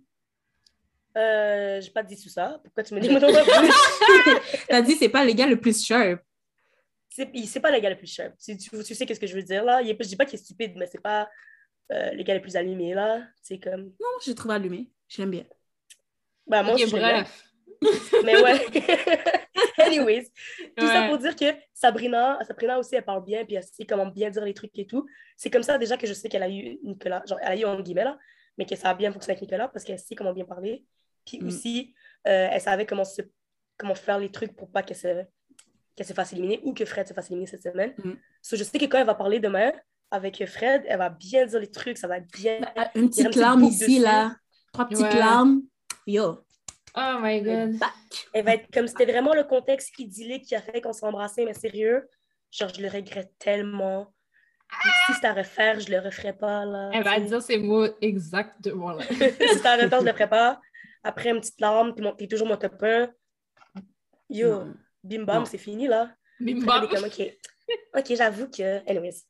euh, 1.16 1.80
j'ai 1.80 1.90
pas 1.90 2.02
dit 2.02 2.20
tout 2.20 2.28
ça. 2.28 2.58
Pourquoi 2.64 2.82
tu 2.82 2.94
me 2.94 3.00
dis 3.00 3.08
mon 3.10 3.20
nom? 3.20 3.28
Plus? 3.28 4.64
T'as 4.68 4.80
dit 4.82 4.94
c'est 4.96 5.08
pas 5.10 5.24
le 5.24 5.32
gars 5.32 5.46
le 5.46 5.60
plus 5.60 5.84
sharp. 5.84 6.20
C'est 7.14 7.60
pas 7.60 7.70
le 7.70 7.78
gars 7.80 7.90
le 7.90 7.96
plus 7.96 8.06
sharp. 8.12 8.34
Tu, 8.38 8.56
tu, 8.56 8.70
tu 8.82 8.94
sais 8.94 9.04
qu'est-ce 9.06 9.20
que 9.20 9.26
je 9.26 9.34
veux 9.34 9.42
dire 9.42 9.64
là. 9.64 9.82
Il 9.82 9.90
est, 9.90 9.96
je 10.02 10.08
dis 10.08 10.16
pas 10.16 10.24
qu'il 10.24 10.38
est 10.38 10.42
stupide, 10.42 10.72
mais 10.76 10.86
c'est 10.86 11.00
pas 11.02 11.28
euh, 11.92 12.10
le 12.12 12.22
gars 12.22 12.34
le 12.34 12.40
plus 12.40 12.56
allumé 12.56 12.94
là. 12.94 13.22
C'est 13.42 13.58
comme. 13.58 13.84
Non, 14.00 14.08
je 14.24 14.30
le 14.30 14.34
trouve 14.34 14.50
allumé. 14.52 14.90
Je 15.08 15.18
l'aime 15.20 15.30
bien. 15.30 15.44
Bah, 16.46 16.62
moi 16.62 16.74
Ok, 16.74 16.80
aussi, 16.80 16.90
je 16.90 16.96
bref. 16.96 17.44
Mais 18.24 18.40
ouais. 18.40 18.66
Anyways, 19.78 20.30
tout 20.76 20.86
ça 20.86 21.08
pour 21.08 21.18
dire 21.18 21.34
que 21.34 21.46
Sabrina, 21.74 22.38
Sabrina 22.46 22.78
aussi, 22.78 22.94
elle 22.94 23.04
parle 23.04 23.24
bien, 23.24 23.44
puis 23.44 23.56
elle 23.56 23.62
sait 23.64 23.84
comment 23.84 24.06
bien 24.06 24.30
dire 24.30 24.44
les 24.44 24.54
trucs 24.54 24.78
et 24.78 24.86
tout. 24.86 25.06
C'est 25.36 25.50
comme 25.50 25.62
ça 25.62 25.78
déjà 25.78 25.96
que 25.96 26.06
je 26.06 26.12
sais 26.12 26.28
qu'elle 26.28 26.42
a 26.42 26.48
eu 26.48 26.78
Nicolas, 26.84 27.22
genre 27.26 27.38
elle 27.42 27.48
a 27.52 27.56
eu 27.56 27.64
en 27.64 27.80
guillemets 27.80 28.04
là, 28.04 28.18
mais 28.56 28.64
que 28.66 28.76
ça 28.76 28.90
a 28.90 28.94
bien 28.94 29.10
fonctionné 29.12 29.32
avec 29.36 29.42
Nicolas 29.42 29.68
parce 29.68 29.84
qu'elle 29.84 29.98
sait 29.98 30.14
comment 30.14 30.32
bien 30.32 30.44
parler. 30.44 30.84
Puis 31.26 31.38
Mm. 31.40 31.46
aussi, 31.46 31.94
euh, 32.28 32.48
elle 32.52 32.60
savait 32.60 32.86
comment, 32.86 33.04
se, 33.04 33.22
comment 33.76 33.94
faire 33.94 34.18
les 34.18 34.30
trucs 34.30 34.54
pour 34.54 34.70
pas 34.70 34.82
qu'elle 34.82 34.96
se, 34.96 35.24
qu'elle 35.96 36.06
se 36.06 36.12
fasse 36.12 36.32
éliminer 36.32 36.60
ou 36.64 36.72
que 36.74 36.84
Fred 36.84 37.06
se 37.06 37.14
fasse 37.14 37.26
éliminer 37.30 37.46
cette 37.46 37.62
semaine. 37.62 37.94
Mm. 38.02 38.12
So, 38.40 38.56
je 38.56 38.64
sais 38.64 38.78
que 38.78 38.86
quand 38.86 38.98
elle 38.98 39.06
va 39.06 39.14
parler 39.14 39.40
demain 39.40 39.72
avec 40.10 40.44
Fred, 40.46 40.82
elle 40.86 40.98
va 40.98 41.08
bien 41.10 41.46
dire 41.46 41.60
les 41.60 41.70
trucs, 41.70 41.98
ça 41.98 42.06
va 42.08 42.18
être 42.18 42.30
bien. 42.32 42.60
Une 42.94 43.08
petite 43.08 43.34
larme 43.36 43.64
ici, 43.64 43.86
dessus. 43.98 44.02
là. 44.02 44.36
Trois 44.72 44.86
petites 44.88 45.04
Ouais. 45.04 45.18
larmes. 45.18 45.62
Yo. 46.06 46.38
Oh 46.94 47.16
my 47.22 47.40
god. 47.42 47.76
Elle 48.34 48.44
va 48.44 48.54
être 48.54 48.70
comme 48.72 48.86
c'était 48.86 49.06
vraiment 49.06 49.34
le 49.34 49.44
contexte 49.44 49.98
idyllique 49.98 50.44
qui 50.44 50.54
a 50.54 50.60
fait 50.60 50.80
qu'on 50.82 50.92
s'est 50.92 51.06
embrassé, 51.06 51.44
mais 51.44 51.54
sérieux, 51.54 52.06
genre 52.50 52.68
je 52.74 52.82
le 52.82 52.88
regrette 52.88 53.32
tellement. 53.38 54.12
Si 55.06 55.14
c'était 55.14 55.26
à 55.28 55.34
refaire, 55.34 55.80
je 55.80 55.90
le 55.90 55.98
referais 56.00 56.32
pas 56.32 56.64
là. 56.64 56.90
Elle 56.94 57.02
va 57.04 57.20
dire 57.20 57.42
ces 57.42 57.58
mots 57.58 57.86
exactement 58.00 58.92
là. 58.92 59.02
si 59.08 59.14
c'était 59.16 59.68
à 59.68 59.76
refaire, 59.76 60.00
je 60.00 60.06
le 60.06 60.12
ferais 60.12 60.28
pas. 60.28 60.60
Après 61.04 61.30
une 61.30 61.40
petite 61.40 61.60
larme, 61.60 61.94
puis 61.94 62.02
mon- 62.04 62.14
t'es 62.14 62.26
toujours 62.26 62.46
mon 62.48 62.56
top 62.56 62.82
1. 62.82 63.08
Yo, 64.30 64.48
Non. 64.64 64.74
Bim 65.04 65.24
bam, 65.24 65.44
c'est 65.46 65.58
fini 65.58 65.88
là. 65.88 66.10
Bim 66.40 66.64
bam. 66.64 66.88
comme, 66.88 67.04
ok, 67.04 67.32
ok, 67.96 68.14
j'avoue 68.16 68.48
que. 68.48 68.88
Anyways. 68.88 69.22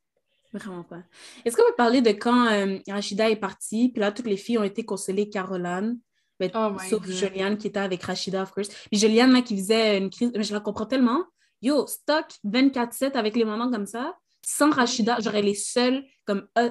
Vraiment 0.52 0.82
pas. 0.82 1.02
Est-ce 1.44 1.56
qu'on 1.56 1.62
peut 1.64 1.74
parler 1.76 2.02
de 2.02 2.10
quand 2.10 2.46
euh, 2.46 2.78
Rachida 2.88 3.30
est 3.30 3.36
partie, 3.36 3.88
puis 3.88 4.00
là, 4.00 4.12
toutes 4.12 4.26
les 4.26 4.36
filles 4.36 4.58
ont 4.58 4.64
été 4.64 4.84
consolées 4.84 5.30
Caroline, 5.30 5.98
ben, 6.38 6.50
Oh 6.54 6.70
my 6.78 6.88
sauf 6.88 7.06
God. 7.06 7.12
Juliane 7.12 7.56
qui 7.56 7.68
était 7.68 7.80
avec 7.80 8.02
Rachida, 8.02 8.42
of 8.42 8.52
course. 8.52 8.68
Puis 8.90 8.98
Juliane, 9.00 9.32
là, 9.32 9.40
qui 9.40 9.56
faisait 9.56 9.96
une 9.96 10.10
crise, 10.10 10.30
mais 10.34 10.42
je 10.42 10.52
la 10.52 10.60
comprends 10.60 10.86
tellement. 10.86 11.24
Yo, 11.62 11.86
stock 11.86 12.26
24-7 12.44 13.12
avec 13.12 13.36
les 13.36 13.44
moments 13.44 13.70
comme 13.70 13.86
ça, 13.86 14.14
sans 14.44 14.70
Rachida, 14.70 15.18
j'aurais 15.20 15.42
les 15.42 15.54
seuls 15.54 16.04
comme, 16.26 16.48
uh, 16.58 16.70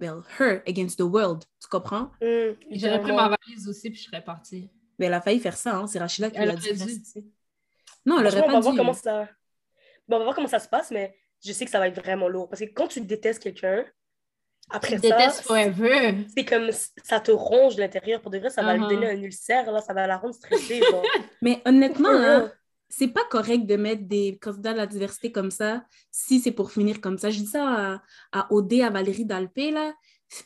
well, 0.00 0.22
her 0.38 0.62
against 0.66 0.98
the 0.98 1.02
world, 1.02 1.44
tu 1.60 1.68
comprends? 1.68 2.12
Hum, 2.22 2.56
J'aurais 2.70 3.00
pris 3.00 3.12
ma 3.12 3.28
valise 3.28 3.68
aussi 3.68 3.90
puis 3.90 3.98
je 3.98 4.04
serais 4.04 4.22
partie. 4.22 4.70
Mais 4.98 5.06
elle 5.06 5.14
a 5.14 5.20
failli 5.20 5.40
faire 5.40 5.56
ça, 5.56 5.76
hein, 5.76 5.86
c'est 5.86 5.98
Rachida 5.98 6.30
qui 6.30 6.36
Elle 6.38 6.48
l'a 6.48 6.56
dit. 6.56 7.04
Non, 8.06 8.18
elle 8.20 8.26
aurait 8.26 8.38
Franchement, 8.38 8.46
on 8.46 8.46
pas 8.46 8.52
va 8.52 8.58
dû. 8.58 8.62
voir 8.62 8.76
comment 8.76 8.92
ça. 8.92 9.28
Bon, 10.08 10.16
on 10.16 10.18
va 10.18 10.24
voir 10.24 10.34
comment 10.34 10.48
ça 10.48 10.58
se 10.58 10.68
passe, 10.68 10.90
mais 10.90 11.14
je 11.44 11.52
sais 11.52 11.64
que 11.64 11.70
ça 11.70 11.78
va 11.78 11.88
être 11.88 12.00
vraiment 12.00 12.28
lourd. 12.28 12.48
Parce 12.48 12.60
que 12.60 12.66
quand 12.72 12.88
tu 12.88 13.00
détestes 13.00 13.42
quelqu'un, 13.42 13.84
après 14.70 14.96
Je 14.96 15.02
ça, 15.02 15.16
déteste 15.16 15.42
forever. 15.42 16.16
c'est 16.34 16.44
comme 16.44 16.70
ça 17.02 17.20
te 17.20 17.30
ronge 17.30 17.76
de 17.76 17.80
l'intérieur. 17.80 18.20
Pour 18.20 18.30
de 18.30 18.38
vrai, 18.38 18.50
ça 18.50 18.62
va 18.62 18.74
lui 18.76 18.84
Uh-huh. 18.84 18.88
donner 18.90 19.10
un 19.10 19.22
ulcère, 19.22 19.70
là, 19.70 19.80
ça 19.80 19.92
va 19.92 20.06
la 20.06 20.16
rendre 20.18 20.34
stressée. 20.34 20.80
genre. 20.80 21.02
Mais 21.42 21.60
honnêtement, 21.64 22.12
là, 22.12 22.38
real. 22.40 22.58
c'est 22.88 23.08
pas 23.08 23.24
correct 23.30 23.66
de 23.66 23.76
mettre 23.76 24.02
des 24.04 24.38
candidats 24.40 24.72
de 24.72 24.78
la 24.78 24.86
diversité 24.86 25.30
comme 25.32 25.50
ça 25.50 25.84
si 26.10 26.40
c'est 26.40 26.52
pour 26.52 26.70
finir 26.72 27.00
comme 27.00 27.18
ça. 27.18 27.30
Je 27.30 27.38
dis 27.40 27.46
ça 27.46 27.64
à, 27.66 28.02
à 28.40 28.52
Odé, 28.52 28.82
à 28.82 28.90
Valérie 28.90 29.24
Dalpé, 29.26 29.70
là. 29.72 29.92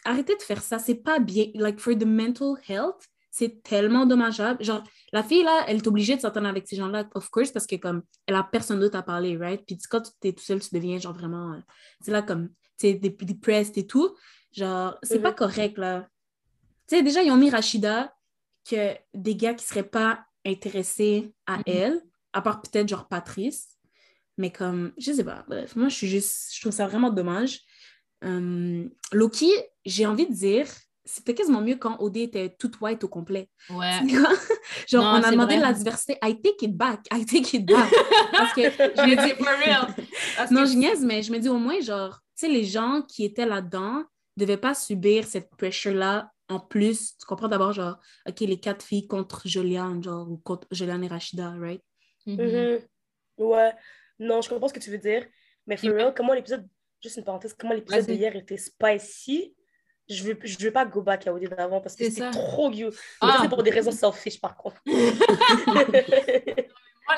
Arrêtez 0.05 0.35
de 0.37 0.43
faire 0.43 0.63
ça. 0.63 0.79
C'est 0.79 0.97
pas 0.97 1.19
bien. 1.21 1.47
Like, 1.55 1.79
for 1.79 1.95
the 1.97 2.05
mental 2.07 2.55
health, 2.69 3.07
c'est 3.39 3.63
tellement 3.63 4.07
dommageable. 4.07 4.65
Genre, 4.65 4.83
la 5.13 5.23
fille, 5.23 5.43
là, 5.43 5.65
elle 5.69 5.77
est 5.77 5.87
obligée 5.87 6.17
de 6.17 6.23
s'entendre 6.23 6.47
avec 6.49 6.67
ces 6.67 6.77
gens-là, 6.77 7.07
of 7.15 7.29
course, 7.29 7.51
parce 7.53 7.67
que, 7.67 7.77
comme, 7.77 8.03
elle 8.27 8.35
a 8.35 8.43
personne 8.43 8.81
d'autre 8.81 8.97
à 8.97 9.03
parler, 9.03 9.37
right? 9.37 9.63
Puis 9.67 9.77
quand 9.91 10.01
tu 10.01 10.29
es 10.29 10.33
tout 10.33 10.43
seul, 10.43 10.59
tu 10.61 10.75
deviens, 10.75 10.99
genre, 10.99 11.13
vraiment... 11.13 11.53
euh, 11.53 11.61
c'est 12.01 12.13
là, 12.13 12.23
comme, 12.23 12.49
tu 12.79 12.89
sais, 12.89 12.95
depressed 12.95 13.77
et 13.77 13.87
tout. 13.87 14.17
Genre, 14.53 14.97
c'est 15.03 15.19
Mhm. 15.19 15.23
pas 15.23 15.33
correct, 15.35 15.77
là. 15.77 16.09
Tu 16.89 16.97
sais, 16.97 17.03
déjà, 17.03 17.23
ils 17.23 17.31
ont 17.31 17.37
mis 17.37 17.51
Rachida, 17.51 18.15
que 18.69 18.95
des 19.13 19.37
gars 19.37 19.53
qui 19.53 19.67
seraient 19.67 19.83
pas 19.89 20.25
intéressés 20.47 21.35
à 21.47 21.59
Mhm. 21.59 21.63
elle, 21.67 22.03
à 22.33 22.41
part 22.41 22.63
peut-être 22.63 22.89
genre 22.89 23.07
Patrice. 23.07 23.69
Mais 24.39 24.51
comme, 24.51 24.93
je 24.99 25.13
sais 25.13 25.25
pas, 25.25 25.45
bref, 25.49 25.77
moi 25.77 25.89
je 25.89 25.95
suis 25.95 26.09
juste, 26.09 26.55
je 26.55 26.61
trouve 26.61 26.73
ça 26.73 26.87
vraiment 26.87 27.11
dommage. 27.11 27.61
Euh, 28.25 28.89
Loki, 29.13 29.51
j'ai 29.85 30.07
envie 30.07 30.27
de 30.27 30.33
dire, 30.35 30.67
c'était 31.07 31.35
quasiment 31.35 31.61
mieux 31.63 31.77
quand 31.77 31.97
OD 32.01 32.17
était 32.19 32.55
toute 32.59 32.81
white 32.81 33.03
au 33.05 33.09
complet. 33.09 33.49
Ouais. 33.71 34.01
Genre, 34.89 35.03
Non, 35.05 35.21
on 35.21 35.23
a 35.23 35.31
demandé 35.31 35.55
vrai. 35.57 35.65
la 35.67 35.73
diversité. 35.73 36.19
I 36.23 36.39
take 36.43 36.65
it 36.67 36.77
back. 36.77 37.01
I 37.13 37.25
take 37.25 37.57
it 37.57 37.65
back. 37.67 37.91
Parce 38.33 38.53
que 38.53 38.63
Je 38.71 39.07
l'ai 39.07 39.17
dit 39.17 39.35
for 39.43 39.47
real. 39.65 39.87
Parce 40.37 40.51
non, 40.51 40.65
que- 40.65 40.71
je 40.71 40.75
niaise, 40.77 41.05
mais 41.05 41.23
je 41.23 41.33
me 41.33 41.39
dis 41.39 41.49
au 41.49 41.59
moins, 41.59 41.81
genre, 41.81 42.21
tu 42.39 42.47
sais, 42.47 42.49
les 42.49 42.65
gens 42.65 43.03
qui 43.09 43.25
étaient 43.25 43.47
là-dedans 43.47 44.05
ne 44.37 44.41
devaient 44.45 44.57
pas 44.59 44.75
subir 44.75 45.25
cette 45.27 45.49
pressure-là 45.57 46.31
en 46.49 46.61
plus. 46.61 47.17
Tu 47.17 47.25
comprends 47.27 47.49
d'abord, 47.49 47.73
genre, 47.73 47.99
OK, 48.29 48.41
les 48.41 48.61
quatre 48.61 48.85
filles 48.85 49.07
contre 49.07 49.49
Juliane, 49.49 50.03
genre, 50.03 50.31
ou 50.31 50.37
contre 50.39 50.67
Juliane 50.71 51.03
et 51.05 51.09
Rachida, 51.09 51.55
right? 51.59 51.81
Mhm. 52.27 52.37
Mhm. 52.37 52.79
Ouais. 53.39 53.73
Non, 54.19 54.43
je 54.43 54.49
comprends 54.49 54.69
ce 54.69 54.75
que 54.75 54.81
tu 54.81 54.91
veux 54.91 54.99
dire. 54.99 55.25
Mais 55.67 55.77
for 55.77 55.91
real, 55.91 56.13
comment 56.17 56.33
l'épisode. 56.35 56.67
Juste 57.03 57.19
une 57.19 57.25
parenthèse, 57.25 57.55
comment 57.59 57.75
l'épisode 57.75 58.07
d'hier 58.07 58.35
était 58.37 58.57
spicy? 58.57 59.55
Je 60.09 60.23
veux, 60.23 60.39
je 60.43 60.57
veux 60.59 60.71
pas 60.71 60.85
go 60.85 61.03
back 61.03 61.27
à 61.27 61.35
OD 61.35 61.49
d'avant 61.49 61.81
parce 61.81 61.97
que 61.97 62.05
C'est 62.05 62.11
c'était 62.11 62.31
trop 62.31 62.71
you. 62.71 62.91
Ah. 63.21 63.39
C'est 63.43 63.49
pour 63.49 63.63
des 63.63 63.71
raisons 63.71 63.91
selfish, 63.91 64.41
par 64.41 64.57
contre. 64.57 64.81
Moi, 64.87 64.95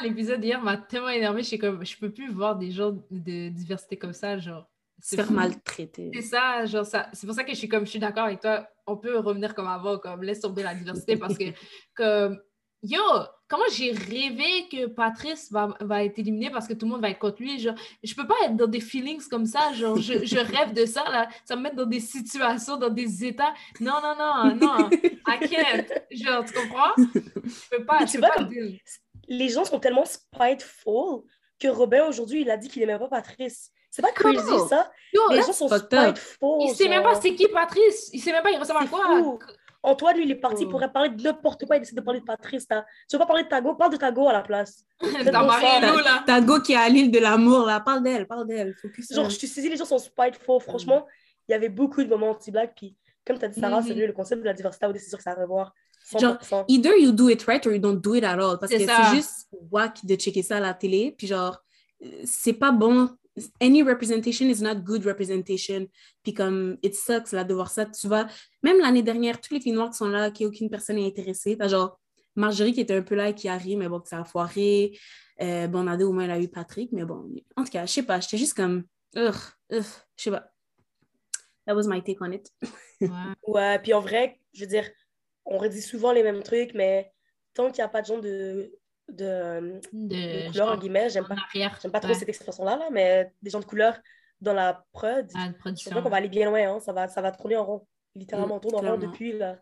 l'épisode 0.03 0.41
d'hier 0.41 0.61
m'a 0.63 0.77
tellement 0.77 1.09
énervé. 1.09 1.43
Je 1.43 1.49
suis 1.49 1.59
comme, 1.59 1.85
je 1.85 1.99
peux 1.99 2.11
plus 2.11 2.33
voir 2.33 2.57
des 2.57 2.71
gens 2.71 2.93
de 3.11 3.49
diversité 3.49 3.97
comme 3.99 4.13
ça, 4.13 4.39
genre. 4.39 4.69
Se 5.01 5.15
faire 5.15 5.31
maltraiter. 5.31 6.11
C'est 6.13 6.23
ça, 6.23 6.67
genre 6.67 6.85
ça. 6.85 7.09
C'est 7.13 7.27
pour 7.27 7.37
ça 7.37 7.45
que 7.45 7.53
je 7.53 7.57
suis 7.57 7.69
comme, 7.69 7.85
je 7.85 7.91
suis 7.91 8.01
d'accord 8.01 8.25
avec 8.25 8.41
toi. 8.41 8.67
On 8.87 8.97
peut 8.97 9.19
revenir 9.19 9.55
comme 9.55 9.69
avant, 9.69 9.99
comme 9.99 10.23
laisse 10.23 10.41
tomber 10.41 10.63
la 10.63 10.75
diversité 10.75 11.17
parce 11.17 11.39
que, 11.39 11.45
comme, 11.95 12.41
yo, 12.83 13.01
comment 13.49 13.65
j'ai 13.73 13.93
rêvé 13.93 14.69
que 14.71 14.87
Patrice 14.87 15.51
va, 15.51 15.75
va 15.81 16.05
être 16.05 16.19
éliminé 16.19 16.51
parce 16.51 16.69
que 16.69 16.75
tout 16.75 16.87
le 16.87 16.93
monde 16.93 17.01
va 17.01 17.11
être 17.11 17.19
contre 17.19 17.41
lui. 17.41 17.59
Genre, 17.59 17.75
je 18.03 18.15
peux 18.15 18.27
pas 18.27 18.35
être 18.45 18.57
dans 18.57 18.67
des 18.67 18.81
feelings 18.81 19.27
comme 19.29 19.47
ça. 19.47 19.73
Genre, 19.73 19.97
je, 19.97 20.25
je 20.25 20.39
rêve 20.39 20.75
de 20.75 20.85
ça, 20.85 21.05
là. 21.11 21.29
Ça 21.45 21.57
me 21.57 21.63
met 21.63 21.71
dans 21.73 21.87
des 21.87 22.01
situations, 22.01 22.77
dans 22.77 22.91
des 22.91 23.25
états. 23.25 23.55
Non, 23.81 23.95
non, 24.03 24.15
non, 24.17 24.55
non. 24.55 24.91
I 24.93 25.49
can't. 25.49 25.87
Genre, 26.11 26.45
tu 26.45 26.53
comprends? 26.53 26.93
Je 26.97 27.77
peux 27.77 27.85
pas, 27.85 28.05
je 28.05 28.13
tu 28.13 28.21
peux 28.21 28.27
vois, 28.27 28.35
pas. 28.37 28.49
Les 29.29 29.49
gens 29.49 29.65
sont 29.65 29.79
tellement 29.81 30.05
spiteful 30.05 31.23
que 31.59 31.69
Robin, 31.69 32.05
aujourd'hui, 32.07 32.43
il 32.43 32.51
a 32.51 32.57
dit 32.57 32.69
qu'il 32.69 32.83
aimait 32.83 32.99
pas 32.99 33.09
Patrice. 33.09 33.71
C'est 33.91 34.03
pas 34.03 34.13
crazy, 34.13 34.69
ça? 34.69 34.91
Yo, 35.13 35.23
Les 35.31 35.41
gens 35.43 35.53
sont 35.53 35.69
spiteful. 35.69 36.59
il 36.61 36.75
sait 36.75 36.89
même 36.89 37.03
pas 37.03 37.15
c'est 37.21 37.35
qui 37.35 37.49
Patrice. 37.49 38.11
Il 38.13 38.21
sait 38.21 38.33
même 38.33 38.43
pas 38.43 38.51
il 38.51 38.59
ressemble 38.59 38.85
à 38.85 38.87
quoi? 38.87 39.39
Antoine, 39.89 40.17
lui, 40.17 40.25
il 40.25 40.31
est 40.31 40.35
parti 40.37 40.65
Oh. 40.67 40.71
pour 40.71 40.93
parler 40.93 41.09
de 41.11 41.23
n'importe 41.23 41.65
quoi. 41.67 41.77
Il 41.77 41.81
décide 41.81 41.97
de 41.97 42.01
parler 42.03 42.21
de 42.21 42.25
Patrice. 42.25 42.67
là. 42.71 42.85
Tu 43.09 43.17
veux 43.17 43.21
pas 43.21 43.27
parler 43.27 43.45
de 43.45 43.49
Tago? 43.49 43.75
Parle 43.75 43.93
de 43.93 43.97
Tago 43.97 44.29
à 44.29 44.33
la 44.33 44.43
place. 44.43 44.85
Dans 45.01 45.41
bon 45.41 45.47
Marie-Lou, 45.47 45.99
là. 46.05 46.23
T'as 46.27 46.41
Go 46.41 46.61
qui 46.61 46.73
est 46.73 46.77
à 46.77 46.89
l'île 46.89 47.11
de 47.11 47.19
l'amour, 47.19 47.67
là. 47.67 47.81
Parle 47.81 48.03
d'elle, 48.03 48.27
parle 48.27 48.47
d'elle. 48.47 48.75
Genre, 49.11 49.29
je 49.31 49.39
te 49.39 49.47
saisis, 49.47 49.69
les 49.69 49.77
gens 49.77 49.85
sont 49.85 49.99
spiteful. 49.99 50.61
Franchement, 50.61 51.07
il 51.49 51.53
y 51.53 51.55
avait 51.55 51.69
beaucoup 51.69 52.03
de 52.05 52.09
moments 52.09 52.31
anti-black. 52.31 52.75
Puis, 52.77 52.97
comme 53.27 53.39
tu 53.39 53.45
as 53.45 53.49
dit, 53.49 53.61
Sarah, 53.61 53.81
Mhm. 53.81 53.87
sérieux, 53.87 54.07
le 54.07 54.13
concept 54.13 54.41
de 54.43 54.47
la 54.47 54.55
diversité, 54.55 54.87
c'est 54.95 55.09
sûr 55.09 55.19
que 55.19 55.25
ça 55.25 55.35
va 55.35 55.43
revoir. 55.43 55.73
Genre, 56.19 56.37
100%. 56.41 56.65
Either 56.69 56.93
you 56.99 57.13
do 57.13 57.29
it 57.29 57.43
right 57.45 57.67
or 57.67 57.73
you 57.73 57.79
don't 57.79 58.01
do 58.01 58.15
it 58.15 58.25
at 58.25 58.35
all. 58.39 58.59
Parce 58.59 58.73
C'est 58.73 58.79
que 58.87 58.91
c'est 58.91 59.15
juste 59.17 59.47
whack 59.71 60.05
de 60.07 60.15
checker 60.15 60.43
ça 60.43 60.57
à 60.57 60.61
la 60.61 60.73
télé. 60.75 61.15
Puis 61.19 61.27
genre, 61.27 61.63
euh, 62.03 62.07
c'est 62.25 62.55
pas 62.55 62.71
bon. 62.73 63.11
Any 63.61 63.83
representation 63.83 64.49
is 64.49 64.63
not 64.63 64.77
good 64.77 65.05
representation. 65.05 65.87
Puis 66.23 66.35
comme, 66.35 66.79
it 66.83 66.95
sucks 66.95 67.33
là 67.33 67.45
de 67.45 67.55
voir 67.55 67.71
ça. 67.71 67.87
Tu 67.87 68.07
vois, 68.09 68.27
même 68.63 68.79
l'année 68.79 69.03
dernière, 69.03 69.41
tous 69.41 69.55
les 69.55 69.61
filles 69.61 69.73
noires 69.73 69.91
qui 69.91 69.97
sont 69.97 70.09
là, 70.09 70.31
qu'aucune 70.31 70.71
personne 70.71 70.97
n'est 70.97 71.07
intéressée. 71.07 71.57
T'as 71.57 71.69
genre 71.69 71.99
Marjorie 72.37 72.73
qui 72.73 72.81
était 72.81 72.97
un 72.97 73.03
peu 73.03 73.15
là 73.15 73.29
et 73.31 73.35
qui 73.35 73.49
arrive, 73.49 73.79
mais 73.79 73.89
bon, 73.89 74.01
que 74.01 74.09
ça 74.09 74.21
a 74.21 74.25
foiré. 74.25 74.99
Euh, 75.41 75.67
bon, 75.67 75.85
Nadé, 75.85 76.05
au 76.05 76.13
moins, 76.13 76.25
elle 76.25 76.31
a 76.31 76.41
eu 76.41 76.49
Patrick. 76.49 76.93
Mais 76.93 77.05
bon, 77.05 77.29
en 77.57 77.65
tout 77.65 77.71
cas, 77.71 77.87
je 77.87 77.93
sais 77.93 78.03
pas. 78.03 78.21
J'étais 78.21 78.39
juste 78.39 78.55
comme, 78.55 78.85
ugh, 79.17 79.35
ugh, 79.73 79.85
je 80.17 80.23
sais 80.23 80.31
pas. 80.31 80.51
that 81.67 81.75
was 81.75 81.87
my 81.87 82.03
take 82.03 82.19
on 82.21 82.33
it. 82.33 82.51
Ouais. 83.01 83.09
Ouais, 83.47 83.79
puis 83.79 83.95
en 83.95 84.01
vrai, 84.01 84.41
je 84.53 84.63
veux 84.63 84.67
dire, 84.67 84.89
on 85.45 85.59
redit 85.59 85.83
souvent 85.83 86.13
les 86.13 86.23
mêmes 86.23 86.43
trucs, 86.43 86.75
mais 86.75 87.13
tant 87.55 87.71
qu'il 87.71 87.83
n'y 87.83 87.87
a 87.87 87.89
pas 87.89 88.03
de 88.03 88.07
gens 88.07 88.19
de, 88.19 88.73
de, 89.09 89.81
De, 89.93 90.47
de 90.47 90.51
couleur, 90.51 90.69
en 90.69 90.77
guillemets, 90.77 91.11
j'aime 91.11 91.27
pas, 91.27 91.37
j'aime 91.53 91.93
pas 91.93 92.01
trop 92.01 92.15
cette 92.15 92.29
expression-là, 92.29 92.77
là, 92.77 92.89
mais 92.91 93.33
des 93.43 93.51
gens 93.51 93.61
de 93.61 93.65
couleur 93.65 93.99
dans 94.41 94.53
la 94.53 94.85
prod, 94.93 95.27
la 95.35 95.53
je 95.75 95.91
crois 95.91 96.03
qu'on 96.03 96.09
va 96.11 96.17
aller 96.17 96.29
bien 96.29 96.49
loin, 96.49 96.77
hein, 96.77 96.81
ça, 96.81 96.93
va, 96.93 97.09
ça 97.09 97.21
va 97.21 97.33
tourner 97.33 97.57
en 97.57 97.65
rond. 97.65 97.87
Littéralement, 98.15 98.57
on 98.57 98.61
tourne 98.61 98.87
en 98.87 98.93
rond 98.93 98.99
depuis, 98.99 99.33
là. 99.33 99.59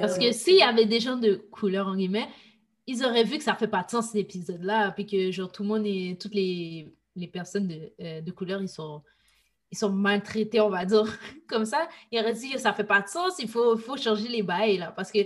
Parce 0.00 0.18
que 0.18 0.32
s'il 0.32 0.56
y 0.56 0.62
avait 0.62 0.86
des 0.86 1.00
gens 1.00 1.16
de 1.16 1.34
couleur, 1.34 1.88
en 1.88 1.96
guillemets, 1.96 2.28
ils 2.86 3.04
auraient 3.04 3.24
vu 3.24 3.36
que 3.38 3.44
ça 3.44 3.54
fait 3.54 3.68
pas 3.68 3.82
de 3.82 3.90
sens, 3.90 4.06
cet 4.06 4.16
épisode-là, 4.16 4.92
puis 4.92 5.06
que, 5.06 5.30
genre, 5.30 5.52
tout 5.52 5.62
le 5.62 5.68
monde 5.68 5.86
et 5.86 6.16
toutes 6.18 6.34
les, 6.34 6.94
les 7.16 7.28
personnes 7.28 7.68
de, 7.68 7.92
euh, 8.00 8.20
de 8.22 8.30
couleur, 8.30 8.62
ils 8.62 8.68
sont, 8.68 9.02
ils 9.70 9.76
sont 9.76 9.90
maltraités, 9.90 10.60
on 10.60 10.70
va 10.70 10.86
dire, 10.86 11.04
comme 11.48 11.66
ça. 11.66 11.86
Ils 12.10 12.18
auraient 12.18 12.32
dit, 12.32 12.58
ça 12.58 12.72
fait 12.72 12.84
pas 12.84 13.02
de 13.02 13.08
sens, 13.08 13.34
il 13.38 13.48
faut, 13.48 13.76
faut 13.76 13.96
changer 13.96 14.28
les 14.28 14.42
bails, 14.42 14.78
là. 14.78 14.92
Parce 14.92 15.12
que, 15.12 15.18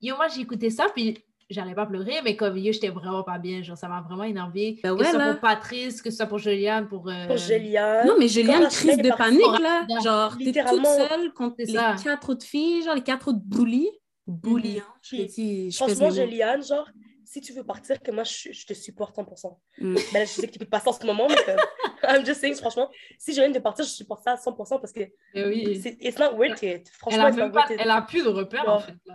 yo, 0.00 0.16
moi, 0.16 0.28
j'ai 0.28 0.42
écouté 0.42 0.68
ça, 0.70 0.86
puis 0.94 1.18
j'allais 1.50 1.74
pas 1.74 1.86
pleurer, 1.86 2.20
mais 2.24 2.36
comme, 2.36 2.56
yo, 2.58 2.72
j'étais 2.72 2.88
vraiment 2.90 3.22
pas 3.22 3.38
bien. 3.38 3.62
Genre, 3.62 3.76
ça 3.76 3.88
m'a 3.88 4.00
vraiment 4.00 4.24
énervé. 4.24 4.78
Ben 4.82 4.96
que 4.96 5.04
ce 5.04 5.10
soit 5.10 5.18
là. 5.18 5.32
pour 5.32 5.40
Patrice, 5.40 6.02
que 6.02 6.10
ce 6.10 6.16
soit 6.18 6.26
pour 6.26 6.38
Juliane, 6.38 6.88
pour... 6.88 7.08
euh, 7.08 7.26
Pour 7.26 7.36
Juliane. 7.36 8.06
Non, 8.06 8.14
mais 8.18 8.28
Juliane, 8.28 8.66
crise 8.68 8.96
de 8.98 9.16
panique, 9.16 9.60
là. 9.62 9.86
Genre, 10.02 10.30
t'es 10.32 10.36
toute 10.36 10.46
littéralement, 10.46 10.96
seule 11.08 11.32
contre 11.32 11.56
les 11.58 11.66
ça. 11.66 11.96
quatre 12.02 12.30
autres 12.30 12.44
filles, 12.46 12.82
genre 12.82 12.94
les 12.94 13.02
quatre 13.02 13.28
autres 13.28 13.40
bullies. 13.42 13.90
Bullies, 14.26 14.76
Mhm. 14.76 14.82
hein. 14.86 14.94
Je 15.02 15.70
je 15.70 15.76
Franchement. 15.76 16.10
Juliane, 16.10 16.62
genre, 16.62 16.86
si 17.24 17.40
tu 17.40 17.52
veux 17.54 17.64
partir, 17.64 18.00
que 18.02 18.10
moi, 18.10 18.24
je, 18.24 18.52
je 18.52 18.66
te 18.66 18.74
supporte 18.74 19.14
100%. 19.16 19.58
Mm. 19.78 19.94
Ben 19.94 20.00
là, 20.14 20.24
je 20.24 20.30
sais 20.30 20.46
que 20.46 20.52
tu 20.52 20.58
peux 20.58 20.64
pas 20.66 20.80
ça 20.80 20.90
en 20.90 20.92
ce 20.92 21.04
moment, 21.06 21.28
mais 21.28 21.36
comme, 21.44 21.56
I'm 22.08 22.24
just 22.26 22.40
saying, 22.40 22.54
franchement, 22.56 22.90
si 23.18 23.32
Juliane 23.32 23.52
de 23.52 23.58
partir, 23.58 23.84
je 23.86 23.90
supporte 23.90 24.22
ça 24.24 24.32
à 24.32 24.36
100% 24.36 24.80
parce 24.80 24.92
que 24.92 25.00
Ben 25.34 25.48
oui. 25.48 25.80
c'est 25.82 25.96
it's 26.00 26.18
not 26.18 26.34
worth 26.36 26.62
it. 26.62 26.62
Elle 26.62 26.82
Franchement, 26.92 27.24
a, 27.24 27.32
pas, 27.32 27.48
worth 27.60 27.70
it. 27.70 27.76
elle 27.80 27.90
a 27.90 28.02
plus 28.02 28.22
de 28.22 28.28
repères, 28.28 28.68
en 28.68 28.78
fait. 28.80 28.94
Là. 29.06 29.14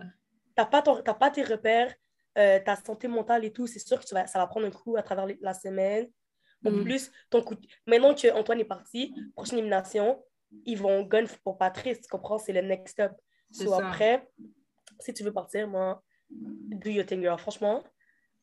T'as 0.56 0.66
pas, 0.66 0.82
ton- 0.84 1.02
pas 1.02 1.30
tes 1.32 1.44
repères, 1.44 1.94
euh, 2.38 2.60
ta 2.60 2.76
santé 2.76 3.08
mentale 3.08 3.46
et 3.46 3.52
tout, 3.54 3.68
c'est 3.68 3.80
sûr 3.80 4.00
que 4.00 4.06
tu 4.06 4.14
vas, 4.14 4.28
ça 4.28 4.40
va 4.40 4.48
prendre 4.48 4.66
un 4.66 4.72
coup 4.72 4.96
à 4.98 5.04
travers 5.04 5.26
les- 5.26 5.38
la 5.42 5.54
semaine. 5.54 6.10
En 6.66 6.72
Mm. 6.72 6.84
plus, 6.84 7.12
ton 7.30 7.42
coup, 7.44 7.56
maintenant 7.86 8.16
que 8.16 8.32
Antoine 8.34 8.60
est 8.60 8.66
parti, 8.66 9.14
prochaine 9.36 9.60
élimination, 9.60 10.24
ils 10.66 10.78
vont 10.78 11.04
gun 11.04 11.26
pour 11.44 11.58
Patrice, 11.58 12.02
tu 12.02 12.08
comprends? 12.08 12.38
C'est 12.38 12.54
le 12.54 12.62
next 12.62 12.94
step. 12.94 13.12
C'est 13.52 13.66
So, 13.66 13.74
après, 13.74 14.28
si 15.00 15.14
tu 15.14 15.24
veux 15.24 15.34
partir, 15.34 15.68
moi, 15.68 16.02
do 16.30 16.90
your 16.90 17.06
thing, 17.06 17.22
girl. 17.22 17.38
Franchement, 17.38 17.84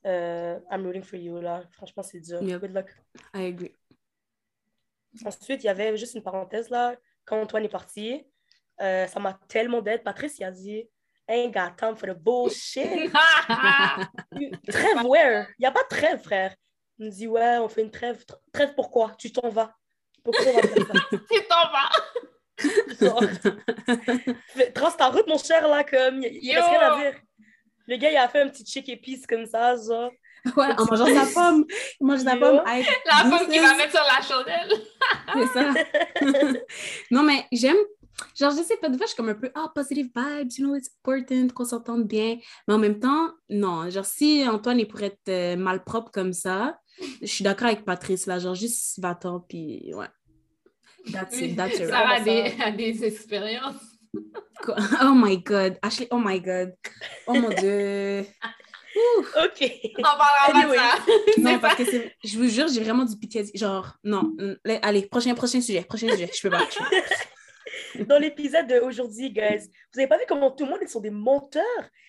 euh, 0.07 0.59
I'm 0.71 0.85
rooting 0.87 1.03
for 1.03 1.19
you, 1.19 1.41
là. 1.41 1.65
Franchement, 1.73 2.03
c'est 2.03 2.21
dur. 2.21 2.43
Yep. 2.43 2.61
Good 2.61 2.75
luck. 2.75 2.95
I 3.35 3.47
agree. 3.47 3.75
Ensuite, 5.25 5.63
il 5.65 5.67
y 5.67 5.69
avait 5.69 5.97
juste 5.97 6.15
une 6.15 6.23
parenthèse, 6.23 6.71
là. 6.71 6.97
Quand 7.25 7.41
Antoine 7.41 7.65
est 7.65 7.69
parti, 7.69 8.25
euh, 8.81 9.07
ça 9.07 9.19
m'a 9.21 9.35
tellement 9.49 9.83
d'aide. 9.83 10.03
Patrice, 10.05 10.39
il 10.39 10.45
a 10.45 10.51
dit, 10.51 10.89
ain't 11.31 11.53
got 11.53 11.77
time 11.77 11.97
for 11.97 12.07
the 12.07 12.15
bullshit. 12.15 13.11
Trêve, 14.69 15.05
where? 15.05 15.47
Il 15.59 15.63
n'y 15.63 15.67
a 15.67 15.71
pas 15.71 15.83
de 15.83 15.89
trêve, 15.89 16.23
frère. 16.23 16.55
Il 16.99 17.07
me 17.07 17.11
dit, 17.11 17.27
ouais, 17.27 17.59
on 17.59 17.69
fait 17.69 17.83
une 17.83 17.91
trêve. 17.91 18.25
Trêve 18.53 18.75
pourquoi? 18.75 19.15
Tu 19.19 19.33
t'en 19.33 19.49
vas. 19.49 19.75
Pourquoi 20.23 20.45
on 20.47 20.55
va 20.55 20.63
faire 20.63 20.87
ça? 20.87 20.93
tu 21.31 21.41
t'en 21.49 21.71
vas! 21.73 21.91
Trace 24.75 24.97
ta 24.97 25.07
route, 25.07 25.27
mon 25.27 25.39
cher, 25.39 25.67
là, 25.67 25.83
comme. 25.85 26.23
Il 26.23 26.41
n'y 26.43 26.55
a 26.55 26.67
rien 26.67 26.81
à 26.81 26.99
dire. 26.99 27.15
Le 27.87 27.97
gars, 27.97 28.11
il 28.11 28.17
a 28.17 28.29
fait 28.29 28.43
un 28.43 28.49
petit 28.49 28.65
chick 28.65 28.89
épice 28.89 29.27
comme 29.27 29.47
ça, 29.47 29.75
genre. 29.77 30.11
Ouais, 30.57 30.73
en 30.79 30.85
mangeant 30.85 31.07
sa 31.07 31.27
pomme. 31.33 31.65
Il 32.01 32.07
mange 32.07 32.21
sa 32.21 32.35
Yo. 32.35 32.41
pomme. 32.41 32.63
La 32.65 32.73
This 32.73 33.31
femme 33.31 33.49
qui 33.51 33.59
va 33.59 33.75
mettre 33.75 33.93
sur 33.93 34.05
la 34.05 34.23
chandelle. 34.23 34.73
C'est 35.35 35.47
ça. 35.53 35.73
non, 37.11 37.23
mais 37.23 37.47
j'aime. 37.53 37.77
Genre, 38.39 38.51
je 38.53 38.63
sais 38.63 38.77
pas, 38.77 38.89
des 38.89 38.97
fois, 38.97 39.07
je 39.07 39.11
suis 39.13 39.17
comme 39.17 39.29
un 39.29 39.35
peu, 39.35 39.51
ah, 39.55 39.71
positive 39.75 40.11
vibes, 40.15 40.51
you 40.59 40.67
know, 40.67 40.75
it's 40.77 40.91
important 41.05 41.49
qu'on 41.55 41.65
s'entende 41.65 42.05
bien. 42.07 42.39
Mais 42.69 42.75
en 42.75 42.79
même 42.79 42.99
temps, 42.99 43.31
non. 43.49 43.89
Genre, 43.91 44.05
si 44.05 44.47
Antoine, 44.49 44.79
il 44.81 44.87
pourrait 44.89 45.07
être 45.07 45.29
euh, 45.29 45.57
malpropre 45.57 46.11
comme 46.11 46.33
ça, 46.33 46.79
je 47.21 47.27
suis 47.27 47.45
d'accord 47.45 47.69
avec 47.69 47.85
Patrice, 47.85 48.27
là. 48.27 48.39
Genre, 48.39 48.55
juste 48.55 49.01
va-t'en, 49.01 49.41
puis 49.41 49.93
ouais. 49.95 50.07
That's 51.13 51.41
it, 51.41 51.57
that's 51.57 51.79
it. 51.79 51.89
Sarah 51.89 52.15
a 52.15 52.19
ça. 52.19 52.25
des, 52.25 52.55
a 52.63 52.71
des 52.73 53.05
expériences. 53.05 53.75
Quoi? 54.63 54.77
Oh 55.03 55.13
my 55.15 55.39
God. 55.39 55.79
Ashley, 55.83 56.09
oh 56.11 56.19
my 56.23 56.41
God. 56.41 56.75
Oh 57.27 57.33
mon 57.35 57.49
Dieu. 57.49 58.27
OK. 59.45 59.71
On 59.99 60.03
parlera 60.03 60.49
Anyway. 60.53 60.77
pas 60.77 60.99
de 61.07 61.33
ça. 61.33 61.41
Non, 61.53 61.59
parce 61.61 61.77
pas- 61.77 61.85
que 61.85 61.91
c'est- 61.91 62.13
je 62.25 62.37
vous 62.39 62.49
jure, 62.49 62.67
j'ai 62.69 62.83
vraiment 62.83 63.05
du 63.05 63.17
PTSD. 63.17 63.57
Genre, 63.57 63.95
non. 64.05 64.33
Allez, 64.83 65.07
prochain, 65.07 65.33
prochain 65.35 65.61
sujet. 65.61 65.83
Prochain 65.89 66.09
sujet. 66.11 66.29
Je 66.35 66.43
peux 66.43 66.51
pas. 66.51 66.67
je 66.71 66.77
peux 66.79 66.85
pas. 66.85 66.97
Dans 68.07 68.19
l'épisode 68.19 68.67
d'aujourd'hui, 68.67 69.31
guys, 69.31 69.69
vous 69.93 70.01
avez 70.01 70.07
pas 70.07 70.19
vu 70.19 70.25
comment 70.29 70.51
tout 70.51 70.65
le 70.65 70.71
monde 70.71 70.81
ils 70.83 70.89
sont 70.89 71.01
des 71.01 71.11
menteurs? 71.11 71.65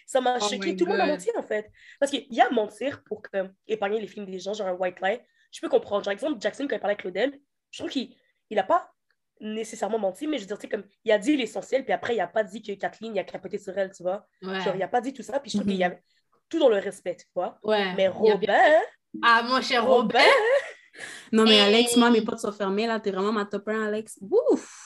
Ça 0.05 0.21
m'a 0.21 0.37
Oh 0.41 0.49
choqué. 0.49 0.75
Tout 0.75 0.85
le 0.85 0.91
monde 0.91 1.01
a 1.01 1.05
menti, 1.05 1.29
en 1.37 1.43
fait. 1.43 1.71
Parce 1.99 2.11
qu'il 2.11 2.25
y 2.29 2.41
a 2.41 2.49
mentir 2.49 3.03
pour 3.03 3.21
épargner 3.67 3.99
les 3.99 4.07
films 4.07 4.25
des 4.25 4.39
gens, 4.39 4.53
genre 4.53 4.67
un 4.67 4.73
white 4.73 4.99
lie. 5.01 5.19
Je 5.51 5.59
peux 5.61 5.69
comprendre. 5.69 6.03
Genre, 6.03 6.11
exemple, 6.11 6.41
Jackson, 6.41 6.67
quand 6.67 6.75
il 6.75 6.79
parlait 6.79 6.93
avec 6.93 7.01
Claudel, 7.01 7.39
je 7.71 7.79
trouve 7.79 7.91
qu'il 7.91 8.15
il 8.49 8.59
a 8.59 8.63
pas 8.63 8.91
nécessairement 9.39 9.97
menti, 9.97 10.27
mais 10.27 10.37
je 10.37 10.43
veux 10.43 10.47
dire, 10.47 10.57
tu 10.57 10.63
sais, 10.63 10.69
comme, 10.69 10.83
il 11.03 11.11
a 11.11 11.17
dit 11.17 11.35
l'essentiel, 11.35 11.83
puis 11.83 11.93
après, 11.93 12.15
il 12.15 12.19
a 12.19 12.27
pas 12.27 12.43
dit 12.43 12.61
que 12.61 12.73
Kathleen, 12.73 13.15
il 13.15 13.19
a 13.19 13.23
capoté 13.23 13.57
sur 13.57 13.75
elle, 13.77 13.91
tu 13.91 14.03
vois. 14.03 14.27
Ouais. 14.43 14.61
Genre, 14.61 14.75
il 14.75 14.83
a 14.83 14.87
pas 14.87 15.01
dit 15.01 15.13
tout 15.13 15.23
ça, 15.23 15.39
puis 15.39 15.49
je 15.49 15.57
trouve 15.57 15.67
qu'il 15.67 15.79
y 15.79 15.83
avait 15.83 16.03
tout 16.47 16.59
dans 16.59 16.69
le 16.69 16.77
respect, 16.77 17.15
tu 17.15 17.25
vois. 17.33 17.57
Ouais. 17.63 17.93
Mais 17.95 18.05
a 18.05 18.11
Robin, 18.11 18.81
Ah, 19.23 19.41
mon 19.43 19.61
cher 19.61 19.85
Robin, 19.85 20.19
Robert. 20.19 20.25
Non, 21.31 21.45
mais. 21.45 21.61
Alex, 21.61 21.95
moi, 21.95 22.09
mes 22.09 22.21
potes 22.21 22.39
sont 22.39 22.51
fermés, 22.51 22.85
là. 22.85 22.99
T'es 22.99 23.11
vraiment 23.11 23.31
ma 23.31 23.45
top 23.45 23.69
1, 23.69 23.87
Alex. 23.87 24.19
Ouf! 24.21 24.80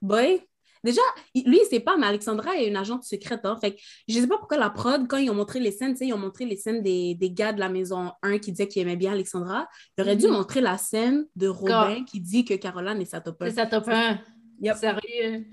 Boy! 0.00 0.40
Déjà, 0.84 1.02
lui, 1.34 1.58
il 1.60 1.66
sait 1.68 1.80
pas, 1.80 1.96
mais 1.96 2.06
Alexandra 2.06 2.56
est 2.56 2.68
une 2.68 2.76
agente 2.76 3.02
secrète. 3.02 3.40
Hein. 3.44 3.58
Fait 3.60 3.74
que 3.74 3.80
je 4.06 4.14
sais 4.20 4.28
pas 4.28 4.38
pourquoi 4.38 4.58
la 4.58 4.70
prod, 4.70 5.08
quand 5.08 5.16
ils 5.16 5.28
ont 5.28 5.34
montré 5.34 5.58
les 5.58 5.72
scènes, 5.72 5.90
tu 5.92 5.98
sais, 5.98 6.06
ils 6.06 6.12
ont 6.12 6.18
montré 6.18 6.44
les 6.44 6.54
scènes 6.56 6.82
des, 6.82 7.16
des 7.16 7.32
gars 7.32 7.52
de 7.52 7.58
la 7.58 7.68
maison 7.68 8.12
1 8.22 8.38
qui 8.38 8.52
disaient 8.52 8.68
qu'ils 8.68 8.82
aimaient 8.82 8.94
bien 8.96 9.10
Alexandra. 9.12 9.68
Ils 9.96 10.02
auraient 10.02 10.14
dû 10.16 10.26
Mhm. 10.28 10.34
montrer 10.34 10.60
la 10.60 10.78
scène 10.78 11.26
de 11.34 11.48
Robin 11.48 12.04
qui 12.04 12.20
dit 12.20 12.44
que 12.44 12.54
Caroline 12.54 13.00
est 13.00 13.06
sa 13.06 13.20
top 13.20 13.42
1. 13.42 13.46
C'est 13.46 13.56
sa 13.56 13.66
top 13.66 13.88
1. 13.88 14.20
Yep. 14.60 14.76
Sérieux. 14.76 15.46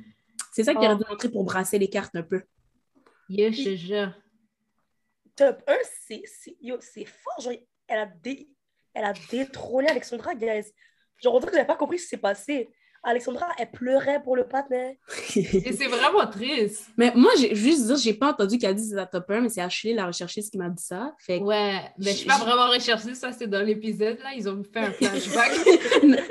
C'est 0.54 0.64
ça 0.64 0.74
qu'ils 0.74 0.82
Oh. 0.84 0.86
auraient 0.92 0.96
dû 1.04 1.10
montrer 1.10 1.30
pour 1.30 1.44
brasser 1.44 1.80
les 1.80 1.90
cartes 1.90 2.16
un 2.16 2.24
peu. 2.24 2.44
Yo, 3.28 3.52
je 3.52 3.64
te 3.64 3.76
jure. 3.76 4.14
top 5.36 5.64
1, 5.68 5.74
c'est 6.08 6.22
c'est- 6.26 6.56
yo, 6.62 6.78
c'est 6.80 7.06
fort. 7.06 7.40
Genre, 7.42 7.54
elle 7.88 8.00
a, 8.00 8.06
dé- 8.06 8.48
elle 8.94 9.04
a 9.06 9.14
détrôné 9.32 9.90
Alexandra, 9.90 10.34
guys. 10.36 10.72
Genre, 11.22 11.34
on 11.34 11.40
dirait 11.40 11.48
que 11.48 11.56
vous 11.56 11.58
n'avez 11.58 11.68
pas 11.68 11.76
compris 11.76 11.98
ce 11.98 12.04
qui 12.04 12.10
s'est 12.12 12.18
passé. 12.18 12.70
Alexandra, 13.06 13.48
elle 13.60 13.70
pleurait 13.72 14.22
pour 14.24 14.36
le 14.36 14.48
partenaire. 14.48 14.94
Et 15.36 15.72
c'est 15.74 15.88
vraiment 15.88 16.26
triste. 16.28 16.88
mais 16.98 17.12
moi, 17.16 17.32
j'ai 17.40 17.54
juste 17.56 17.86
dire, 17.86 17.98
j'ai 17.98 18.14
pas 18.14 18.30
entendu 18.32 18.58
qu'elle 18.58 18.76
dit 18.76 18.84
c'est 18.88 18.96
sa 18.96 19.06
top 19.06 19.30
1, 19.30 19.42
mais 19.42 19.50
c'est 19.50 19.62
Ashley, 19.62 19.94
la 19.94 20.08
recherchiste, 20.08 20.52
qui 20.52 20.58
m'a 20.58 20.70
dit 20.70 20.84
ça. 20.84 21.14
Fait 21.20 21.40
que- 21.40 21.44
Ouais, 21.44 21.80
mais 22.00 22.12
je 22.12 22.18
suis 22.18 22.28
pas 22.28 22.38
vraiment 22.38 22.68
recherchée, 22.70 23.14
ça 23.16 23.32
c'est 23.32 23.48
dans 23.48 23.62
l'épisode, 23.62 24.18
là, 24.24 24.30
ils 24.36 24.50
ont 24.50 24.62
fait 24.64 24.80
un 24.80 24.92
flashback. 24.92 25.52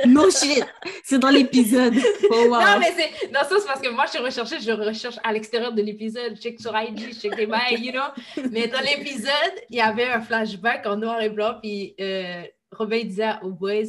no 0.07 0.31
shit! 0.31 0.65
C'est 1.05 1.19
dans 1.19 1.31
l'épisode. 1.31 1.95
Oh, 2.31 2.35
wow. 2.49 2.51
Non, 2.61 2.79
mais 2.81 2.93
c'est 2.97 3.31
dans 3.33 3.41
ça, 3.41 3.57
c'est 3.61 3.67
parce 3.67 3.81
que 3.81 3.91
moi, 3.91 4.05
je 4.07 4.11
suis 4.11 4.19
recherchée, 4.21 4.61
je 4.61 4.73
recherche 4.73 5.17
à 5.23 5.33
l'extérieur 5.33 5.73
de 5.73 5.83
l'épisode, 5.83 6.35
je 6.37 6.41
check 6.41 6.61
sur 6.61 6.77
IG, 6.77 7.13
je 7.15 7.21
check 7.21 7.37
des 7.37 7.47
bails, 7.47 7.81
you 7.81 7.93
know. 7.93 8.49
Mais 8.51 8.67
dans 8.69 8.81
l'épisode, 8.81 9.55
il 9.71 9.77
y 9.77 9.81
avait 9.81 10.07
un 10.09 10.21
flashback 10.21 10.87
en 10.87 10.97
noir 10.97 11.21
et 11.23 11.31
blanc, 11.31 11.55
puis 11.63 11.95
euh, 12.01 12.43
Robin 12.73 13.05
disait 13.05 13.33
aux 13.43 13.51
boys, 13.51 13.83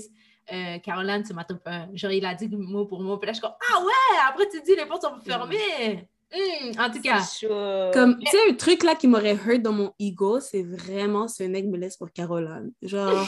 euh, 0.52 0.78
Caroline, 0.80 1.24
c'est 1.26 1.34
ma 1.34 1.44
top 1.44 1.62
1. 1.66 1.90
Genre, 1.96 2.12
il 2.12 2.26
a 2.26 2.34
dit 2.36 2.48
mot 2.50 2.86
pour 2.86 3.02
mot, 3.02 3.18
puis 3.18 3.28
là, 3.28 3.34
je 3.34 3.38
suis 3.38 3.42
comme, 3.42 3.56
ah 3.74 3.82
ouais, 3.84 4.20
après 4.30 4.48
tu 4.50 4.62
dis, 4.62 4.76
les 4.76 4.86
portes 4.86 5.04
sont 5.04 5.18
fermées. 5.26 6.08
Hmm, 6.34 6.80
en 6.82 6.90
tout 6.90 7.02
cas, 7.02 7.22
chaud. 7.24 7.92
Comme, 7.94 8.20
tu 8.20 8.26
sais, 8.32 8.50
un 8.50 8.54
truc 8.56 8.84
là 8.84 8.96
qui 8.96 9.08
m'aurait 9.08 9.36
hurt 9.46 9.62
dans 9.62 9.72
mon 9.72 9.94
ego, 10.00 10.40
c'est 10.40 10.64
vraiment 10.64 11.28
ce 11.28 11.44
nègre 11.44 11.70
me 11.72 11.78
laisse 11.78 11.98
pour 11.98 12.12
Caroline. 12.12 12.72
Genre, 12.82 13.28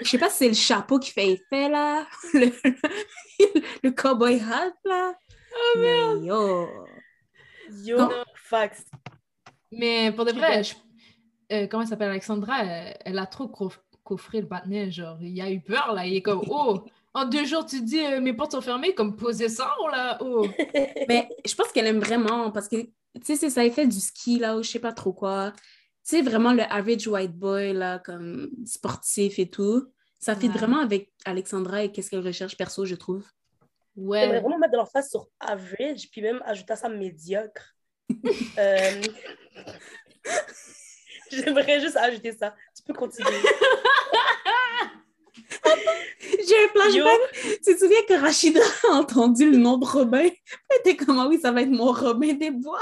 je 0.00 0.08
sais 0.08 0.18
pas 0.18 0.30
si 0.30 0.36
c'est 0.38 0.48
le 0.48 0.54
chapeau 0.54 0.98
qui 0.98 1.10
fait 1.10 1.32
effet 1.32 1.68
là, 1.68 2.06
le, 2.34 2.50
le 3.82 3.90
cowboy 3.90 4.40
hat 4.40 4.72
là. 4.84 5.12
Oh, 5.54 5.78
Mais 5.78 6.26
yo. 6.26 6.68
Yo, 7.84 7.98
Non. 7.98 8.10
facts. 8.36 8.86
mais 9.70 10.12
pour 10.12 10.24
de 10.24 10.32
vrai, 10.32 10.62
je- 10.62 10.74
euh, 11.52 11.66
comment 11.66 11.82
elle 11.82 11.88
s'appelle 11.88 12.10
Alexandra, 12.10 12.64
elle, 12.64 12.96
elle 13.04 13.18
a 13.18 13.26
trop 13.26 13.48
coff- 13.48 13.80
coffré 14.04 14.40
le 14.40 14.48
patinet, 14.48 14.90
genre, 14.90 15.18
il 15.20 15.40
a 15.40 15.50
eu 15.50 15.60
peur, 15.60 15.92
là, 15.94 16.06
il 16.06 16.16
est 16.16 16.22
comme, 16.22 16.42
oh, 16.48 16.82
en 17.14 17.24
deux 17.26 17.44
jours, 17.44 17.66
tu 17.66 17.80
dis, 17.82 18.00
euh, 18.04 18.20
mes 18.20 18.32
portes 18.32 18.52
sont 18.52 18.60
fermées, 18.60 18.94
comme 18.94 19.16
possesseur, 19.16 19.76
là, 19.90 20.18
oh. 20.20 20.46
Mais 21.08 21.28
je 21.44 21.54
pense 21.54 21.68
qu'elle 21.72 21.86
aime 21.86 22.00
vraiment 22.00 22.50
parce 22.50 22.68
que, 22.68 22.76
tu 22.82 22.90
sais, 23.22 23.36
c'est 23.36 23.50
ça, 23.50 23.64
elle 23.64 23.72
fait 23.72 23.86
du 23.86 24.00
ski 24.00 24.38
là 24.38 24.56
ou 24.56 24.62
je 24.62 24.70
sais 24.70 24.78
pas 24.78 24.92
trop 24.92 25.12
quoi. 25.12 25.52
Tu 26.04 26.16
sais, 26.16 26.22
vraiment 26.22 26.52
le 26.52 26.62
average 26.62 27.06
white 27.06 27.36
boy 27.36 27.74
là, 27.74 27.98
comme 27.98 28.50
sportif 28.64 29.38
et 29.38 29.48
tout. 29.50 29.86
Ça 30.18 30.34
fit 30.34 30.48
Ouais. 30.48 30.52
vraiment 30.54 30.78
avec 30.78 31.12
Alexandra 31.24 31.82
et 31.84 31.92
qu'est-ce 31.92 32.08
qu'elle 32.10 32.26
recherche 32.26 32.56
perso, 32.56 32.84
je 32.86 32.94
trouve. 32.94 33.24
J'aimerais 33.96 34.26
Ouais, 34.28 34.40
vraiment 34.40 34.58
mettre 34.58 34.72
de 34.72 34.78
l'emphase 34.78 35.10
sur 35.10 35.28
average, 35.38 36.08
puis 36.10 36.22
même 36.22 36.40
ajouter 36.46 36.72
à 36.72 36.76
ça 36.76 36.88
médiocre. 36.88 37.74
Euh, 38.58 39.02
J'aimerais 41.44 41.80
juste 41.80 41.96
ajouter 41.96 42.32
ça. 42.32 42.54
Tu 42.76 42.82
peux 42.82 42.92
continuer. 42.94 43.30
J'ai 46.20 46.64
un 46.64 46.68
flashback. 46.68 47.20
Tu 47.64 47.74
te 47.74 47.78
souviens 47.78 48.02
que 48.08 48.14
Rachida 48.20 48.60
a 48.90 48.94
entendu 48.94 49.50
le 49.50 49.56
nom 49.56 49.78
de 49.78 49.84
Robin? 49.86 50.18
Elle 50.28 50.78
était 50.80 50.96
comme, 50.96 51.18
ah 51.18 51.26
oui, 51.28 51.38
ça 51.40 51.52
va 51.52 51.62
être 51.62 51.70
mon 51.70 51.92
Robin 51.92 52.32
des 52.34 52.50
Bois. 52.50 52.80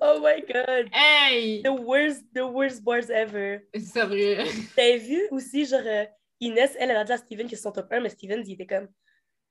Oh 0.00 0.18
my 0.22 0.40
god. 0.42 0.88
Hey! 0.92 1.62
The 1.62 1.68
worst, 1.70 2.22
the 2.34 2.40
worst 2.42 2.82
boys 2.82 3.10
ever. 3.10 3.60
Sérieux. 3.76 4.38
T'avais 4.76 4.98
vu 4.98 5.22
aussi, 5.30 5.64
genre, 5.66 5.80
euh, 5.84 6.04
Inès, 6.40 6.72
elle, 6.78 6.90
elle 6.90 6.96
a 6.96 7.04
dit 7.04 7.12
à 7.12 7.18
Steven 7.18 7.48
que 7.48 7.56
c'est 7.56 7.62
son 7.62 7.72
top 7.72 7.90
1, 7.92 8.00
mais 8.00 8.08
Steven, 8.10 8.42
il 8.46 8.52
était 8.54 8.66
comme, 8.66 8.88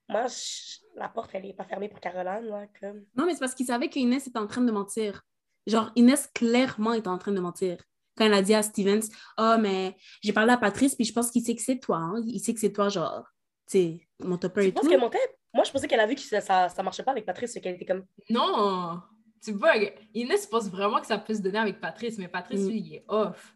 moi, 0.09 0.25
je- 0.27 0.79
la 0.95 1.09
porte, 1.09 1.31
elle 1.33 1.45
est 1.45 1.53
pas 1.53 1.63
fermée 1.65 1.89
pour 1.89 1.99
Caroline, 1.99 2.47
là, 2.49 2.65
comme. 2.79 3.03
Non, 3.15 3.25
mais 3.25 3.33
c'est 3.33 3.39
parce 3.39 3.55
qu'il 3.55 3.65
savait 3.65 3.89
qu'Inès 3.89 4.25
était 4.27 4.37
en 4.39 4.47
train 4.47 4.61
de 4.61 4.71
mentir. 4.71 5.23
Genre, 5.67 5.91
Inès, 5.95 6.27
clairement, 6.33 6.93
était 6.93 7.07
en 7.07 7.17
train 7.17 7.31
de 7.31 7.39
mentir. 7.39 7.77
Quand 8.15 8.25
elle 8.25 8.33
a 8.33 8.41
dit 8.41 8.53
à 8.53 8.61
Stevens, 8.61 9.07
Ah, 9.37 9.57
mais 9.59 9.95
j'ai 10.21 10.33
parlé 10.33 10.51
à 10.53 10.57
Patrice, 10.57 10.95
puis 10.95 11.05
je 11.05 11.13
pense 11.13 11.31
qu'il 11.31 11.43
sait 11.43 11.55
que 11.55 11.61
c'est 11.61 11.79
toi. 11.79 11.97
hein. 11.97 12.21
Il 12.25 12.39
sait 12.39 12.53
que 12.53 12.59
c'est 12.59 12.71
toi, 12.73 12.89
genre, 12.89 13.25
tu 13.69 13.77
sais, 13.77 14.07
mon 14.23 14.37
topper 14.37 14.63
Je 14.63 14.67
et 14.67 14.71
pense 14.71 14.83
tout. 14.83 14.89
qu'elle 14.89 14.99
montait. 14.99 15.17
Moi, 15.53 15.63
je 15.63 15.71
pensais 15.71 15.87
qu'elle 15.87 15.99
a 15.99 16.07
vu 16.07 16.15
que 16.15 16.21
ça, 16.21 16.41
ça, 16.41 16.69
ça 16.69 16.83
marchait 16.83 17.03
pas 17.03 17.11
avec 17.11 17.25
Patrice, 17.25 17.53
qu'elle 17.61 17.75
était 17.75 17.85
comme. 17.85 18.05
Non! 18.29 18.99
Tu 19.43 19.51
bugs. 19.53 19.91
Inès 20.13 20.47
pense 20.47 20.69
vraiment 20.69 20.99
que 21.01 21.05
ça 21.07 21.17
peut 21.17 21.33
se 21.33 21.41
donner 21.41 21.59
avec 21.59 21.79
Patrice, 21.81 22.17
mais 22.17 22.27
Patrice, 22.27 22.61
Mm. 22.61 22.69
lui, 22.69 22.77
il 22.79 22.95
est 22.95 23.03
off. 23.07 23.53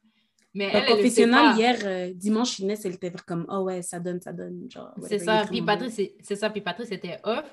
Mais 0.54 0.68
Le 0.72 0.76
elle, 0.76 1.30
pas. 1.32 1.56
hier, 1.56 1.78
euh, 1.84 2.12
dimanche, 2.16 2.60
Inès, 2.60 2.84
elle 2.84 2.96
était 2.96 3.12
comme, 3.26 3.46
ah 3.48 3.62
ouais, 3.62 3.82
ça 3.84 4.00
donne, 4.00 4.20
ça 4.20 4.34
donne. 4.34 4.68
Genre, 4.70 4.92
C'est 5.04 5.20
ça. 5.20 5.46
Puis 5.48 5.62
Patrice, 5.62 5.94
c'est 5.96 6.16
c'est 6.22 6.36
ça. 6.36 6.50
Puis 6.50 6.62
Patrice 6.62 6.92
était 6.92 7.20
off. 7.24 7.46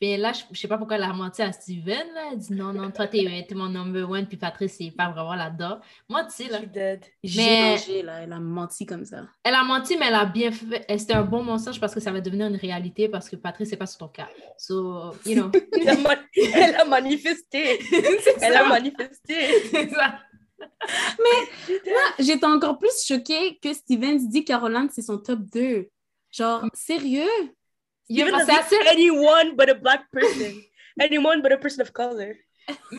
Puis 0.00 0.16
là, 0.16 0.32
je, 0.32 0.42
je 0.52 0.60
sais 0.60 0.68
pas 0.68 0.78
pourquoi 0.78 0.96
elle 0.96 1.02
a 1.02 1.12
menti 1.12 1.42
à 1.42 1.50
Steven. 1.50 2.06
Là. 2.14 2.28
Elle 2.32 2.38
dit 2.38 2.52
non, 2.52 2.72
non, 2.72 2.90
toi, 2.92 3.08
t'es 3.08 3.44
t'es 3.48 3.54
mon 3.54 3.68
number 3.68 4.08
one. 4.08 4.26
Puis 4.26 4.36
Patrice, 4.36 4.76
il 4.78 4.88
est 4.88 4.96
pas 4.96 5.10
vraiment 5.10 5.34
là-dedans. 5.34 5.80
Moi, 6.08 6.24
tu 6.24 6.30
sais, 6.44 6.48
là, 6.48 6.60
dead. 6.60 7.04
J'ai 7.24 7.42
Mais- 7.42 7.70
mangé, 7.72 8.02
là, 8.02 8.20
elle 8.22 8.32
a 8.32 8.38
menti 8.38 8.86
comme 8.86 9.04
ça. 9.04 9.26
elle 9.42 9.54
a 9.54 9.64
menti, 9.64 9.96
mais 9.98 10.06
elle 10.06 10.14
a 10.14 10.24
bien 10.24 10.52
fait. 10.52 10.84
C'était 10.98 11.14
un 11.14 11.24
bon 11.24 11.42
mensonge 11.42 11.80
parce 11.80 11.92
que 11.94 12.00
ça 12.00 12.12
va 12.12 12.20
devenir 12.20 12.46
une 12.46 12.56
réalité 12.56 13.08
parce 13.08 13.28
que 13.28 13.36
Patrice, 13.36 13.70
c'est 13.70 13.76
pas 13.76 13.86
sur 13.86 13.98
ton 13.98 14.08
cas. 14.08 14.28
So, 14.56 15.12
you 15.26 15.34
know. 15.34 15.50
Elle 15.72 15.88
a, 15.88 15.96
ma- 15.96 16.16
elle 16.36 16.74
a 16.76 16.84
manifesté. 16.84 17.78
c'est 17.90 18.36
Elle 18.40 18.52
ça. 18.52 18.66
a 18.66 18.68
manifesté. 18.68 19.34
C'est 19.70 19.90
ça. 19.90 20.18
J'étais 22.18 22.46
encore 22.46 22.78
plus 22.78 23.04
choquée 23.06 23.58
que 23.62 23.72
Stevens 23.72 24.28
dit 24.28 24.44
Caroline, 24.44 24.88
c'est 24.92 25.02
son 25.02 25.18
top 25.18 25.40
2. 25.52 25.88
Genre, 26.30 26.64
sérieux? 26.74 27.24
Il 28.08 28.22
a 28.22 28.26
Steven 28.26 28.40
passé 28.40 28.50
a 28.52 28.58
à 28.58 28.62
dit 28.62 28.68
seul. 28.74 28.88
anyone 28.88 29.56
but 29.56 29.68
a 29.70 29.74
black 29.74 30.10
person. 30.10 30.52
anyone 31.00 31.42
but 31.42 31.52
a 31.52 31.58
person 31.58 31.82
of 31.82 31.92
color. 31.92 32.34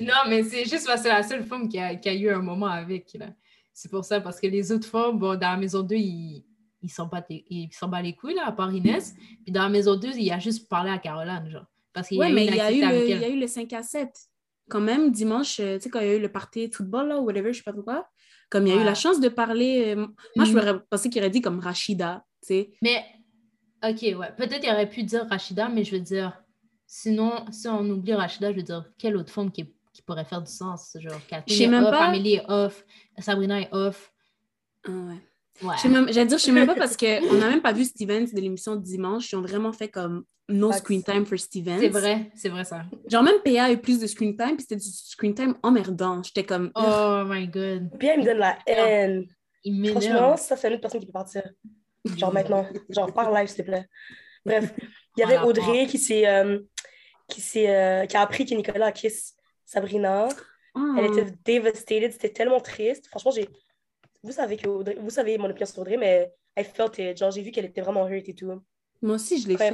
Non, 0.00 0.28
mais 0.28 0.42
c'est 0.44 0.64
juste 0.64 0.86
parce 0.86 1.02
que 1.02 1.08
c'est 1.08 1.14
la 1.14 1.22
seule 1.22 1.44
femme 1.44 1.68
qui 1.68 1.78
a, 1.78 1.94
qui 1.96 2.08
a 2.08 2.14
eu 2.14 2.28
un 2.30 2.40
moment 2.42 2.66
avec. 2.66 3.12
là. 3.14 3.26
C'est 3.72 3.90
pour 3.90 4.04
ça, 4.04 4.20
parce 4.20 4.38
que 4.40 4.46
les 4.46 4.70
autres 4.70 4.86
femmes, 4.86 5.18
bon, 5.18 5.34
dans 5.38 5.50
la 5.52 5.56
maison 5.56 5.82
2, 5.82 5.94
ils 5.96 6.44
ils 6.84 6.90
s'en 6.90 7.06
battent 7.06 7.28
les, 7.30 7.44
ils 7.48 7.72
s'en 7.72 7.86
battent 7.88 8.04
les 8.04 8.14
couilles, 8.16 8.34
là, 8.34 8.46
à 8.46 8.52
part 8.52 8.74
Inès. 8.74 9.14
Puis 9.44 9.52
dans 9.52 9.62
la 9.62 9.68
maison 9.68 9.94
2, 9.96 10.10
il 10.16 10.30
a 10.32 10.38
juste 10.40 10.68
parlé 10.68 10.90
à 10.90 10.98
Caroline, 10.98 11.48
genre. 11.48 11.66
Parce 11.92 12.08
qu'il 12.08 12.18
Ouais, 12.18 12.26
y 12.26 12.28
a 12.30 12.32
eu 12.32 12.34
mais 12.34 12.46
il 12.46 12.56
y 12.56 12.60
a, 12.60 12.72
eu 12.72 12.80
le, 12.80 13.08
il 13.08 13.20
y 13.20 13.24
a 13.24 13.28
eu 13.28 13.38
le 13.38 13.46
5 13.46 13.72
à 13.72 13.82
7. 13.82 14.08
Quand 14.68 14.80
même, 14.80 15.10
dimanche, 15.12 15.60
euh, 15.60 15.76
tu 15.76 15.84
sais, 15.84 15.90
quand 15.90 16.00
il 16.00 16.06
y 16.06 16.10
a 16.10 16.14
eu 16.16 16.20
le 16.20 16.30
party 16.30 16.68
de 16.68 16.74
football, 16.74 17.08
là, 17.08 17.18
ou 17.20 17.24
whatever, 17.24 17.52
je 17.52 17.58
sais 17.58 17.62
pas 17.62 17.72
trop 17.72 17.82
quoi, 17.82 18.08
comme 18.50 18.66
il 18.66 18.74
y 18.74 18.76
a 18.76 18.80
eu 18.80 18.84
la 18.84 18.94
chance 18.94 19.20
de 19.20 19.28
parler, 19.28 19.94
euh, 19.96 20.06
moi, 20.36 20.44
je 20.44 20.52
me 20.52 20.78
pensais 20.90 21.08
qu'il 21.08 21.20
aurait 21.22 21.30
dit 21.30 21.40
comme 21.40 21.60
Rachida, 21.60 22.24
sais. 22.42 22.70
Mais, 22.82 23.04
ok, 23.84 24.02
ouais. 24.18 24.32
Peut-être 24.36 24.60
qu'il 24.60 24.70
aurait 24.70 24.88
pu 24.88 25.02
dire 25.02 25.26
Rachida, 25.28 25.68
mais 25.68 25.84
je 25.84 25.92
veux 25.92 26.00
dire, 26.00 26.42
sinon, 26.86 27.44
si 27.50 27.68
on 27.68 27.88
oublie 27.90 28.14
Rachida, 28.14 28.50
je 28.52 28.56
veux 28.56 28.62
dire, 28.62 28.84
quelle 28.98 29.16
autre 29.16 29.32
femme 29.32 29.50
qui, 29.50 29.72
qui 29.92 30.02
pourrait 30.02 30.24
faire 30.24 30.42
du 30.42 30.50
sens? 30.52 30.96
Genre, 31.00 31.12
Je 31.12 31.18
sais 31.18 31.22
Catherine 31.28 31.62
est 31.62 31.66
même 31.68 31.84
off, 31.84 31.90
pas. 31.90 32.06
Amélie 32.06 32.34
est 32.34 32.44
off, 32.48 32.84
Sabrina 33.18 33.60
est 33.60 33.68
off. 33.72 34.12
Ah 34.86 34.90
ouais. 34.90 35.14
Ouais. 35.62 35.74
Je 35.76 35.82
sais 35.82 35.88
même- 35.88 36.12
J'allais 36.12 36.26
dire, 36.26 36.38
je 36.38 36.44
sais 36.44 36.52
même 36.52 36.66
pas 36.66 36.74
parce 36.74 36.96
qu'on 36.96 37.34
n'a 37.34 37.48
même 37.50 37.60
pas 37.62 37.72
vu 37.72 37.84
Stevens 37.84 38.26
de 38.32 38.40
l'émission 38.40 38.74
de 38.74 38.82
dimanche. 38.82 39.30
Ils 39.30 39.36
ont 39.36 39.42
vraiment 39.42 39.72
fait 39.72 39.88
comme 39.88 40.24
no 40.48 40.72
screen 40.72 41.04
time 41.04 41.24
for 41.24 41.38
Stevens. 41.38 41.78
C'est 41.78 41.88
vrai, 41.88 42.30
c'est 42.34 42.48
vrai 42.48 42.64
ça. 42.64 42.84
Genre, 43.08 43.22
même 43.22 43.36
PA 43.44 43.64
a 43.64 43.70
eu 43.72 43.76
plus 43.78 44.00
de 44.00 44.06
screen 44.06 44.34
time, 44.36 44.56
puis 44.56 44.62
c'était 44.62 44.76
du 44.76 44.88
screen 44.90 45.34
time 45.34 45.54
emmerdant. 45.62 46.22
J'étais 46.22 46.42
comme. 46.42 46.72
Oh 46.74 47.22
my 47.26 47.46
god. 47.46 47.90
Bien, 47.98 48.14
il 48.14 48.20
me 48.20 48.24
donne 48.24 48.38
la 48.38 48.58
haine. 48.66 49.26
Il 49.62 49.88
Franchement, 49.90 50.36
ça, 50.36 50.56
c'est 50.56 50.66
une 50.66 50.72
autre 50.74 50.80
personne 50.80 51.00
qui 51.00 51.06
peut 51.06 51.12
partir. 51.12 51.42
Genre 52.16 52.32
maintenant. 52.34 52.66
Genre 52.88 53.12
par 53.12 53.32
live, 53.32 53.48
s'il 53.48 53.58
te 53.58 53.70
plaît. 53.70 53.86
Bref, 54.44 54.72
il 55.16 55.20
y 55.20 55.22
avait. 55.22 55.38
Audrey 55.38 55.86
qui 55.86 55.98
s'est. 55.98 56.26
euh, 56.26 56.58
qui, 57.28 57.40
euh, 57.66 58.04
qui 58.06 58.16
a 58.16 58.20
appris 58.22 58.44
que 58.44 58.54
Nicolas 58.54 58.86
a 58.86 58.92
kiss 58.92 59.34
Sabrina. 59.64 60.28
Oh. 60.74 60.94
Elle 60.98 61.06
était 61.06 61.32
devastated. 61.44 62.12
C'était 62.12 62.30
tellement 62.32 62.60
triste. 62.60 63.06
Franchement, 63.08 63.30
j'ai. 63.30 63.48
Vous 64.22 64.32
savez 64.32 64.56
que 64.56 64.68
Audrey- 64.68 64.96
vous 65.00 65.10
savez 65.10 65.36
mon 65.38 65.50
opinion 65.50 65.66
sur 65.66 65.78
Audrey, 65.80 65.96
mais 65.96 66.32
I 66.58 66.64
felt 66.64 66.96
it. 66.98 67.16
Genre, 67.18 67.30
j'ai 67.30 67.42
vu 67.42 67.50
qu'elle 67.50 67.64
était 67.64 67.80
vraiment 67.80 68.08
hurt 68.08 68.28
et 68.28 68.34
tout. 68.34 68.52
Moi 69.00 69.14
aussi, 69.16 69.40
je 69.40 69.48
l'ai 69.48 69.56
fait. 69.56 69.72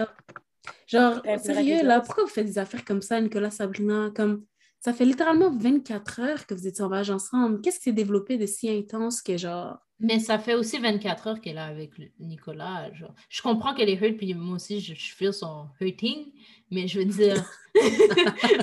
Genre, 0.86 1.20
sérieux, 1.42 1.82
là, 1.82 2.00
pourquoi 2.00 2.24
vous 2.24 2.30
faites 2.30 2.46
des 2.46 2.58
affaires 2.58 2.84
comme 2.84 3.02
ça, 3.02 3.20
Nicolas, 3.20 3.50
Sabrina? 3.50 4.10
Comme, 4.14 4.44
ça 4.80 4.92
fait 4.92 5.04
littéralement 5.04 5.50
24 5.50 6.20
heures 6.20 6.46
que 6.46 6.54
vous 6.54 6.66
étiez 6.66 6.84
en 6.84 6.88
voyage 6.88 7.10
ensemble. 7.10 7.60
Qu'est-ce 7.60 7.78
qui 7.78 7.84
s'est 7.84 7.92
développé 7.92 8.38
de 8.38 8.46
si 8.46 8.70
intense 8.70 9.22
que, 9.22 9.36
genre... 9.36 9.78
Mais 10.00 10.20
ça 10.20 10.38
fait 10.38 10.54
aussi 10.54 10.78
24 10.78 11.26
heures 11.26 11.40
qu'elle 11.40 11.56
est 11.56 11.60
avec 11.60 11.90
Nicolas. 12.20 12.92
Genre. 12.92 13.12
Je 13.28 13.42
comprends 13.42 13.74
qu'elle 13.74 13.88
est 13.88 14.00
hurt, 14.00 14.16
puis 14.16 14.32
moi 14.34 14.54
aussi, 14.54 14.80
je, 14.80 14.94
je 14.94 15.12
feel 15.14 15.32
son 15.32 15.66
hurting, 15.80 16.32
mais 16.70 16.86
je 16.86 17.00
veux 17.00 17.04
dire. 17.04 17.44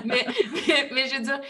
mais, 0.05 0.25
mais, 0.67 0.89
mais 0.93 1.09
je 1.09 1.17
veux 1.17 1.23
dire, 1.23 1.41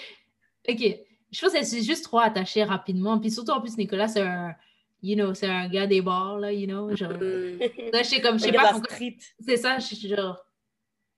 OK, 0.68 0.98
je 1.32 1.42
pense 1.42 1.52
qu'elle 1.54 1.66
s'est 1.66 1.84
juste 1.84 2.06
trop 2.06 2.18
attachée 2.18 2.64
rapidement. 2.64 3.20
Puis 3.20 3.30
surtout, 3.30 3.52
en 3.52 3.62
plus, 3.62 3.78
Nicolas, 3.78 4.08
c'est 4.08 4.22
un. 4.22 4.56
You 5.04 5.16
know, 5.16 5.36
c'est 5.36 5.46
un 5.46 5.68
gars 5.68 5.86
des 5.86 6.02
bars, 6.02 6.40
là, 6.40 6.52
you 6.52 6.66
know. 6.66 6.96
Genre, 6.96 7.12
Hmm. 7.12 7.60
là, 7.94 8.02
je 8.02 8.08
sais 8.08 8.22
comme, 8.22 8.40
je 8.40 8.46
sais 8.46 8.52
pas 8.52 8.72
pourquoi. 8.72 8.98
C'est 9.40 9.58
ça, 9.58 9.78
je 9.78 9.94
suis 9.94 10.08
genre. 10.08 10.44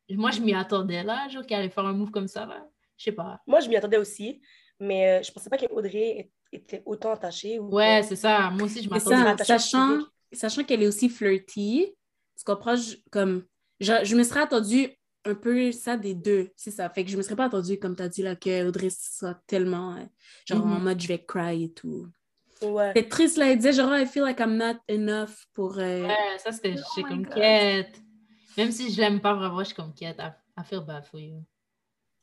Moi, 0.10 0.32
je 0.32 0.42
m'y 0.42 0.54
attendais, 0.54 1.04
là, 1.04 1.30
genre, 1.30 1.46
qu'elle 1.46 1.60
allait 1.60 1.70
faire 1.70 1.86
un 1.86 1.94
move 1.94 2.12
comme 2.12 2.28
ça, 2.28 2.46
là. 2.46 2.68
Je 2.98 3.04
sais 3.06 3.12
pas. 3.12 3.40
Moi, 3.48 3.60
je 3.60 3.70
m'y 3.70 3.76
attendais 3.76 3.98
aussi, 3.98 4.42
mais 4.80 5.20
euh, 5.20 5.24
je 5.24 5.32
pensais 5.32 5.50
pas 5.50 5.58
qu'Audrey 5.58 6.32
était 6.52 6.82
autant 6.86 7.12
attachée. 7.12 7.60
Ou 7.60 7.70
Ouais, 7.74 8.02
c'est 8.04 8.16
ça. 8.16 8.50
Moi 8.52 8.66
aussi, 8.66 8.82
je 8.84 8.90
m'attendais. 8.90 9.44
sachant, 9.44 10.00
sachant 10.32 10.64
qu'elle 10.64 10.84
est 10.84 10.88
aussi 10.88 11.10
flirty, 11.10 11.94
tu 12.38 12.44
comprends, 12.44 12.76
je, 12.76 12.96
comme, 13.12 13.44
je, 13.80 13.94
je 14.04 14.16
me 14.16 14.24
serais 14.24 14.42
attendu 14.42 14.90
un 15.26 15.36
peu 15.36 15.72
ça 15.72 15.98
des 15.98 16.14
deux, 16.16 16.52
c'est 16.56 16.72
ça. 16.72 16.90
Fait 16.90 17.04
que 17.04 17.12
je 17.12 17.18
me 17.18 17.22
serais 17.22 17.36
pas 17.36 17.46
attendu, 17.46 17.78
comme 17.78 17.96
tu 17.96 18.02
as 18.04 18.08
dit, 18.10 18.22
là, 18.24 18.36
que 18.36 18.66
Audrey 18.68 18.90
soit 18.90 19.40
tellement, 19.46 19.96
euh, 19.96 20.04
genre, 20.46 20.64
en 20.64 20.78
Mhm. 20.80 20.84
mode, 20.84 21.02
je 21.02 21.08
vais 21.08 21.24
cry 21.24 21.64
et 21.66 21.74
tout. 21.74 22.08
Ouais. 22.62 22.94
C'est 22.96 23.10
triste, 23.10 23.38
là, 23.38 23.52
elle 23.52 23.58
disait, 23.58 23.74
genre, 23.74 23.96
I 23.96 24.06
feel 24.08 24.24
like 24.24 24.40
I'm 24.40 24.56
not 24.58 24.80
enough 24.90 25.46
pour... 25.54 25.78
euh, 25.78 26.08
Ouais, 26.08 26.38
ça, 26.40 26.52
c'était. 26.52 26.78
Je 26.78 26.84
suis 26.84 27.04
my 27.04 27.10
comme 27.10 27.24
God. 27.24 27.34
quête. 27.36 28.02
Même 28.58 28.72
si 28.72 28.92
je 28.92 29.00
l'aime 29.02 29.20
pas 29.20 29.34
vraiment, 29.36 29.60
je 29.60 29.66
suis 29.66 29.76
comme 29.76 29.94
quête. 29.94 30.18
I, 30.20 30.32
I 30.60 30.64
feel 30.64 30.82
bad 30.82 31.06
for 31.06 31.20
you. 31.20 31.44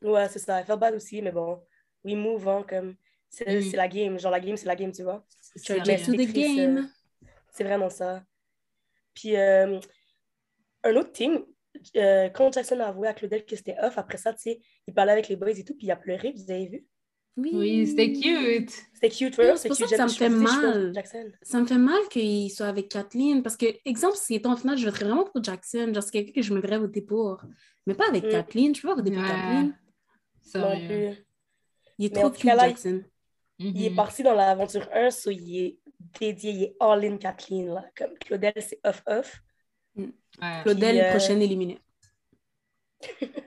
Ouais, 0.04 0.28
c'est 0.28 0.38
ça. 0.38 0.60
Elle 0.60 0.66
fait 0.66 0.76
bad 0.76 0.94
aussi, 0.94 1.20
mais 1.22 1.32
bon, 1.32 1.60
we 2.04 2.14
move 2.14 2.46
on 2.46 2.62
comme. 2.62 2.94
C'est 3.28 3.58
Mm. 3.58 3.62
c'est 3.62 3.76
la 3.76 3.88
game. 3.88 4.18
Genre, 4.18 4.30
la 4.30 4.38
game, 4.40 4.56
c'est 4.56 4.66
la 4.66 4.76
game, 4.76 4.92
tu 4.92 5.02
vois. 5.02 5.24
C'est 5.56 5.78
the 5.80 6.32
game. 6.32 6.78
euh, 6.78 6.82
C'est 7.50 7.64
vraiment 7.64 7.90
ça. 7.90 8.22
Puis, 9.14 9.36
euh, 9.36 9.80
un 10.84 10.96
autre 10.96 11.12
thing, 11.12 11.40
euh, 11.96 12.28
quand 12.28 12.52
Jackson 12.52 12.78
a 12.80 12.86
avoué 12.86 13.08
à 13.08 13.14
Claudel 13.14 13.44
que 13.44 13.56
c'était 13.56 13.76
off, 13.82 13.98
après 13.98 14.18
ça, 14.18 14.32
tu 14.34 14.40
sais, 14.42 14.60
il 14.86 14.94
parlait 14.94 15.12
avec 15.12 15.28
les 15.28 15.36
boys 15.36 15.50
et 15.50 15.64
tout, 15.64 15.74
puis 15.74 15.86
il 15.86 15.90
a 15.90 15.96
pleuré, 15.96 16.32
vous 16.36 16.50
avez 16.50 16.66
vu? 16.68 16.86
Oui, 17.36 17.84
c'était 17.88 18.12
cute. 18.12 18.70
C'était 18.94 19.08
cute, 19.10 19.36
Oui, 19.38 19.44
ouais, 19.46 19.56
c'est 19.56 19.62
c'est 19.62 19.68
pour 19.68 19.76
ça 19.78 19.84
cute. 19.86 19.90
que 19.90 19.96
ça 19.96 20.04
me 20.04 20.10
fait 20.10 20.28
mal. 20.28 20.92
Jackson. 20.94 21.32
Ça 21.42 21.60
me 21.60 21.66
fait 21.66 21.78
mal 21.78 21.98
qu'il 22.10 22.48
soit 22.52 22.66
avec 22.68 22.88
Kathleen, 22.88 23.42
parce 23.42 23.56
que, 23.56 23.66
exemple, 23.84 24.16
si 24.16 24.34
étant 24.36 24.52
en 24.52 24.56
finale, 24.56 24.78
je 24.78 24.84
voterais 24.84 25.06
vraiment 25.06 25.24
pour 25.24 25.42
Jackson, 25.42 25.90
genre, 25.92 26.02
c'est 26.04 26.12
quelqu'un 26.12 26.32
que 26.32 26.42
je 26.42 26.54
me 26.54 26.60
verrais 26.60 26.78
voter 26.78 27.02
pour. 27.02 27.42
Mais 27.86 27.94
pas 27.94 28.06
avec 28.08 28.24
Mm. 28.24 28.30
Kathleen, 28.30 28.74
je 28.74 28.82
peux 28.82 28.88
pas 28.88 28.94
voter 28.94 29.10
pour 29.10 29.20
Ouais. 29.22 29.28
Kathleen. 29.28 29.74
Non 30.54 30.76
plus. 30.86 31.24
Il 31.98 32.06
est 32.06 32.14
Mais 32.14 32.20
trop 32.20 32.30
cute, 32.30 32.42
cas, 32.42 32.54
là, 32.56 32.68
Jackson. 32.68 33.02
Il 33.58 33.84
est 33.84 33.94
parti 33.94 34.22
dans 34.22 34.34
l'aventure 34.34 34.88
1, 34.92 35.10
so 35.10 35.30
il 35.30 35.56
est 35.58 35.78
dédié, 36.20 36.50
il 36.52 36.62
est 36.64 36.76
all-in 36.80 37.16
Kathleen, 37.18 37.68
là. 37.72 37.84
Comme 37.96 38.14
Claudel, 38.18 38.52
c'est 38.58 38.80
off-off. 38.84 39.40
Ouais. 39.96 40.10
Claudel, 40.64 41.00
euh, 41.00 41.10
prochaine 41.10 41.40
éliminée. 41.40 41.78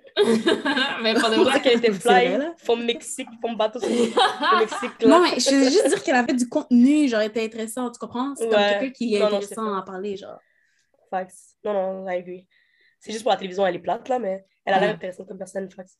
mais 1.03 1.13
de 1.13 1.19
pour 1.19 1.29
ça 1.29 1.35
vrai. 1.43 1.61
qu'elle 1.61 1.77
était 1.77 1.91
fly, 1.93 2.39
from 2.57 2.85
Mexique, 2.85 3.27
from 3.41 3.55
bateau 3.57 3.79
sur 3.79 3.89
le 3.89 4.59
Mexique, 4.59 5.01
là. 5.01 5.07
Non, 5.07 5.21
mais 5.21 5.39
je 5.39 5.49
veux 5.55 5.69
juste 5.69 5.87
dire 5.89 6.03
qu'elle 6.03 6.15
avait 6.15 6.33
du 6.33 6.47
contenu, 6.47 7.07
genre, 7.07 7.21
elle 7.21 7.27
était 7.29 7.43
intéressante, 7.43 7.93
tu 7.93 7.99
comprends? 7.99 8.33
C'est 8.35 8.47
comme 8.49 8.57
Ouais. 8.59 8.69
quelqu'un 8.79 8.91
qui 8.91 9.15
est 9.15 9.19
Non, 9.19 9.29
non, 9.29 9.37
intéressant 9.37 9.73
c'est 9.73 9.77
à 9.79 9.81
parler, 9.81 10.15
genre. 10.17 10.39
Facts. 11.09 11.55
Non, 11.63 11.73
non, 11.73 12.09
I 12.09 12.15
agree. 12.17 12.47
C'est 12.99 13.11
juste 13.11 13.23
pour 13.23 13.31
la 13.31 13.37
télévision, 13.37 13.65
elle 13.67 13.75
est 13.75 13.79
plate, 13.79 14.07
là, 14.09 14.19
mais 14.19 14.45
elle 14.65 14.73
a 14.73 14.79
l'air 14.79 14.89
Ouais. 14.89 14.95
intéressante 14.95 15.27
comme 15.27 15.37
personne, 15.37 15.69
facts. 15.69 15.97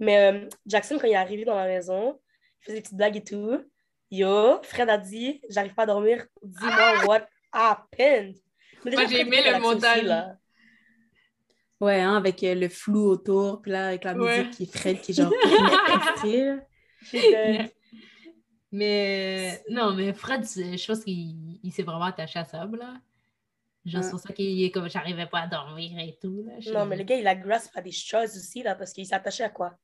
Mais 0.00 0.32
euh, 0.32 0.48
Jackson, 0.66 0.98
quand 0.98 1.06
il 1.06 1.12
est 1.12 1.16
arrivé 1.16 1.44
dans 1.44 1.54
la 1.54 1.66
maison, 1.66 2.18
il 2.60 2.64
faisait 2.64 2.76
des 2.78 2.82
petites 2.82 2.96
blagues 2.96 3.16
et 3.18 3.24
tout. 3.24 3.64
Yo, 4.10 4.60
Fred 4.64 4.88
a 4.90 4.98
dit 4.98 5.40
J'arrive 5.48 5.74
pas 5.74 5.84
à 5.84 5.86
dormir, 5.86 6.26
dis-moi 6.42 7.04
what 7.06 7.28
happened. 7.52 8.34
Mais 8.84 8.90
Moi, 8.92 9.06
j'ai 9.06 9.20
aimé 9.20 9.38
le 9.44 9.60
montage. 9.60 10.02
là. 10.02 10.36
Ouais, 11.80 12.00
hein, 12.00 12.16
avec 12.16 12.42
euh, 12.42 12.54
le 12.54 12.68
flou 12.68 13.08
autour, 13.10 13.62
puis 13.62 13.70
là, 13.72 13.88
avec 13.88 14.04
la 14.04 14.14
Ouais. 14.14 14.38
musique 14.38 14.50
qui 14.56 14.62
est 14.64 14.76
Fred, 14.76 15.00
qui 15.00 15.12
est 15.12 15.14
genre, 15.14 15.32
Mais 18.72 19.62
non, 19.68 19.94
mais 19.94 20.12
Fred, 20.12 20.44
je 20.44 20.86
pense 20.86 21.04
qu'il 21.04 21.58
il 21.62 21.72
s'est 21.72 21.82
vraiment 21.82 22.04
attaché 22.04 22.38
à 22.38 22.44
ça, 22.44 22.68
là. 22.78 22.94
Genre, 23.86 24.04
c'est 24.04 24.10
pour 24.10 24.20
ça 24.20 24.32
qu'il 24.32 24.62
est 24.62 24.70
comme 24.70 24.88
j'arrivais 24.90 25.26
pas 25.26 25.40
à 25.40 25.46
dormir 25.46 25.98
et 25.98 26.16
tout. 26.20 26.44
Là. 26.46 26.72
Non, 26.72 26.86
mais 26.86 26.96
le 26.96 27.04
gars, 27.04 27.16
il 27.16 27.26
a 27.26 27.34
grasp 27.34 27.76
à 27.76 27.80
des 27.80 27.90
choses 27.90 28.36
aussi, 28.36 28.62
là, 28.62 28.74
parce 28.74 28.92
qu'il 28.92 29.06
s'est 29.06 29.14
attaché 29.14 29.42
à 29.42 29.48
quoi? 29.48 29.74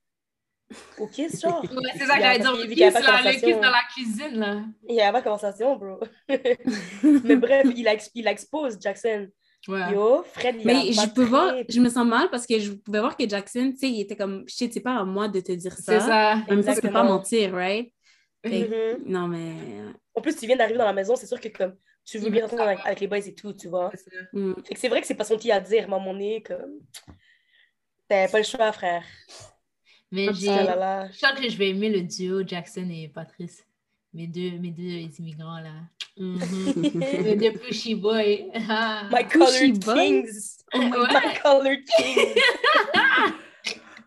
Au 0.99 1.07
kiss, 1.07 1.41
genre? 1.41 1.63
Ouais, 1.63 1.91
c'est 1.97 2.07
ça 2.07 2.17
que 2.17 2.23
j'allais 2.23 2.39
dire. 2.41 2.53
Le 2.53 2.67
kiss, 2.67 2.95
là, 2.95 3.23
le 3.23 3.41
kiss 3.41 3.57
dans 3.57 3.71
la 3.71 3.83
cuisine, 3.95 4.39
là. 4.39 4.63
Il 4.89 4.95
n'y 4.95 5.01
a 5.01 5.13
pas 5.13 5.21
de 5.21 5.25
conversation, 5.25 5.77
bro. 5.77 6.01
mais 6.29 7.37
bref, 7.37 7.67
il, 7.77 7.87
a, 7.87 7.97
il 8.15 8.27
expose 8.27 8.79
Jackson. 8.81 9.29
Ouais. 9.69 9.93
Yo, 9.93 10.23
Fred, 10.33 10.57
il 10.61 10.67
Mais 10.67 10.93
je 10.93 11.09
peux 11.09 11.25
voir, 11.25 11.55
je 11.69 11.81
me 11.81 11.89
sens 11.89 12.07
mal 12.07 12.31
parce 12.31 12.47
que 12.47 12.59
je 12.59 12.73
pouvais 12.73 13.01
voir 13.01 13.17
que 13.17 13.29
Jackson, 13.29 13.71
tu 13.73 13.79
sais, 13.79 13.91
il 13.91 14.01
était 14.01 14.17
comme, 14.17 14.45
je 14.47 14.55
sais, 14.55 14.71
c'est 14.73 14.81
pas 14.81 14.97
à 14.97 15.05
moi 15.05 15.29
de 15.29 15.41
te 15.41 15.53
dire 15.53 15.73
ça. 15.73 16.01
C'est 16.01 16.07
ça. 16.07 16.37
Même 16.49 16.63
ça, 16.63 16.75
je 16.75 16.81
peux 16.81 16.91
pas 16.91 17.03
mentir, 17.03 17.53
right? 17.53 17.93
Mm-hmm. 18.45 19.05
Non, 19.07 19.29
mais. 19.29 19.55
En 20.15 20.21
plus, 20.21 20.37
tu 20.37 20.47
viens 20.47 20.57
d'arriver 20.57 20.79
dans 20.79 20.85
la 20.85 20.93
maison, 20.93 21.17
c'est 21.17 21.27
sûr 21.27 21.41
que 21.41 21.49
comme 21.49 21.77
tu 22.05 22.19
veux 22.19 22.31
bien 22.31 22.45
entendre 22.45 22.63
avec, 22.63 23.01
les 23.01 23.09
boys 23.09 23.19
et 23.19 23.35
tout, 23.35 23.53
tu 23.53 23.69
vois. 23.69 23.91
Mm. 24.33 24.55
c'est 24.77 24.89
vrai 24.89 25.01
que 25.01 25.07
c'est 25.07 25.17
pas 25.17 25.25
son 25.25 25.37
petit 25.37 25.51
à 25.51 25.61
dire, 25.61 25.89
mais 25.89 25.97
à 25.97 25.99
mon 25.99 26.15
nez, 26.15 26.43
comme. 26.43 26.81
T'as 28.09 28.29
pas 28.29 28.39
le 28.39 28.45
choix, 28.45 28.71
frère. 28.71 29.03
Mais 30.13 30.27
j'ai. 30.33 30.47
Je 30.47 31.19
sens 31.19 31.33
que 31.33 31.49
je 31.49 31.57
vais 31.57 31.71
aimer 31.71 31.91
le 31.91 32.03
duo 32.03 32.47
Jackson 32.47 32.89
et 32.91 33.09
Patrice. 33.09 33.65
Mes 34.13 34.27
deux, 34.27 34.59
mes 34.59 34.71
deux 34.71 35.09
immigrants, 35.19 35.61
là. 35.61 35.73
Mm 36.19 36.39
-hmm. 36.39 37.23
mes 37.25 37.37
deux 37.37 37.59
pushy 37.59 37.95
boys. 37.95 38.49
My 39.13 39.23
colored 39.29 39.85
kings. 39.85 40.65
Oh 40.73 40.81
my 40.81 41.39
colored 41.43 41.85
kings. 41.85 42.41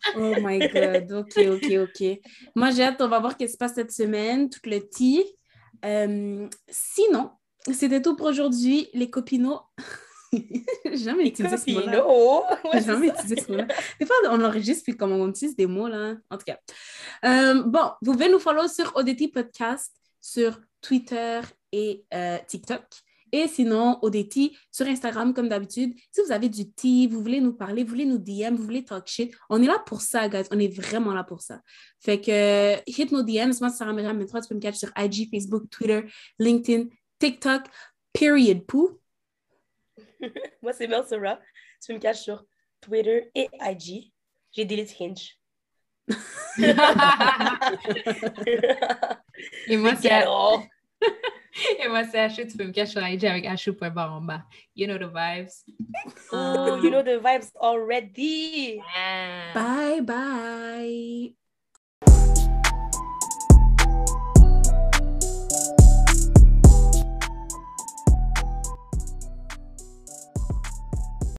oh 0.16 0.36
my 0.42 0.58
God. 0.60 1.12
OK, 1.12 1.38
OK, 1.56 1.70
OK. 1.86 2.20
Moi, 2.56 2.72
j'ai 2.72 2.84
hâte. 2.84 3.02
On 3.02 3.08
va 3.08 3.20
voir 3.20 3.34
ce 3.34 3.38
qui 3.38 3.48
se 3.48 3.58
passe 3.58 3.76
cette 3.76 3.92
semaine, 3.92 4.50
tout 4.50 4.66
le 4.66 4.80
tea. 4.90 5.24
Euh, 5.86 6.48
sinon, 6.68 7.30
c'était 7.72 8.02
tout 8.02 8.16
pour 8.16 8.28
aujourd'hui, 8.28 8.90
les 8.94 9.10
copinots. 9.10 9.62
jamais 10.94 11.28
utilisé 11.28 11.58
ce 11.58 11.72
mot-là. 11.72 12.82
jamais 12.86 13.08
utilisé 13.08 13.42
ce 13.42 13.52
mot-là. 13.52 13.68
Des 14.00 14.06
fois, 14.06 14.16
on 14.30 14.44
enregistre 14.44 14.84
puis 14.84 14.96
comme 14.96 15.12
on 15.12 15.30
utilise 15.30 15.56
des 15.56 15.68
mots, 15.68 15.88
là. 15.88 16.16
En 16.30 16.38
tout 16.38 16.46
cas. 16.46 16.60
Euh, 17.26 17.64
bon, 17.64 17.92
vous 18.02 18.14
pouvez 18.14 18.30
nous 18.30 18.40
follow 18.40 18.68
sur 18.68 18.96
ODT 18.96 19.32
Podcast, 19.32 19.96
sur 20.22 20.60
Twitter 20.82 21.42
et 21.72 22.06
euh, 22.14 22.38
TikTok. 22.48 22.84
Et 23.32 23.48
sinon, 23.48 24.00
ODT 24.02 24.54
sur 24.72 24.88
Instagram, 24.88 25.34
comme 25.34 25.50
d'habitude. 25.50 25.94
Si 26.12 26.22
vous 26.26 26.32
avez 26.32 26.50
du 26.50 26.72
tea, 26.72 27.08
vous 27.08 27.22
voulez 27.22 27.42
nous 27.42 27.54
parler, 27.54 27.84
vous 27.84 27.90
voulez 27.90 28.06
nous 28.06 28.18
DM, 28.18 28.56
vous 28.56 28.64
voulez 28.64 28.84
talk 28.84 29.08
shit, 29.08 29.34
on 29.50 29.62
est 29.62 29.68
là 29.68 29.80
pour 29.86 30.02
ça, 30.02 30.28
guys. 30.28 30.46
On 30.52 30.60
est 30.60 30.74
vraiment 30.74 31.14
là 31.14 31.24
pour 31.24 31.42
ça. 31.42 31.62
Fait 32.00 32.20
que, 32.20 32.78
hit 32.88 33.12
nos 33.12 33.22
DMs. 33.22 33.54
Moi, 33.60 33.70
c'est 33.70 33.78
Sarah 33.78 33.94
Myriam, 33.94 34.18
mais 34.18 34.26
tu 34.26 34.32
peux 34.32 34.56
me 34.56 34.60
catch 34.60 34.78
sur 34.78 34.90
IG, 34.98 35.30
Facebook, 35.32 35.70
Twitter, 35.70 36.06
LinkedIn, 36.40 36.86
TikTok, 37.20 37.64
period, 38.14 38.66
pou. 38.66 38.99
Moi, 40.62 40.74
c'est 40.74 40.88
Mel 40.88 41.06
Sora. 41.06 41.40
Tu 41.84 41.94
me 41.94 42.00
caches 42.00 42.22
sur 42.22 42.46
Twitter 42.82 43.30
et 43.36 43.50
IG. 43.62 44.12
J'ai 44.52 44.66
delete 44.66 44.96
Hinge. 45.00 45.38
et 49.68 49.78
moi, 49.78 49.96
c'est... 49.96 50.26
Et 51.80 51.88
moi, 51.88 52.04
c'est 52.04 52.20
Ashu, 52.20 52.48
tu 52.48 52.58
peux 52.58 52.66
me 52.66 52.72
cacher 52.72 52.92
sur 52.92 53.06
IG 53.06 53.26
avec 53.26 53.46
Ashu.bar 53.46 54.14
en 54.14 54.22
bas. 54.22 54.44
You 54.76 54.88
know 54.88 54.98
the 54.98 55.12
vibes. 55.12 55.64
Oh, 56.32 56.80
you 56.82 56.90
know 56.90 57.02
the 57.02 57.20
vibes 57.20 57.52
already. 57.60 58.80
Bye 59.54 60.02
bye. 60.02 61.34